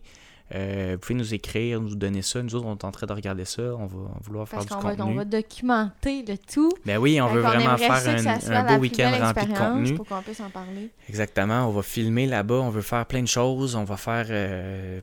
vous 0.54 0.98
pouvez 0.98 1.14
nous 1.14 1.32
écrire, 1.32 1.80
nous 1.80 1.94
donner 1.94 2.20
ça. 2.20 2.42
Nous 2.42 2.54
autres, 2.54 2.66
on 2.66 2.74
est 2.74 2.84
en 2.84 2.90
train 2.90 3.06
de 3.06 3.12
regarder 3.14 3.46
ça. 3.46 3.62
On 3.62 3.86
va 3.86 4.10
vouloir 4.20 4.46
faire 4.46 4.60
du 4.60 4.68
contenu. 4.68 4.96
Va, 4.96 5.06
on 5.06 5.14
va 5.14 5.24
documenter 5.24 6.22
le 6.28 6.36
tout. 6.36 6.70
Ben 6.84 6.98
oui, 6.98 7.18
on 7.22 7.28
veut 7.28 7.40
vraiment 7.40 7.78
faire 7.78 8.46
un, 8.50 8.74
beau 8.74 8.82
week-end 8.82 9.12
rempli 9.18 9.46
de 9.46 9.56
contenu. 9.56 9.94
Pour 9.94 10.06
qu'on 10.06 10.20
puisse 10.20 10.40
en 10.40 10.50
parler. 10.50 10.90
Exactement. 11.08 11.66
On 11.68 11.70
va 11.70 11.80
filmer 11.80 12.26
là-bas. 12.26 12.56
On 12.56 12.68
veut 12.68 12.82
faire 12.82 13.06
plein 13.06 13.22
de 13.22 13.28
choses. 13.28 13.76
On 13.76 13.84
va 13.84 13.96
faire... 13.96 14.26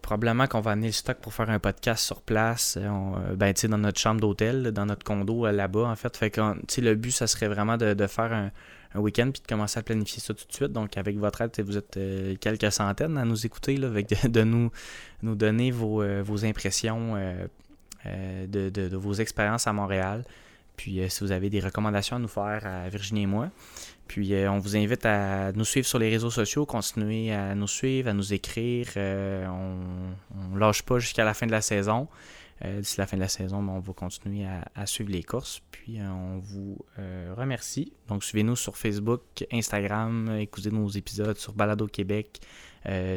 probablement 0.03 0.45
qu'on 0.45 0.61
va 0.61 0.69
amener 0.69 0.89
le 0.89 0.93
stock 0.93 1.17
pour 1.17 1.33
faire 1.33 1.49
un 1.49 1.57
podcast 1.57 2.05
sur 2.05 2.21
place. 2.21 2.77
ben, 3.35 3.51
tu 3.51 3.61
sais, 3.61 3.67
dans 3.67 3.79
notre 3.79 3.99
chambre 3.99 4.21
d'hôtel, 4.21 4.69
dans 4.71 4.85
notre 4.85 5.03
condo 5.03 5.47
là-bas, 5.47 5.87
en 5.87 5.95
fait. 5.95 6.15
Fait 6.15 6.29
que, 6.29 6.41
le 6.79 6.93
but, 6.93 7.11
ça 7.11 7.25
serait 7.25 7.47
vraiment 7.47 7.77
de, 7.77 7.95
de 7.95 8.05
faire 8.05 8.31
un 8.33 8.51
un 8.95 8.99
week-end 8.99 9.29
puis 9.31 9.41
de 9.41 9.47
commencer 9.47 9.79
à 9.79 9.83
planifier 9.83 10.19
ça 10.19 10.33
tout 10.33 10.45
de 10.47 10.53
suite. 10.53 10.71
Donc, 10.71 10.97
avec 10.97 11.17
votre 11.17 11.41
aide, 11.41 11.51
vous 11.61 11.77
êtes 11.77 11.97
euh, 11.97 12.35
quelques 12.39 12.71
centaines 12.71 13.17
à 13.17 13.25
nous 13.25 13.45
écouter, 13.45 13.81
avec 13.83 14.07
de, 14.31 14.43
nous, 14.43 14.71
nous 15.21 15.35
donner 15.35 15.71
vos, 15.71 16.01
euh, 16.01 16.23
impressions 16.43 17.15
euh, 17.15 18.47
de, 18.47 18.69
de, 18.69 18.95
vos 18.95 19.13
expériences 19.13 19.67
à 19.67 19.73
Montréal. 19.73 20.23
Puis 20.77 21.01
si 21.09 21.25
vous 21.25 21.33
avez 21.33 21.49
des 21.49 21.59
recommandations 21.59 22.15
à 22.15 22.19
nous 22.19 22.29
faire 22.29 22.65
à 22.65 22.87
Virginie 22.87 23.23
et 23.23 23.27
moi, 23.27 23.49
puis 24.07 24.33
on 24.47 24.59
vous 24.59 24.77
invite 24.77 25.05
à 25.05 25.51
nous 25.51 25.65
suivre 25.65 25.85
sur 25.85 25.99
les 25.99 26.09
réseaux 26.09 26.31
sociaux, 26.31 26.65
continuer 26.65 27.33
à 27.33 27.53
nous 27.53 27.67
suivre, 27.67 28.09
à 28.09 28.13
nous 28.13 28.33
écrire. 28.33 28.87
on 28.95 30.53
ne 30.53 30.57
lâche 30.57 30.83
pas 30.83 30.99
jusqu'à 30.99 31.25
la 31.25 31.33
fin 31.33 31.47
de 31.47 31.51
la 31.51 31.59
saison. 31.59 32.07
Euh, 32.65 32.81
d'ici 32.81 32.99
la 32.99 33.07
fin 33.07 33.15
de 33.15 33.21
la 33.21 33.29
saison, 33.29 33.63
ben, 33.63 33.73
on 33.73 33.79
va 33.79 33.93
continuer 33.93 34.45
à, 34.75 34.85
suivre 34.85 35.11
les 35.11 35.23
courses. 35.23 35.61
Puis 35.71 35.99
euh, 35.99 36.09
on 36.09 36.39
vous 36.39 36.77
euh, 36.97 37.33
remercie. 37.37 37.93
Donc 38.07 38.23
suivez-nous 38.23 38.55
sur 38.55 38.77
Facebook, 38.77 39.21
Instagram, 39.51 40.37
écoutez 40.39 40.71
nos 40.71 40.89
épisodes 40.89 41.37
sur 41.37 41.53
Balado 41.53 41.87
Québec, 41.87 42.41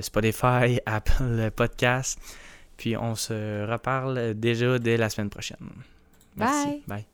Spotify, 0.00 0.80
Apple 0.86 1.50
Podcast. 1.56 2.20
Puis 2.76 2.96
on 2.96 3.14
se 3.14 3.68
reparle 3.68 4.34
déjà 4.34 4.78
dès 4.78 4.96
la 4.96 5.08
semaine 5.08 5.30
prochaine. 5.30 5.68
Merci. 6.36 6.82
Bye. 6.86 7.11